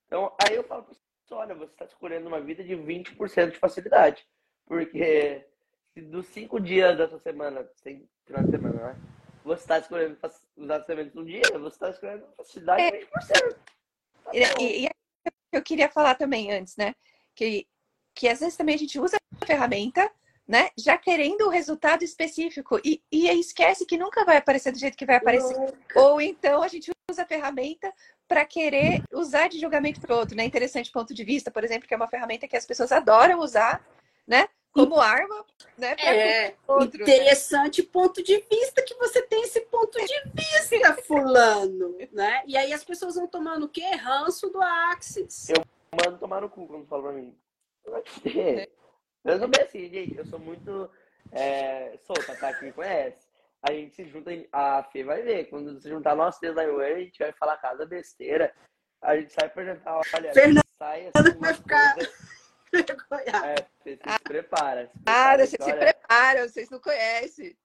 Então, 0.05 0.31
aí 0.45 0.55
eu 0.55 0.63
falo 0.63 0.83
pra 0.83 0.93
você, 0.93 1.33
olha, 1.33 1.55
você 1.55 1.71
está 1.71 1.85
escolhendo 1.85 2.27
uma 2.27 2.39
vida 2.39 2.63
de 2.63 2.75
20% 2.75 3.51
de 3.51 3.57
facilidade. 3.57 4.23
Porque 4.67 5.43
dos 5.95 6.27
cinco 6.27 6.59
dias 6.59 6.95
da 6.95 7.09
sua 7.09 7.19
semana, 7.19 7.67
sem 7.77 8.07
final 8.27 8.43
de 8.43 8.51
semana, 8.51 8.93
né? 8.93 8.95
Você 9.45 9.61
está 9.61 9.77
escolhendo 9.77 10.17
usar 10.57 10.77
as 10.77 10.85
ferramentas 10.87 11.15
um 11.15 11.23
dia, 11.23 11.43
você 11.53 11.75
está 11.75 11.89
escolhendo 11.91 12.25
facilidade 12.35 12.81
é. 12.81 12.91
de 12.91 13.05
20%. 13.05 13.55
Tá 14.23 14.31
e, 14.33 14.85
e, 14.85 14.89
eu 15.51 15.61
queria 15.61 15.87
falar 15.87 16.15
também 16.15 16.51
antes, 16.51 16.75
né? 16.75 16.95
Que, 17.35 17.67
que 18.15 18.27
às 18.27 18.39
vezes 18.39 18.57
também 18.57 18.73
a 18.73 18.79
gente 18.79 18.99
usa 18.99 19.17
a 19.39 19.45
ferramenta, 19.45 20.11
né? 20.47 20.69
Já 20.75 20.97
querendo 20.97 21.45
o 21.45 21.49
resultado 21.49 22.03
específico. 22.03 22.79
E, 22.83 23.03
e 23.11 23.29
esquece 23.39 23.85
que 23.85 23.99
nunca 23.99 24.25
vai 24.25 24.37
aparecer 24.37 24.71
do 24.71 24.79
jeito 24.79 24.97
que 24.97 25.05
vai 25.05 25.17
aparecer. 25.17 25.55
Nunca. 25.55 26.01
Ou 26.01 26.19
então 26.19 26.63
a 26.63 26.67
gente 26.67 26.91
usa 27.07 27.21
a 27.21 27.27
ferramenta 27.27 27.93
para 28.27 28.43
querer 28.45 29.03
usar 29.13 29.47
de 29.47 29.59
julgamento 29.59 30.01
para 30.01 30.15
outro, 30.15 30.35
né? 30.35 30.43
Interessante 30.43 30.91
ponto 30.91 31.13
de 31.13 31.23
vista, 31.23 31.51
por 31.51 31.63
exemplo, 31.63 31.87
que 31.87 31.93
é 31.93 31.97
uma 31.97 32.07
ferramenta 32.07 32.47
que 32.47 32.57
as 32.57 32.65
pessoas 32.65 32.91
adoram 32.91 33.39
usar, 33.41 33.85
né? 34.27 34.47
Como 34.75 34.99
arma, 34.99 35.45
né? 35.77 35.95
É 35.97 36.53
outro, 36.67 36.99
né? 36.99 37.03
interessante 37.03 37.81
né? 37.81 37.87
ponto 37.89 38.21
de 38.21 38.37
vista 38.51 38.83
que 38.83 38.93
você 38.95 39.21
tem 39.21 39.41
esse 39.43 39.61
ponto 39.61 39.97
de 39.97 40.21
vista, 40.33 40.93
fulano, 41.03 41.97
né? 42.11 42.43
E 42.45 42.57
aí 42.57 42.73
as 42.73 42.83
pessoas 42.83 43.15
vão 43.15 43.25
tomando 43.25 43.67
o 43.67 43.69
quê? 43.69 43.89
Ranço 43.95 44.49
do 44.49 44.61
Axis. 44.61 45.49
Eu 45.49 45.63
mando 45.91 46.19
tomar 46.19 46.41
no 46.41 46.49
cu 46.49 46.67
quando 46.67 46.85
falam 46.87 47.05
pra 47.05 47.13
mim. 47.13 47.37
É. 48.25 48.67
Eu 49.23 49.39
sou 49.39 49.47
bem 49.47 49.63
assim, 49.63 49.89
gente. 49.89 50.17
Eu 50.17 50.25
sou 50.25 50.39
muito 50.39 50.89
é, 51.31 51.97
solta, 52.05 52.35
tá? 52.35 52.53
Quem 52.53 52.71
conhece. 52.73 53.25
A 53.61 53.71
gente 53.71 53.95
se 53.95 54.05
junta, 54.09 54.29
a 54.51 54.83
Fê 54.91 55.03
vai 55.03 55.21
ver. 55.21 55.45
Quando 55.45 55.79
se 55.79 55.89
juntar 55.89 56.15
nós 56.15 56.37
três 56.37 56.57
aí, 56.57 56.69
a 56.69 56.99
gente 56.99 57.17
vai 57.17 57.31
falar 57.31 57.57
casa 57.57 57.85
besteira. 57.85 58.53
A 59.01 59.15
gente 59.15 59.31
sai 59.31 59.49
pra 59.49 59.63
jantar, 59.63 60.01
olha, 60.13 60.33
Fernanda 60.33 60.61
sai 60.77 61.09
assim, 61.13 61.39
vai 61.39 61.53
ficar... 61.53 61.95
Coisa 61.95 62.24
vergonhada. 62.83 63.47
É, 63.47 63.67
se 63.83 63.97
prepara. 64.23 64.85
Se 64.87 65.03
ah, 65.05 65.37
você 65.37 65.47
se 65.47 65.73
prepara, 65.73 66.47
vocês 66.47 66.69
não 66.69 66.79
conhecem. 66.79 67.55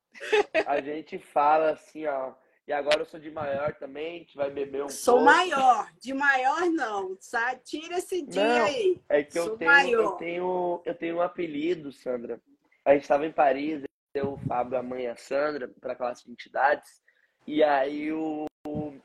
A 0.67 0.81
gente 0.81 1.19
fala 1.19 1.73
assim, 1.73 2.07
ó. 2.07 2.33
E 2.67 2.73
agora 2.73 3.01
eu 3.01 3.05
sou 3.05 3.19
de 3.19 3.31
maior 3.31 3.75
também, 3.75 4.15
a 4.15 4.19
gente 4.19 4.37
vai 4.37 4.49
beber 4.49 4.85
um 4.85 4.89
Sou 4.89 5.17
pouco. 5.17 5.31
maior, 5.33 5.91
de 6.01 6.15
maior 6.15 6.67
não, 6.67 7.17
sabe? 7.19 7.61
Tira 7.65 7.99
esse 7.99 8.23
dia 8.23 8.45
não, 8.45 8.65
aí. 8.65 9.03
É 9.09 9.25
que 9.25 9.37
eu 9.37 9.57
tenho, 9.57 9.91
eu 9.91 10.11
tenho, 10.13 10.83
eu 10.85 10.95
tenho 10.95 11.17
um 11.17 11.21
apelido, 11.21 11.91
Sandra. 11.91 12.41
A 12.85 12.93
gente 12.93 13.03
estava 13.03 13.27
em 13.27 13.33
Paris, 13.33 13.83
eu, 14.15 14.35
o 14.35 14.39
Fábio, 14.39 14.79
a 14.79 14.83
mãe 14.85 15.05
e 15.05 15.09
a 15.09 15.17
Sandra, 15.17 15.69
para 15.81 15.95
a 15.95 15.97
classe 15.97 16.25
de 16.25 16.31
entidades. 16.31 17.03
E 17.45 17.61
aí 17.65 18.13
o, 18.13 18.47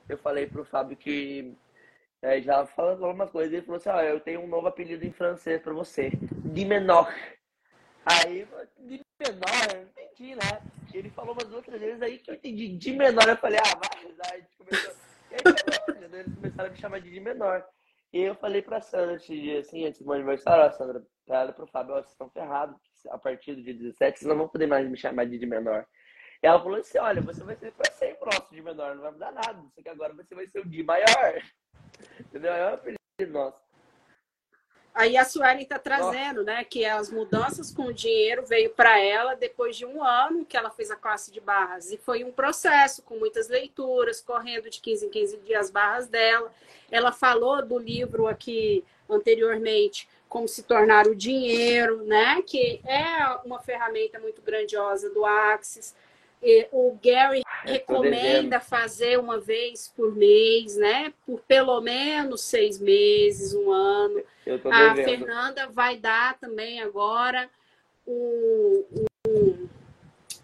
eu 0.08 0.18
falei 0.20 0.46
pro 0.46 0.63
Fábio 0.65 0.96
que 0.96 1.56
é, 2.26 2.42
já 2.42 2.66
falando 2.66 3.06
alguma 3.06 3.28
coisa, 3.28 3.56
ele 3.56 3.66
falou 3.66 3.78
assim, 3.78 3.90
ó, 3.90 4.02
eu 4.02 4.20
tenho 4.20 4.42
um 4.42 4.48
novo 4.48 4.68
apelido 4.68 5.06
em 5.06 5.12
francês 5.12 5.62
pra 5.62 5.72
você. 5.74 6.10
De 6.44 6.66
menor. 6.66 7.14
Aí, 8.04 8.48
de 8.80 9.00
menor, 9.20 9.76
eu 9.76 9.84
entendi, 9.84 10.36
né? 10.36 10.62
Ele 10.92 11.10
falou 11.12 11.34
umas 11.34 11.52
outras 11.54 11.80
vezes 11.80 12.02
aí 12.02 12.18
que 12.18 12.32
eu 12.32 12.36
entendi. 12.36 12.70
De 12.70 12.94
menor, 12.94 13.28
eu 13.30 13.38
falei, 13.38 13.60
ah, 13.60 13.78
vai, 13.78 14.32
a 14.32 14.38
gente 14.38 14.58
começou. 14.58 14.94
E 15.30 15.36
aí, 15.36 15.42
eles 16.14 16.36
começaram 16.36 16.70
a 16.70 16.72
me 16.72 16.78
chamar 16.78 17.00
de 17.00 17.12
de 17.12 17.20
menor. 17.20 17.64
E 18.12 18.22
eu 18.22 18.34
falei 18.36 18.62
pra 18.64 18.82
Sandra 18.82 19.18
assim, 19.18 19.86
antes 19.86 20.00
do 20.00 20.06
meu 20.06 20.16
aniversário, 20.16 20.64
ó, 20.64 20.72
Sandra, 20.72 21.04
pra 21.28 21.42
ela 21.42 21.54
pro 21.54 21.68
Fábio, 21.68 21.94
ó, 21.94 21.98
vocês 21.98 22.12
estão 22.12 22.30
ferrados. 22.30 22.76
A 23.12 23.20
partir 23.20 23.54
do 23.54 23.62
dia 23.62 23.74
17, 23.74 24.18
vocês 24.18 24.28
não 24.28 24.38
vão 24.38 24.48
poder 24.48 24.66
mais 24.66 24.90
me 24.90 24.98
chamar 24.98 25.26
de 25.26 25.38
de 25.38 25.46
menor. 25.46 25.86
Ela 26.45 26.62
falou 26.62 26.79
assim, 26.79 26.99
olha, 26.99 27.21
você 27.21 27.43
vai 27.43 27.55
ser 27.55 27.71
pra 27.73 27.91
sempre 27.91 28.25
nosso 28.25 28.53
de 28.53 28.62
menor, 28.62 28.93
não 28.93 29.01
vai 29.01 29.12
mudar 29.12 29.31
nada. 29.31 29.60
Só 29.73 29.81
que 29.81 29.89
agora 29.89 30.13
você 30.13 30.36
vai 30.36 30.45
ser 30.45 30.60
o 30.60 30.69
de 30.69 30.84
maior. 30.84 31.41
Entendeu? 32.19 32.53
É 32.53 32.69
um 32.69 32.73
apelido 32.75 32.99
nosso. 33.34 33.65
Aí 34.93 35.17
a 35.17 35.25
Sueli 35.25 35.63
está 35.63 35.77
trazendo, 35.77 36.38
Nossa. 36.38 36.43
né, 36.43 36.63
que 36.63 36.86
as 36.86 37.10
mudanças 37.10 37.69
com 37.69 37.88
o 37.88 37.93
dinheiro 37.93 38.45
veio 38.45 38.69
para 38.69 38.97
ela 38.97 39.36
depois 39.36 39.75
de 39.75 39.86
um 39.86 40.01
ano 40.01 40.45
que 40.45 40.55
ela 40.55 40.69
fez 40.69 40.89
a 40.89 40.95
classe 40.95 41.31
de 41.31 41.41
barras. 41.41 41.91
E 41.91 41.97
foi 41.97 42.23
um 42.23 42.31
processo 42.31 43.01
com 43.01 43.17
muitas 43.17 43.49
leituras, 43.49 44.21
correndo 44.21 44.69
de 44.69 44.79
15 44.79 45.08
em 45.08 45.10
15 45.10 45.38
dias 45.39 45.65
as 45.65 45.71
barras 45.71 46.08
dela. 46.08 46.49
Ela 46.89 47.12
falou 47.12 47.65
do 47.65 47.77
livro 47.77 48.27
aqui 48.27 48.86
anteriormente, 49.10 50.08
Como 50.29 50.47
se 50.47 50.63
tornar 50.63 51.08
o 51.08 51.15
dinheiro, 51.15 52.03
né, 52.03 52.41
que 52.41 52.81
é 52.86 53.27
uma 53.45 53.60
ferramenta 53.60 54.19
muito 54.19 54.41
grandiosa 54.41 55.10
do 55.10 55.25
Axis. 55.25 55.93
O 56.71 56.98
Gary 57.04 57.41
recomenda 57.63 58.60
fazer 58.60 59.19
uma 59.19 59.39
vez 59.39 59.91
por 59.95 60.15
mês, 60.15 60.76
né? 60.76 61.13
Por 61.26 61.41
pelo 61.41 61.82
menos 61.82 62.41
seis 62.41 62.80
meses, 62.80 63.54
um 63.54 63.71
ano. 63.71 64.24
A. 64.71 64.95
Fernanda 64.95 65.67
vai 65.67 65.98
dar 65.98 66.38
também 66.38 66.82
agora 66.82 67.50
um, 68.08 68.84
um, 69.28 69.67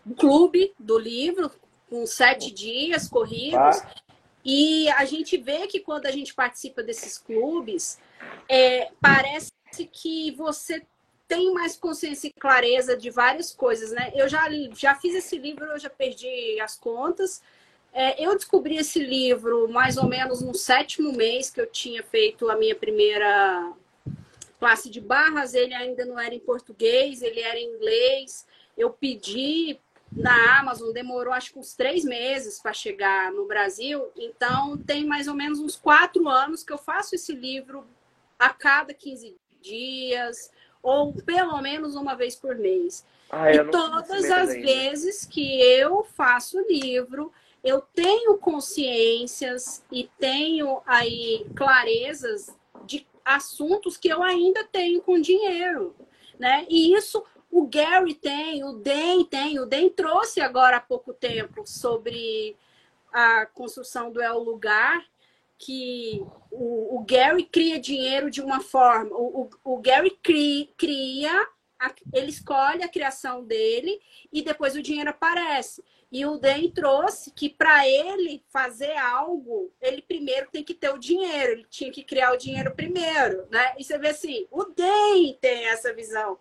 um 0.07 0.13
clube 0.15 0.73
do 0.79 0.97
livro 0.97 1.51
com 1.89 2.05
sete 2.07 2.51
dias 2.51 3.07
corridos. 3.07 3.77
Ah. 3.77 3.93
E 4.43 4.89
a 4.89 5.05
gente 5.05 5.37
vê 5.37 5.67
que 5.67 5.79
quando 5.79 6.07
a 6.07 6.11
gente 6.11 6.33
participa 6.33 6.81
desses 6.81 7.17
clubes, 7.17 7.99
é, 8.49 8.89
parece 8.99 9.51
que 9.91 10.31
você 10.31 10.81
tem 11.31 11.53
mais 11.53 11.77
consciência 11.77 12.27
e 12.27 12.33
clareza 12.33 12.97
de 12.97 13.09
várias 13.09 13.53
coisas, 13.53 13.89
né? 13.91 14.11
Eu 14.13 14.27
já, 14.27 14.49
já 14.75 14.93
fiz 14.95 15.15
esse 15.15 15.37
livro, 15.37 15.63
eu 15.63 15.79
já 15.79 15.89
perdi 15.89 16.59
as 16.59 16.77
contas. 16.77 17.41
É, 17.93 18.21
eu 18.21 18.35
descobri 18.35 18.75
esse 18.75 18.99
livro 18.99 19.69
mais 19.69 19.95
ou 19.95 20.09
menos 20.09 20.41
no 20.41 20.53
sétimo 20.53 21.13
mês 21.13 21.49
que 21.49 21.61
eu 21.61 21.67
tinha 21.67 22.03
feito 22.03 22.49
a 22.49 22.57
minha 22.57 22.75
primeira 22.75 23.71
classe 24.59 24.89
de 24.89 24.99
barras. 24.99 25.53
Ele 25.53 25.73
ainda 25.73 26.03
não 26.03 26.19
era 26.19 26.35
em 26.35 26.39
português, 26.39 27.21
ele 27.21 27.39
era 27.39 27.57
em 27.57 27.75
inglês. 27.75 28.45
Eu 28.77 28.89
pedi 28.89 29.79
na 30.11 30.59
Amazon, 30.59 30.91
demorou 30.91 31.33
acho 31.33 31.53
que 31.53 31.59
uns 31.59 31.73
três 31.73 32.03
meses 32.03 32.59
para 32.59 32.73
chegar 32.73 33.31
no 33.31 33.47
Brasil. 33.47 34.11
Então, 34.17 34.77
tem 34.77 35.05
mais 35.05 35.29
ou 35.29 35.33
menos 35.33 35.59
uns 35.59 35.77
quatro 35.77 36.27
anos 36.27 36.61
que 36.61 36.73
eu 36.73 36.77
faço 36.77 37.15
esse 37.15 37.31
livro 37.31 37.87
a 38.37 38.49
cada 38.49 38.93
15 38.93 39.37
dias 39.61 40.51
ou 40.81 41.13
pelo 41.13 41.61
menos 41.61 41.95
uma 41.95 42.15
vez 42.15 42.35
por 42.35 42.55
mês. 42.55 43.05
Ah, 43.29 43.51
e 43.51 43.63
todas 43.65 44.29
as 44.29 44.49
ainda. 44.49 44.65
vezes 44.65 45.25
que 45.25 45.61
eu 45.61 46.03
faço 46.03 46.59
o 46.59 46.67
livro, 46.67 47.31
eu 47.63 47.81
tenho 47.81 48.37
consciências 48.37 49.83
e 49.91 50.09
tenho 50.19 50.81
aí 50.85 51.45
clarezas 51.55 52.55
de 52.85 53.07
assuntos 53.23 53.97
que 53.97 54.09
eu 54.09 54.23
ainda 54.23 54.63
tenho 54.63 55.01
com 55.01 55.19
dinheiro, 55.19 55.95
né? 56.39 56.65
E 56.69 56.93
isso 56.93 57.23
o 57.51 57.67
Gary 57.67 58.15
tem, 58.15 58.63
o 58.63 58.73
Den 58.73 59.25
tem, 59.25 59.59
o 59.59 59.65
Den 59.65 59.89
trouxe 59.89 60.41
agora 60.41 60.77
há 60.77 60.81
pouco 60.81 61.13
tempo 61.13 61.67
sobre 61.67 62.55
a 63.13 63.45
construção 63.45 64.11
do 64.11 64.21
El 64.21 64.39
Lugar, 64.39 65.05
que 65.61 66.19
o, 66.49 66.97
o, 66.97 67.05
Gary 67.07 67.43
cria 67.43 67.79
dinheiro 67.79 68.31
de 68.31 68.41
uma 68.41 68.59
forma. 68.59 69.15
O, 69.15 69.43
o, 69.63 69.75
o 69.75 69.77
Gary 69.77 70.09
cria, 70.23 70.67
cria 70.75 71.47
a, 71.79 71.93
ele 72.11 72.31
escolhe 72.31 72.83
a 72.83 72.89
criação 72.89 73.43
dele 73.43 73.99
e 74.33 74.41
depois 74.41 74.75
o 74.75 74.81
dinheiro 74.81 75.11
aparece. 75.11 75.83
E 76.11 76.25
o 76.25 76.37
Den 76.37 76.69
trouxe 76.71 77.31
que 77.31 77.47
para 77.47 77.87
ele 77.87 78.43
fazer 78.49 78.97
algo, 78.97 79.71
ele 79.79 80.01
primeiro 80.01 80.49
tem 80.51 80.63
que 80.63 80.73
ter 80.73 80.89
o 80.89 80.97
dinheiro, 80.97 81.53
ele 81.53 81.65
tinha 81.69 81.91
que 81.91 82.03
criar 82.03 82.33
o 82.33 82.37
dinheiro 82.37 82.75
primeiro, 82.75 83.47
né? 83.49 83.75
E 83.77 83.83
você 83.83 83.97
vê 83.97 84.09
assim, 84.09 84.47
o 84.51 84.65
Den 84.65 85.37
tem 85.39 85.67
essa 85.67 85.93
visão. 85.93 86.39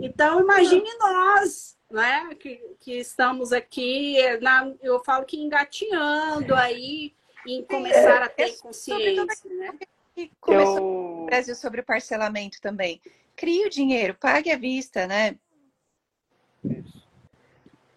Então 0.00 0.40
imagine 0.40 0.88
nós, 0.98 1.78
né, 1.90 2.34
que, 2.40 2.56
que 2.80 2.92
estamos 2.94 3.52
aqui, 3.52 4.16
na, 4.40 4.72
eu 4.82 4.98
falo 5.04 5.26
que 5.26 5.38
engatinhando 5.38 6.54
aí, 6.54 7.14
em 7.46 7.64
começar 7.64 8.22
é, 8.22 8.24
a 8.24 8.28
ter 8.28 8.42
é 8.42 8.56
consciência, 8.56 9.50
né? 9.50 9.78
E 10.16 10.30
começou 10.40 10.76
eu... 10.76 11.16
no 11.20 11.26
Brasil 11.26 11.54
sobre 11.54 11.80
o 11.80 11.84
parcelamento 11.84 12.60
também. 12.60 13.00
Crie 13.34 13.66
o 13.66 13.70
dinheiro, 13.70 14.14
pague 14.14 14.50
à 14.50 14.56
vista, 14.56 15.06
né? 15.06 15.36
Isso. 16.64 17.02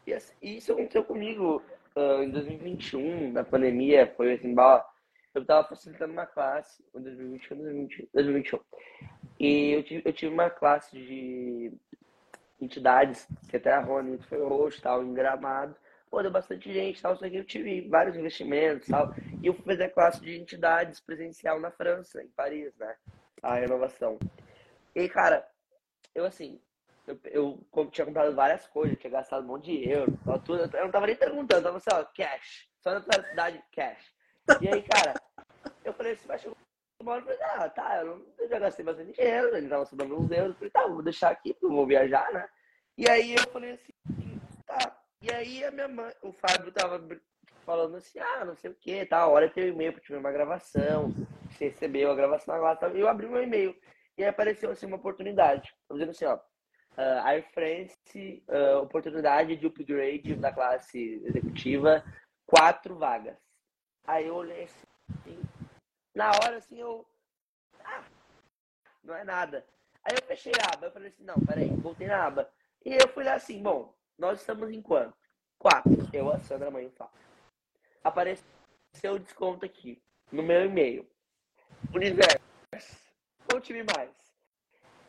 E 0.07 0.13
assim, 0.13 0.33
isso 0.41 0.71
aconteceu 0.71 1.03
comigo 1.03 1.61
uh, 1.95 2.23
em 2.23 2.29
2021, 2.29 3.31
na 3.31 3.43
pandemia, 3.43 4.13
foi 4.15 4.33
assim, 4.33 4.55
eu 5.33 5.41
estava 5.41 5.67
facilitando 5.67 6.13
uma 6.13 6.25
classe, 6.25 6.81
em 6.95 7.01
2021, 7.01 7.57
2021, 7.57 8.07
2021 8.13 8.59
e 9.39 9.71
eu 9.71 9.83
tive, 9.83 10.01
eu 10.05 10.13
tive 10.13 10.33
uma 10.33 10.49
classe 10.49 10.97
de 10.97 11.73
entidades, 12.59 13.27
que 13.49 13.57
até 13.57 13.73
a 13.73 13.81
Rony 13.81 14.17
foi 14.29 14.39
host, 14.39 14.81
tal, 14.81 15.03
em 15.03 15.13
Gramado. 15.13 15.75
Pô, 16.15 16.21
deu 16.21 16.31
bastante 16.31 16.71
gente, 16.71 17.01
tal, 17.01 17.13
só 17.17 17.29
que 17.29 17.35
eu 17.35 17.43
tive 17.43 17.89
vários 17.89 18.15
investimentos, 18.15 18.87
tal. 18.87 19.13
E 19.43 19.47
eu 19.47 19.53
fui 19.53 19.65
fazer 19.65 19.89
classe 19.89 20.21
de 20.21 20.39
entidades 20.39 21.01
presencial 21.01 21.59
na 21.59 21.71
França, 21.71 22.23
em 22.23 22.29
Paris, 22.29 22.73
né? 22.77 22.95
A 23.43 23.55
renovação. 23.55 24.17
E, 24.95 25.09
cara, 25.09 25.45
eu 26.15 26.23
assim, 26.23 26.57
eu, 27.05 27.19
eu 27.25 27.89
tinha 27.91 28.05
comprado 28.05 28.33
várias 28.33 28.65
coisas, 28.65 28.97
tinha 28.97 29.11
gastado 29.11 29.43
um 29.43 29.47
monte 29.47 29.65
de 29.65 29.89
euro, 29.89 30.17
tudo. 30.45 30.73
Eu 30.77 30.85
não 30.85 30.89
tava 30.89 31.05
nem 31.05 31.17
perguntando, 31.17 31.63
tava 31.63 31.77
assim, 31.79 31.89
ó, 31.91 32.05
cash. 32.05 32.69
Só 32.79 32.93
na 32.93 33.01
cidade, 33.01 33.61
cash. 33.73 34.13
E 34.61 34.69
aí, 34.69 34.81
cara, 34.83 35.15
eu 35.83 35.91
falei 35.91 36.13
assim, 36.13 36.29
mas 36.29 36.39
chegou 36.39 36.55
uma 37.01 37.11
hora, 37.11 37.23
eu 37.23 37.25
falei, 37.25 37.41
ah, 37.43 37.69
tá, 37.69 37.97
eu, 37.97 38.05
não, 38.05 38.25
eu 38.39 38.47
já 38.47 38.57
gastei 38.57 38.85
bastante 38.85 39.11
dinheiro, 39.11 39.57
ele 39.57 39.67
tava 39.67 39.85
sobrando 39.85 40.17
uns 40.17 40.31
euros, 40.31 40.51
eu 40.51 40.55
falei, 40.55 40.71
tá, 40.71 40.87
vou 40.87 41.03
deixar 41.03 41.31
aqui, 41.31 41.53
vou 41.61 41.85
viajar, 41.85 42.31
né? 42.31 42.47
E 42.97 43.09
aí 43.09 43.35
eu 43.35 43.51
falei 43.51 43.71
assim. 43.71 43.91
E 45.25 45.33
aí 45.33 45.63
a 45.63 45.71
minha 45.71 45.87
mãe, 45.87 46.13
o 46.21 46.31
Fábio 46.31 46.71
tava 46.71 47.03
falando 47.65 47.97
assim, 47.97 48.19
ah, 48.19 48.45
não 48.45 48.55
sei 48.55 48.69
o 48.69 48.75
que, 48.75 49.07
tá, 49.07 49.21
a 49.21 49.27
hora 49.27 49.49
tem 49.49 49.63
um 49.63 49.73
e-mail 49.73 49.91
pra 49.91 50.01
tiver 50.01 50.19
uma 50.19 50.31
gravação, 50.31 51.11
você 51.49 51.69
recebeu 51.69 52.11
a 52.11 52.15
gravação 52.15 52.55
lá, 52.61 52.75
tá? 52.75 52.89
eu 52.89 53.07
abri 53.07 53.27
meu 53.27 53.41
e-mail. 53.41 53.75
E 54.15 54.23
aí 54.23 54.29
apareceu 54.29 54.69
assim 54.69 54.85
uma 54.85 54.97
oportunidade, 54.97 55.73
dizendo 55.91 56.11
assim, 56.11 56.25
ó, 56.25 56.35
uh, 56.35 57.25
Air 57.25 57.43
France, 57.55 58.45
uh, 58.49 58.83
oportunidade 58.83 59.55
de 59.55 59.65
upgrade 59.65 60.35
da 60.35 60.53
classe 60.53 61.19
executiva, 61.25 62.03
quatro 62.45 62.95
vagas. 62.95 63.35
Aí 64.05 64.27
eu 64.27 64.35
olhei 64.35 64.65
assim, 64.65 65.41
na 66.13 66.29
hora 66.29 66.57
assim 66.57 66.79
eu. 66.79 67.03
Ah, 67.83 68.03
não 69.03 69.15
é 69.15 69.23
nada. 69.23 69.65
Aí 70.03 70.15
eu 70.15 70.27
fechei 70.27 70.53
a 70.61 70.75
aba, 70.75 70.85
eu 70.85 70.91
falei 70.91 71.07
assim, 71.07 71.23
não, 71.23 71.35
peraí, 71.47 71.67
voltei 71.77 72.05
na 72.05 72.27
aba. 72.27 72.47
E 72.85 72.93
eu 72.93 73.07
fui 73.07 73.23
lá 73.23 73.33
assim, 73.33 73.63
bom, 73.63 73.94
nós 74.17 74.39
estamos 74.39 74.71
em 74.71 74.81
quanto? 74.81 75.17
Quatro. 75.57 75.91
Eu, 76.13 76.31
a 76.31 76.39
Sandra, 76.39 76.71
mãe 76.71 76.87
o 76.87 76.91
Fábio. 76.91 77.19
Apareceu 78.03 79.13
o 79.13 79.19
desconto 79.19 79.65
aqui, 79.65 80.01
no 80.31 80.43
meu 80.43 80.65
e-mail. 80.65 81.09
Universo, 81.93 82.39
conte-me 83.51 83.83
mais. 83.83 84.11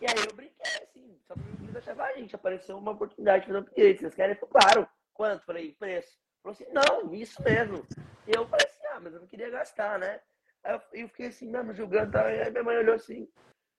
E 0.01 0.07
aí 0.07 0.27
eu 0.27 0.35
brinquei 0.35 0.83
assim, 0.83 1.19
só 1.27 1.35
pra 1.35 1.43
deixar, 1.73 2.01
ah, 2.01 2.13
gente, 2.15 2.35
apareceu 2.35 2.77
uma 2.77 2.93
oportunidade 2.93 3.41
de 3.41 3.47
fazer 3.47 3.59
um 3.59 3.63
upgrade. 3.63 3.99
Vocês 3.99 4.15
querem? 4.15 4.35
Falei, 4.35 4.51
claro. 4.51 4.89
Quanto? 5.15 5.45
Falei, 5.45 5.73
preço. 5.79 6.19
Falou 6.43 6.53
assim, 6.53 6.67
não, 6.73 7.15
isso 7.15 7.43
mesmo. 7.43 7.87
E 8.27 8.37
eu 8.37 8.47
falei 8.47 8.67
assim, 8.67 8.87
ah, 8.93 9.01
mas 9.01 9.15
eu 9.15 9.21
não 9.21 9.27
queria 9.27 9.51
gastar, 9.51 9.99
né? 9.99 10.21
Aí 10.65 10.81
eu, 10.93 11.09
fiquei 11.09 11.27
assim, 11.27 11.49
mesmo, 11.49 11.73
julgando, 11.73 12.13
tá? 12.13 12.27
aí 12.27 12.51
minha 12.51 12.63
mãe 12.63 12.77
olhou 12.77 12.97
assim, 12.97 13.29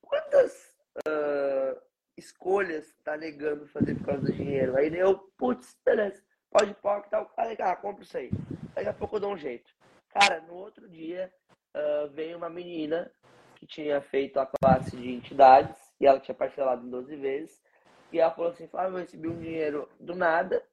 quantas 0.01 0.75
uh, 1.07 1.81
escolhas 2.17 2.93
tá 3.03 3.15
negando 3.15 3.67
fazer 3.67 3.95
por 3.95 4.05
causa 4.05 4.21
do 4.23 4.33
dinheiro? 4.33 4.75
Aí 4.75 4.93
eu, 4.97 5.17
putz, 5.37 5.75
beleza, 5.85 6.21
pode 6.49 6.73
pôr 6.75 7.01
que 7.03 7.09
tal, 7.09 7.25
tá 7.25 7.43
legal, 7.43 7.77
compra 7.77 8.03
isso 8.03 8.17
aí. 8.17 8.31
Daqui 8.73 8.89
a 8.89 8.93
pouco 8.93 9.15
eu 9.15 9.19
dou 9.19 9.33
um 9.33 9.37
jeito. 9.37 9.71
Cara, 10.09 10.41
no 10.41 10.53
outro 10.53 10.89
dia, 10.89 11.31
uh, 11.75 12.09
veio 12.09 12.37
uma 12.37 12.49
menina 12.49 13.11
que 13.55 13.65
tinha 13.65 14.01
feito 14.01 14.39
a 14.39 14.45
classe 14.47 14.95
de 14.95 15.11
entidades 15.11 15.75
e 15.99 16.05
ela 16.05 16.19
tinha 16.19 16.35
parcelado 16.35 16.85
em 16.85 16.89
12 16.89 17.15
vezes. 17.15 17.61
E 18.11 18.19
ela 18.19 18.31
falou 18.31 18.51
assim, 18.51 18.67
Flávio, 18.67 18.95
eu 18.95 19.01
recebi 19.01 19.27
um 19.27 19.39
dinheiro 19.39 19.89
do 19.99 20.15
nada 20.15 20.63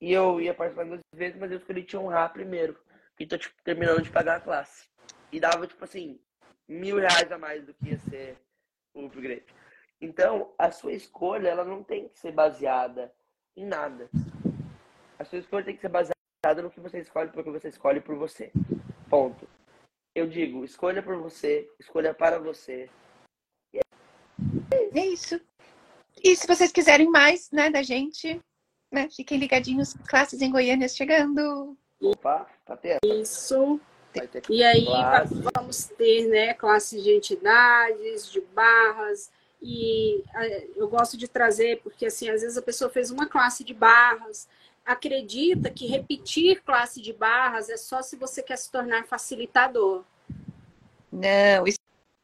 e 0.00 0.12
eu 0.12 0.40
ia 0.40 0.54
parcelar 0.54 0.86
em 0.86 0.90
12 0.90 1.02
vezes, 1.14 1.38
mas 1.38 1.50
eu 1.50 1.58
escolhi 1.58 1.84
te 1.84 1.96
honrar 1.96 2.32
primeiro. 2.32 2.78
E 3.18 3.26
tô 3.26 3.36
tipo, 3.36 3.54
terminando 3.62 4.02
de 4.02 4.10
pagar 4.10 4.36
a 4.36 4.40
classe. 4.40 4.88
E 5.30 5.38
dava, 5.38 5.66
tipo 5.66 5.84
assim, 5.84 6.18
mil 6.66 6.96
reais 6.96 7.30
a 7.30 7.38
mais 7.38 7.64
do 7.64 7.74
que 7.74 7.90
ia 7.90 7.98
ser 7.98 8.38
o 8.94 9.06
upgrade. 9.06 9.44
Então, 10.00 10.52
a 10.58 10.70
sua 10.70 10.92
escolha, 10.92 11.48
ela 11.48 11.64
não 11.64 11.82
tem 11.82 12.08
que 12.08 12.18
ser 12.18 12.32
baseada 12.32 13.12
em 13.56 13.66
nada. 13.66 14.08
A 15.18 15.24
sua 15.24 15.38
escolha 15.38 15.64
tem 15.64 15.74
que 15.74 15.80
ser 15.82 15.90
baseada 15.90 16.62
no 16.62 16.70
que 16.70 16.80
você 16.80 17.00
escolhe, 17.00 17.30
porque 17.30 17.50
você 17.50 17.68
escolhe 17.68 18.00
por 18.00 18.16
você. 18.16 18.50
Ponto 19.08 19.46
eu 20.14 20.26
digo, 20.26 20.64
escolha 20.64 21.02
por 21.02 21.16
você, 21.16 21.68
escolha 21.78 22.12
para 22.12 22.38
você. 22.38 22.88
É 24.92 25.06
isso. 25.06 25.40
E 26.22 26.34
se 26.34 26.46
vocês 26.46 26.72
quiserem 26.72 27.08
mais, 27.08 27.50
né, 27.50 27.70
da 27.70 27.82
gente, 27.82 28.40
né, 28.92 29.08
fiquem 29.08 29.38
ligadinhos, 29.38 29.94
classes 30.08 30.42
em 30.42 30.50
Goiânia 30.50 30.88
chegando. 30.88 31.76
Opa, 32.00 32.46
tá 32.66 32.76
tendo. 32.76 32.98
Isso. 33.04 33.80
E 34.48 34.64
aí 34.64 34.84
classe. 34.84 35.34
vamos 35.54 35.84
ter, 35.84 36.26
né, 36.26 36.54
classes 36.54 37.02
de 37.02 37.12
entidades, 37.12 38.30
de 38.30 38.40
barras, 38.40 39.30
e 39.62 40.22
eu 40.76 40.88
gosto 40.88 41.16
de 41.16 41.28
trazer, 41.28 41.80
porque 41.82 42.06
assim, 42.06 42.28
às 42.28 42.42
vezes 42.42 42.56
a 42.56 42.62
pessoa 42.62 42.90
fez 42.90 43.10
uma 43.10 43.26
classe 43.26 43.62
de 43.62 43.74
barras, 43.74 44.48
acredita 44.84 45.70
que 45.70 45.86
repetir 45.86 46.62
classe 46.62 47.00
de 47.00 47.12
barras 47.12 47.68
é 47.68 47.76
só 47.76 48.02
se 48.02 48.16
você 48.16 48.42
quer 48.42 48.56
se 48.56 48.70
tornar 48.70 49.06
facilitador. 49.06 50.04
Não, 51.12 51.64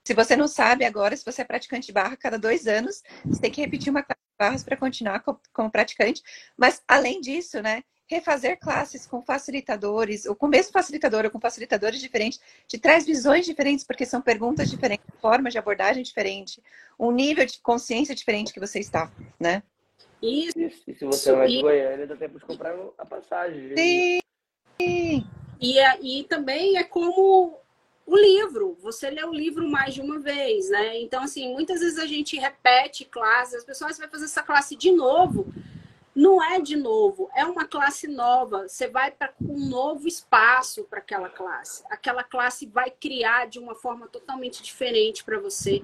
se 0.04 0.14
você 0.14 0.36
não 0.36 0.46
sabe 0.46 0.84
agora, 0.84 1.16
se 1.16 1.24
você 1.24 1.42
é 1.42 1.44
praticante 1.44 1.88
de 1.88 1.92
barra, 1.92 2.16
cada 2.16 2.38
dois 2.38 2.66
anos 2.66 3.02
você 3.24 3.40
tem 3.40 3.50
que 3.50 3.60
repetir 3.60 3.90
uma 3.90 4.02
classe 4.02 4.20
de 4.20 4.36
barras 4.38 4.64
para 4.64 4.76
continuar 4.76 5.22
como 5.52 5.70
praticante. 5.70 6.22
Mas 6.56 6.82
além 6.86 7.20
disso, 7.20 7.60
né? 7.60 7.82
Refazer 8.08 8.58
classes 8.58 9.06
com 9.06 9.20
facilitadores, 9.20 10.26
ou 10.26 10.36
com 10.36 10.46
o 10.46 10.48
mesmo 10.48 10.72
facilitador, 10.72 11.24
ou 11.24 11.30
com 11.30 11.40
facilitadores 11.40 12.00
diferentes, 12.00 12.40
te 12.68 12.78
traz 12.78 13.04
visões 13.04 13.44
diferentes, 13.44 13.84
porque 13.84 14.06
são 14.06 14.22
perguntas 14.22 14.70
diferentes, 14.70 15.06
formas 15.20 15.52
de 15.52 15.58
abordagem 15.58 16.02
diferente, 16.02 16.62
um 16.98 17.10
nível 17.10 17.44
de 17.44 17.58
consciência 17.60 18.14
diferente 18.14 18.52
que 18.52 18.60
você 18.60 18.78
está, 18.78 19.10
né? 19.40 19.62
Isso. 20.22 20.58
E 20.58 20.94
se 20.94 21.04
você 21.04 21.32
não 21.32 21.42
é 21.42 21.46
de 21.46 21.60
Goiânia, 21.60 22.06
dá 22.06 22.16
tempo 22.16 22.38
de 22.38 22.44
comprar 22.44 22.74
a 22.96 23.04
passagem. 23.04 23.74
Sim. 23.76 24.20
E, 25.60 25.78
e 26.00 26.24
também 26.24 26.76
é 26.76 26.84
como 26.84 27.58
o 28.06 28.16
livro. 28.16 28.76
Você 28.80 29.10
lê 29.10 29.24
o 29.24 29.32
livro 29.32 29.68
mais 29.68 29.94
de 29.94 30.00
uma 30.00 30.18
vez, 30.18 30.70
né? 30.70 30.98
Então, 31.00 31.22
assim, 31.22 31.52
muitas 31.52 31.80
vezes 31.80 31.98
a 31.98 32.06
gente 32.06 32.38
repete 32.38 33.04
classes, 33.04 33.54
as 33.54 33.64
pessoas 33.64 33.98
vão 33.98 34.08
fazer 34.08 34.26
essa 34.26 34.42
classe 34.42 34.76
de 34.76 34.92
novo. 34.92 35.52
Não 36.16 36.42
é 36.42 36.58
de 36.58 36.76
novo, 36.76 37.28
é 37.34 37.44
uma 37.44 37.66
classe 37.66 38.08
nova. 38.08 38.66
Você 38.66 38.88
vai 38.88 39.10
para 39.10 39.34
um 39.38 39.68
novo 39.68 40.08
espaço 40.08 40.84
para 40.84 40.98
aquela 40.98 41.28
classe. 41.28 41.84
Aquela 41.90 42.24
classe 42.24 42.64
vai 42.64 42.90
criar 42.90 43.46
de 43.46 43.58
uma 43.58 43.74
forma 43.74 44.08
totalmente 44.08 44.62
diferente 44.62 45.22
para 45.22 45.38
você. 45.38 45.82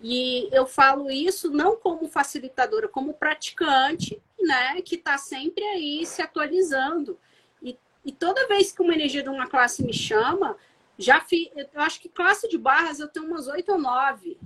E 0.00 0.48
eu 0.52 0.66
falo 0.68 1.10
isso 1.10 1.50
não 1.50 1.76
como 1.76 2.06
facilitadora, 2.06 2.86
como 2.86 3.14
praticante, 3.14 4.22
né, 4.38 4.80
que 4.82 4.94
está 4.94 5.18
sempre 5.18 5.64
aí 5.64 6.06
se 6.06 6.22
atualizando. 6.22 7.18
E, 7.60 7.76
e 8.04 8.12
toda 8.12 8.46
vez 8.46 8.70
que 8.70 8.82
uma 8.82 8.94
energia 8.94 9.24
de 9.24 9.30
uma 9.30 9.48
classe 9.48 9.84
me 9.84 9.92
chama, 9.92 10.56
já 10.96 11.20
fiz, 11.20 11.50
eu 11.56 11.80
acho 11.80 12.00
que 12.00 12.08
classe 12.08 12.48
de 12.48 12.56
barras 12.56 13.00
eu 13.00 13.08
tenho 13.08 13.26
umas 13.26 13.48
oito 13.48 13.72
ou 13.72 13.78
nove, 13.78 14.38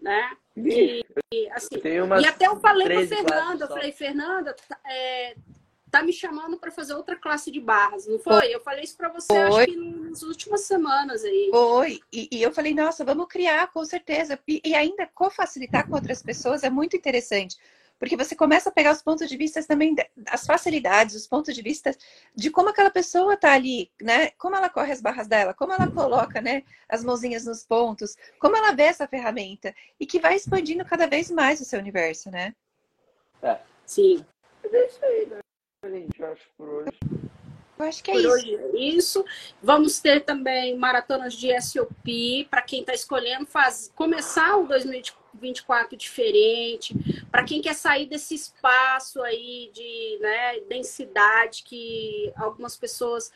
né? 0.00 0.34
E, 0.56 1.04
e, 1.32 1.50
assim, 1.50 1.76
e 2.20 2.26
até 2.26 2.46
eu 2.46 2.56
falei 2.56 2.86
para 2.86 3.06
Fernanda, 3.06 3.64
eu 3.64 3.68
falei, 3.68 3.92
Fernanda, 3.92 4.56
é, 4.84 5.34
tá 5.90 6.02
me 6.02 6.12
chamando 6.12 6.58
para 6.58 6.70
fazer 6.70 6.94
outra 6.94 7.16
classe 7.16 7.50
de 7.50 7.60
barras, 7.60 8.06
não 8.06 8.18
foi? 8.18 8.54
Eu 8.54 8.60
falei 8.60 8.82
isso 8.82 8.96
para 8.96 9.10
você, 9.10 9.26
foi. 9.26 9.62
acho 9.62 9.64
que 9.66 9.76
nas 9.76 10.22
últimas 10.22 10.62
semanas 10.62 11.22
aí. 11.22 11.48
Foi, 11.50 12.00
e, 12.10 12.28
e, 12.32 12.42
eu 12.42 12.50
falei, 12.50 12.74
nossa, 12.74 13.04
vamos 13.04 13.26
criar, 13.28 13.70
com 13.72 13.84
certeza. 13.84 14.38
E, 14.48 14.60
e 14.64 14.74
ainda 14.74 15.06
co-facilitar 15.14 15.86
com 15.86 15.94
outras 15.94 16.22
pessoas 16.22 16.64
é 16.64 16.70
muito 16.70 16.96
interessante, 16.96 17.58
porque 18.02 18.16
você 18.16 18.34
começa 18.34 18.68
a 18.68 18.72
pegar 18.72 18.90
os 18.90 19.00
pontos 19.00 19.28
de 19.28 19.36
vista 19.36 19.62
também, 19.62 19.94
as 20.26 20.44
facilidades, 20.44 21.14
os 21.14 21.24
pontos 21.24 21.54
de 21.54 21.62
vista 21.62 21.96
de 22.34 22.50
como 22.50 22.68
aquela 22.68 22.90
pessoa 22.90 23.36
tá 23.36 23.52
ali, 23.52 23.92
né? 24.02 24.32
Como 24.32 24.56
ela 24.56 24.68
corre 24.68 24.90
as 24.90 25.00
barras 25.00 25.28
dela, 25.28 25.54
como 25.54 25.72
ela 25.72 25.88
coloca, 25.88 26.40
né, 26.40 26.64
as 26.88 27.04
mãozinhas 27.04 27.46
nos 27.46 27.62
pontos, 27.62 28.16
como 28.40 28.56
ela 28.56 28.72
vê 28.72 28.82
essa 28.82 29.06
ferramenta, 29.06 29.72
e 30.00 30.04
que 30.04 30.18
vai 30.18 30.34
expandindo 30.34 30.84
cada 30.84 31.06
vez 31.06 31.30
mais 31.30 31.60
o 31.60 31.64
seu 31.64 31.78
universo, 31.78 32.28
né? 32.28 32.52
É. 33.40 33.60
Sim. 33.86 34.26
É 34.64 34.86
isso 34.86 35.04
aí, 35.04 35.26
né? 35.26 35.38
gente, 35.88 36.24
acho 36.24 36.50
por 36.58 36.68
hoje. 36.68 36.98
Eu 37.78 37.86
acho 37.86 38.02
que 38.02 38.10
é 38.10 38.14
por 38.14 38.20
isso. 38.20 38.32
Hoje 38.32 38.56
é 38.56 38.78
isso. 38.78 39.24
Vamos 39.62 40.00
ter 40.00 40.24
também 40.24 40.76
maratonas 40.76 41.34
de 41.34 41.48
SOP 41.60 42.46
para 42.50 42.62
quem 42.62 42.80
está 42.80 42.94
escolhendo 42.94 43.46
faz... 43.46 43.90
começar 43.94 44.56
o 44.56 44.66
2024 44.66 45.96
diferente, 45.96 46.94
para 47.30 47.44
quem 47.44 47.60
quer 47.60 47.74
sair 47.74 48.06
desse 48.06 48.34
espaço 48.34 49.22
aí 49.22 49.70
de 49.72 50.18
né, 50.20 50.60
densidade 50.68 51.62
que 51.64 52.32
algumas 52.36 52.76
pessoas 52.76 53.32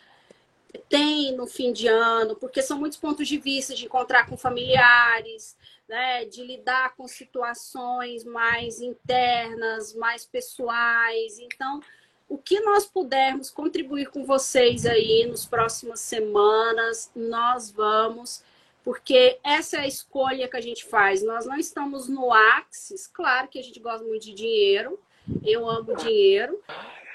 têm 0.88 1.34
no 1.34 1.46
fim 1.46 1.72
de 1.72 1.88
ano, 1.88 2.36
porque 2.36 2.62
são 2.62 2.78
muitos 2.78 2.98
pontos 2.98 3.26
de 3.26 3.38
vista 3.38 3.74
de 3.74 3.86
encontrar 3.86 4.26
com 4.28 4.36
familiares, 4.36 5.56
né, 5.88 6.24
de 6.24 6.42
lidar 6.42 6.94
com 6.96 7.06
situações 7.08 8.24
mais 8.24 8.80
internas, 8.80 9.94
mais 9.94 10.26
pessoais. 10.26 11.38
Então, 11.38 11.80
o 12.28 12.36
que 12.36 12.60
nós 12.60 12.86
pudermos 12.86 13.50
contribuir 13.50 14.10
com 14.10 14.24
vocês 14.24 14.84
aí 14.84 15.26
nos 15.26 15.46
próximas 15.46 16.00
semanas, 16.00 17.10
nós 17.14 17.70
vamos, 17.70 18.42
porque 18.84 19.38
essa 19.44 19.76
é 19.76 19.80
a 19.80 19.86
escolha 19.86 20.48
que 20.48 20.56
a 20.56 20.60
gente 20.60 20.84
faz. 20.84 21.22
Nós 21.22 21.46
não 21.46 21.56
estamos 21.56 22.08
no 22.08 22.32
Axis, 22.32 23.06
claro 23.06 23.48
que 23.48 23.58
a 23.58 23.62
gente 23.62 23.80
gosta 23.80 24.04
muito 24.04 24.24
de 24.24 24.34
dinheiro, 24.34 24.98
Eu 25.44 25.68
amo 25.68 25.96
dinheiro. 25.96 26.60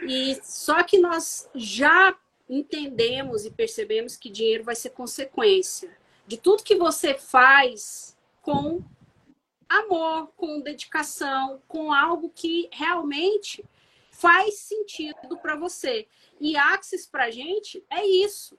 E 0.06 0.38
só 0.44 0.84
que 0.84 0.98
nós 0.98 1.50
já 1.56 2.16
entendemos 2.50 3.46
e 3.46 3.52
percebemos 3.52 4.18
que 4.18 4.30
dinheiro 4.30 4.64
vai 4.64 4.76
ser 4.76 4.90
consequência 4.90 5.90
de 6.28 6.38
tudo 6.38 6.64
que 6.64 6.76
você 6.76 7.14
faz 7.14 8.18
com 8.42 8.82
amor, 9.70 10.30
com 10.36 10.60
dedicação, 10.60 11.62
com 11.68 11.94
algo 11.94 12.30
que 12.36 12.68
realmente 12.74 13.64
faz 14.22 14.60
sentido 14.60 15.36
para 15.42 15.56
você. 15.56 16.08
E 16.40 16.56
Axis 16.56 17.08
para 17.08 17.26
a 17.26 17.32
gente 17.32 17.84
é 17.90 18.06
isso. 18.06 18.56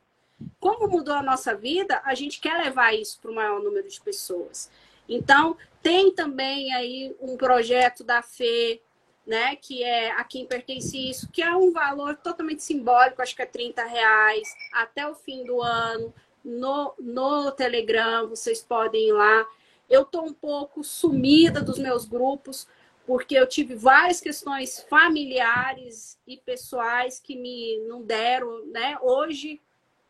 Como 0.59 0.89
mudou 0.89 1.15
a 1.15 1.23
nossa 1.23 1.55
vida, 1.55 2.03
a 2.05 2.15
gente 2.15 2.41
quer 2.41 2.59
levar 2.59 2.93
isso 2.93 3.21
para 3.21 3.31
o 3.31 3.35
maior 3.35 3.63
número 3.63 3.89
de 3.89 4.01
pessoas. 4.01 4.69
Então, 5.09 5.57
tem 5.81 6.13
também 6.13 6.75
aí 6.75 7.15
um 7.21 7.37
projeto 7.37 8.03
da 8.03 8.23
FE, 8.23 8.83
né, 9.25 9.55
que 9.55 9.85
é 9.85 10.11
a 10.11 10.25
quem 10.25 10.45
pertence 10.47 10.99
isso, 10.99 11.31
que 11.31 11.41
é 11.41 11.55
um 11.55 11.71
valor 11.71 12.17
totalmente 12.17 12.63
simbólico, 12.65 13.23
acho 13.23 13.37
que 13.37 13.43
é 13.43 13.47
30 13.47 13.85
reais, 13.85 14.53
até 14.73 15.07
o 15.07 15.15
fim 15.15 15.45
do 15.45 15.63
ano. 15.63 16.13
No, 16.45 16.93
no 16.99 17.53
Telegram, 17.53 18.29
vocês 18.29 18.61
podem 18.61 19.11
ir 19.11 19.13
lá. 19.13 19.47
Eu 19.89 20.03
estou 20.03 20.25
um 20.25 20.33
pouco 20.33 20.83
sumida 20.83 21.61
dos 21.61 21.79
meus 21.79 22.05
grupos, 22.05 22.67
porque 23.07 23.35
eu 23.35 23.47
tive 23.47 23.75
várias 23.75 24.21
questões 24.21 24.81
familiares 24.89 26.19
e 26.27 26.37
pessoais 26.37 27.19
que 27.19 27.37
me 27.37 27.79
não 27.89 28.03
deram, 28.03 28.67
né? 28.67 28.97
Hoje, 29.01 29.61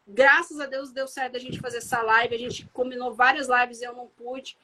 graças 0.06 0.60
a 0.60 0.66
Deus, 0.66 0.92
deu 0.92 1.06
certo 1.06 1.36
a 1.36 1.40
gente 1.40 1.58
fazer 1.58 1.78
essa 1.78 2.02
live. 2.02 2.34
A 2.34 2.38
gente 2.38 2.66
combinou 2.72 3.14
várias 3.14 3.48
lives 3.48 3.80
e 3.80 3.84
eu 3.84 3.94
não 3.94 4.06
pude. 4.08 4.56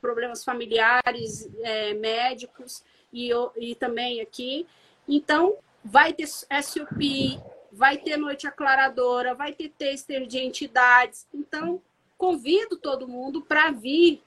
Problemas 0.00 0.44
familiares, 0.44 1.48
é, 1.62 1.94
médicos 1.94 2.82
e, 3.12 3.30
e 3.56 3.74
também 3.74 4.20
aqui. 4.20 4.66
Então, 5.06 5.56
vai 5.84 6.12
ter 6.12 6.26
SUP, 6.26 7.38
vai 7.70 7.98
ter 7.98 8.16
noite 8.16 8.46
aclaradora, 8.46 9.34
vai 9.34 9.52
ter 9.52 9.68
tester 9.68 10.26
de 10.26 10.38
entidades. 10.38 11.26
Então, 11.32 11.82
convido 12.24 12.78
todo 12.78 13.06
mundo 13.06 13.42
para 13.42 13.70
vir 13.70 14.22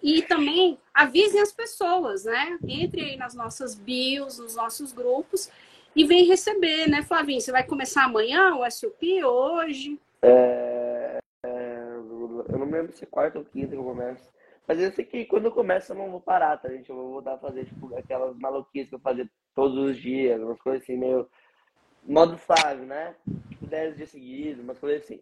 e 0.00 0.22
também 0.22 0.78
avisem 0.94 1.40
as 1.40 1.52
pessoas, 1.52 2.24
né? 2.24 2.56
Entre 2.62 3.00
aí 3.00 3.16
nas 3.16 3.34
nossas 3.34 3.74
bios, 3.74 4.38
nos 4.38 4.54
nossos 4.54 4.92
grupos 4.92 5.50
e 5.96 6.04
vem 6.04 6.26
receber, 6.26 6.88
né, 6.88 7.02
Flavinho? 7.02 7.40
Você 7.40 7.50
vai 7.50 7.64
começar 7.64 8.04
amanhã 8.04 8.54
o 8.54 8.70
SUP 8.70 9.24
hoje? 9.24 9.98
É, 10.22 11.18
é, 11.44 11.82
eu 12.52 12.56
não 12.56 12.66
me 12.66 12.72
lembro 12.72 12.92
se 12.92 13.02
é 13.02 13.06
quarta 13.08 13.40
ou 13.40 13.44
quinta 13.44 13.70
que 13.70 13.76
eu 13.76 13.82
começo. 13.82 14.30
Mas 14.68 14.78
eu 14.78 14.92
sei 14.92 15.04
que 15.04 15.24
quando 15.24 15.46
eu 15.46 15.54
eu 15.56 15.94
não 15.96 16.10
vou 16.12 16.20
parar, 16.20 16.56
tá, 16.56 16.68
gente? 16.68 16.88
Eu 16.88 16.94
vou 16.94 17.10
voltar 17.14 17.34
a 17.34 17.38
fazer, 17.38 17.64
tipo, 17.64 17.92
aquelas 17.96 18.36
maluquices 18.38 18.90
que 18.90 18.94
eu 18.94 19.00
fazia 19.00 19.28
todos 19.56 19.76
os 19.76 19.96
dias, 19.96 20.40
umas 20.40 20.60
coisas 20.62 20.82
assim, 20.82 20.96
meio 20.96 21.28
modo 22.04 22.38
Flávio, 22.38 22.86
né? 22.86 23.16
Tipo, 23.48 23.66
10 23.66 23.96
dias 23.96 24.10
seguidos, 24.10 24.62
umas 24.62 24.78
coisas 24.78 25.02
assim 25.02 25.20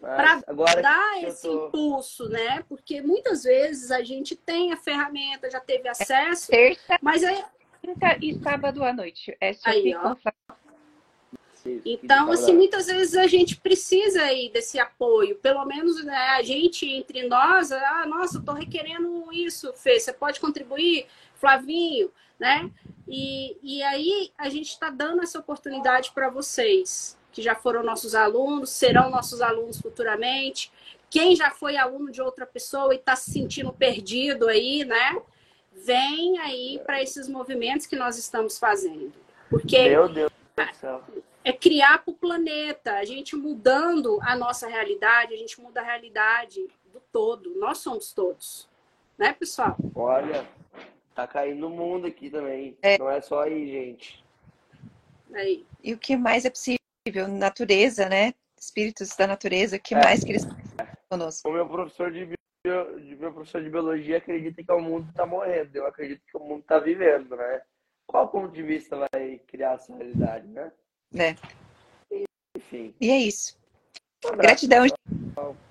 para 0.00 0.42
dar 0.80 1.22
esse 1.24 1.42
tô... 1.42 1.66
impulso, 1.66 2.28
né? 2.28 2.62
Porque 2.68 3.00
muitas 3.02 3.42
vezes 3.42 3.90
a 3.90 4.02
gente 4.02 4.36
tem 4.36 4.72
a 4.72 4.76
ferramenta, 4.76 5.50
já 5.50 5.60
teve 5.60 5.88
acesso, 5.88 6.54
é 6.54 6.74
terça, 6.74 6.98
mas 7.02 7.24
aí 7.24 7.44
e 8.20 8.38
sábado 8.40 8.84
à 8.84 8.92
noite. 8.92 9.36
É 9.40 9.54
aí, 9.64 9.94
ó. 9.94 10.14
Então, 11.84 12.30
assim, 12.30 12.54
muitas 12.54 12.86
vezes 12.86 13.14
a 13.14 13.26
gente 13.26 13.56
precisa 13.56 14.22
aí 14.22 14.48
desse 14.50 14.78
apoio. 14.78 15.36
Pelo 15.36 15.64
menos 15.66 16.02
né, 16.04 16.16
a 16.16 16.42
gente 16.42 16.86
entre 16.86 17.28
nós, 17.28 17.70
ah, 17.72 18.06
nossa, 18.06 18.38
estou 18.38 18.54
requerendo 18.54 19.30
isso, 19.32 19.72
Fê, 19.74 19.98
você 19.98 20.12
pode 20.12 20.40
contribuir? 20.40 21.06
Flavinho, 21.34 22.10
né? 22.38 22.70
E, 23.06 23.56
e 23.62 23.82
aí 23.82 24.32
a 24.36 24.48
gente 24.48 24.68
está 24.68 24.90
dando 24.90 25.22
essa 25.22 25.38
oportunidade 25.38 26.10
para 26.12 26.30
vocês 26.30 27.17
que 27.32 27.42
já 27.42 27.54
foram 27.54 27.82
nossos 27.82 28.14
alunos, 28.14 28.70
serão 28.70 29.10
nossos 29.10 29.40
alunos 29.40 29.80
futuramente. 29.80 30.72
Quem 31.10 31.34
já 31.34 31.50
foi 31.50 31.76
aluno 31.76 32.10
de 32.10 32.20
outra 32.20 32.46
pessoa 32.46 32.92
e 32.94 32.98
está 32.98 33.16
se 33.16 33.30
sentindo 33.30 33.72
perdido 33.72 34.48
aí, 34.48 34.84
né? 34.84 35.20
Vem 35.72 36.38
aí 36.40 36.80
para 36.84 37.02
esses 37.02 37.28
movimentos 37.28 37.86
que 37.86 37.96
nós 37.96 38.18
estamos 38.18 38.58
fazendo. 38.58 39.12
Porque 39.48 39.88
Meu 39.88 40.08
Deus 40.08 40.30
do 40.56 40.74
céu. 40.74 41.02
é 41.44 41.52
criar 41.52 42.04
para 42.04 42.12
o 42.12 42.14
planeta. 42.14 42.94
A 42.94 43.04
gente 43.04 43.36
mudando 43.36 44.18
a 44.22 44.36
nossa 44.36 44.66
realidade, 44.66 45.34
a 45.34 45.36
gente 45.36 45.60
muda 45.60 45.80
a 45.80 45.84
realidade 45.84 46.68
do 46.92 47.00
todo. 47.12 47.54
Nós 47.58 47.78
somos 47.78 48.12
todos. 48.12 48.68
Né, 49.16 49.32
pessoal? 49.32 49.76
Olha, 49.94 50.46
tá 51.14 51.26
caindo 51.26 51.66
o 51.66 51.70
mundo 51.70 52.06
aqui 52.06 52.30
também. 52.30 52.76
É. 52.82 52.98
Não 52.98 53.10
é 53.10 53.20
só 53.20 53.42
aí, 53.42 53.66
gente. 53.66 54.24
Aí. 55.34 55.66
E 55.82 55.92
o 55.92 55.98
que 55.98 56.16
mais 56.16 56.44
é 56.44 56.50
possível? 56.50 56.78
Natureza, 57.28 58.08
né? 58.08 58.34
Espíritos 58.58 59.14
da 59.16 59.26
natureza, 59.26 59.78
que 59.78 59.94
é. 59.94 60.02
mais 60.02 60.24
que 60.24 60.32
eles 60.32 60.46
conosco? 61.08 61.48
O 61.48 61.52
meu 61.52 61.66
professor 61.66 62.12
de, 62.12 62.26
bio, 62.26 63.16
meu 63.18 63.32
professor 63.32 63.62
de 63.62 63.70
biologia 63.70 64.18
acredita 64.18 64.62
que 64.62 64.72
o 64.72 64.80
mundo 64.80 65.08
está 65.10 65.26
morrendo. 65.26 65.74
Eu 65.74 65.86
acredito 65.86 66.22
que 66.30 66.36
o 66.36 66.40
mundo 66.40 66.60
está 66.60 66.78
vivendo, 66.78 67.36
né? 67.36 67.62
Qual 68.06 68.28
ponto 68.28 68.52
de 68.52 68.62
vista 68.62 68.96
vai 69.12 69.38
criar 69.46 69.74
essa 69.74 69.94
realidade, 69.94 70.46
né? 70.48 70.72
Né? 71.12 71.36
Enfim. 72.56 72.94
E 73.00 73.10
é 73.10 73.18
isso. 73.18 73.56
Um 74.24 74.36
Gratidão. 74.36 74.86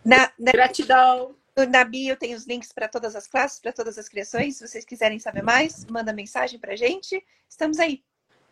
Na, 0.05 0.31
na, 0.37 0.51
Gratidão. 0.51 1.35
Na 1.69 1.83
bio 1.83 2.15
tem 2.15 2.35
os 2.35 2.45
links 2.45 2.71
para 2.71 2.87
todas 2.87 3.15
as 3.15 3.27
classes, 3.27 3.59
para 3.59 3.73
todas 3.73 3.97
as 3.97 4.07
criações. 4.07 4.57
Se 4.57 4.67
vocês 4.67 4.85
quiserem 4.85 5.17
saber 5.17 5.41
mais, 5.41 5.85
manda 5.85 6.13
mensagem 6.13 6.59
para 6.59 6.75
gente. 6.75 7.23
Estamos 7.49 7.79
aí. 7.79 8.03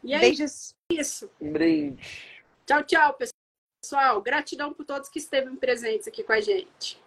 E 0.03 0.13
aí, 0.13 0.21
Beijos. 0.21 0.75
Isso. 0.91 1.29
Um 1.39 1.51
brinde. 1.51 2.34
Tchau, 2.65 2.83
tchau, 2.83 3.17
pessoal. 3.83 4.21
Gratidão 4.21 4.73
por 4.73 4.85
todos 4.85 5.07
que 5.07 5.19
esteve 5.19 5.55
presentes 5.57 6.07
aqui 6.07 6.23
com 6.23 6.33
a 6.33 6.41
gente. 6.41 6.99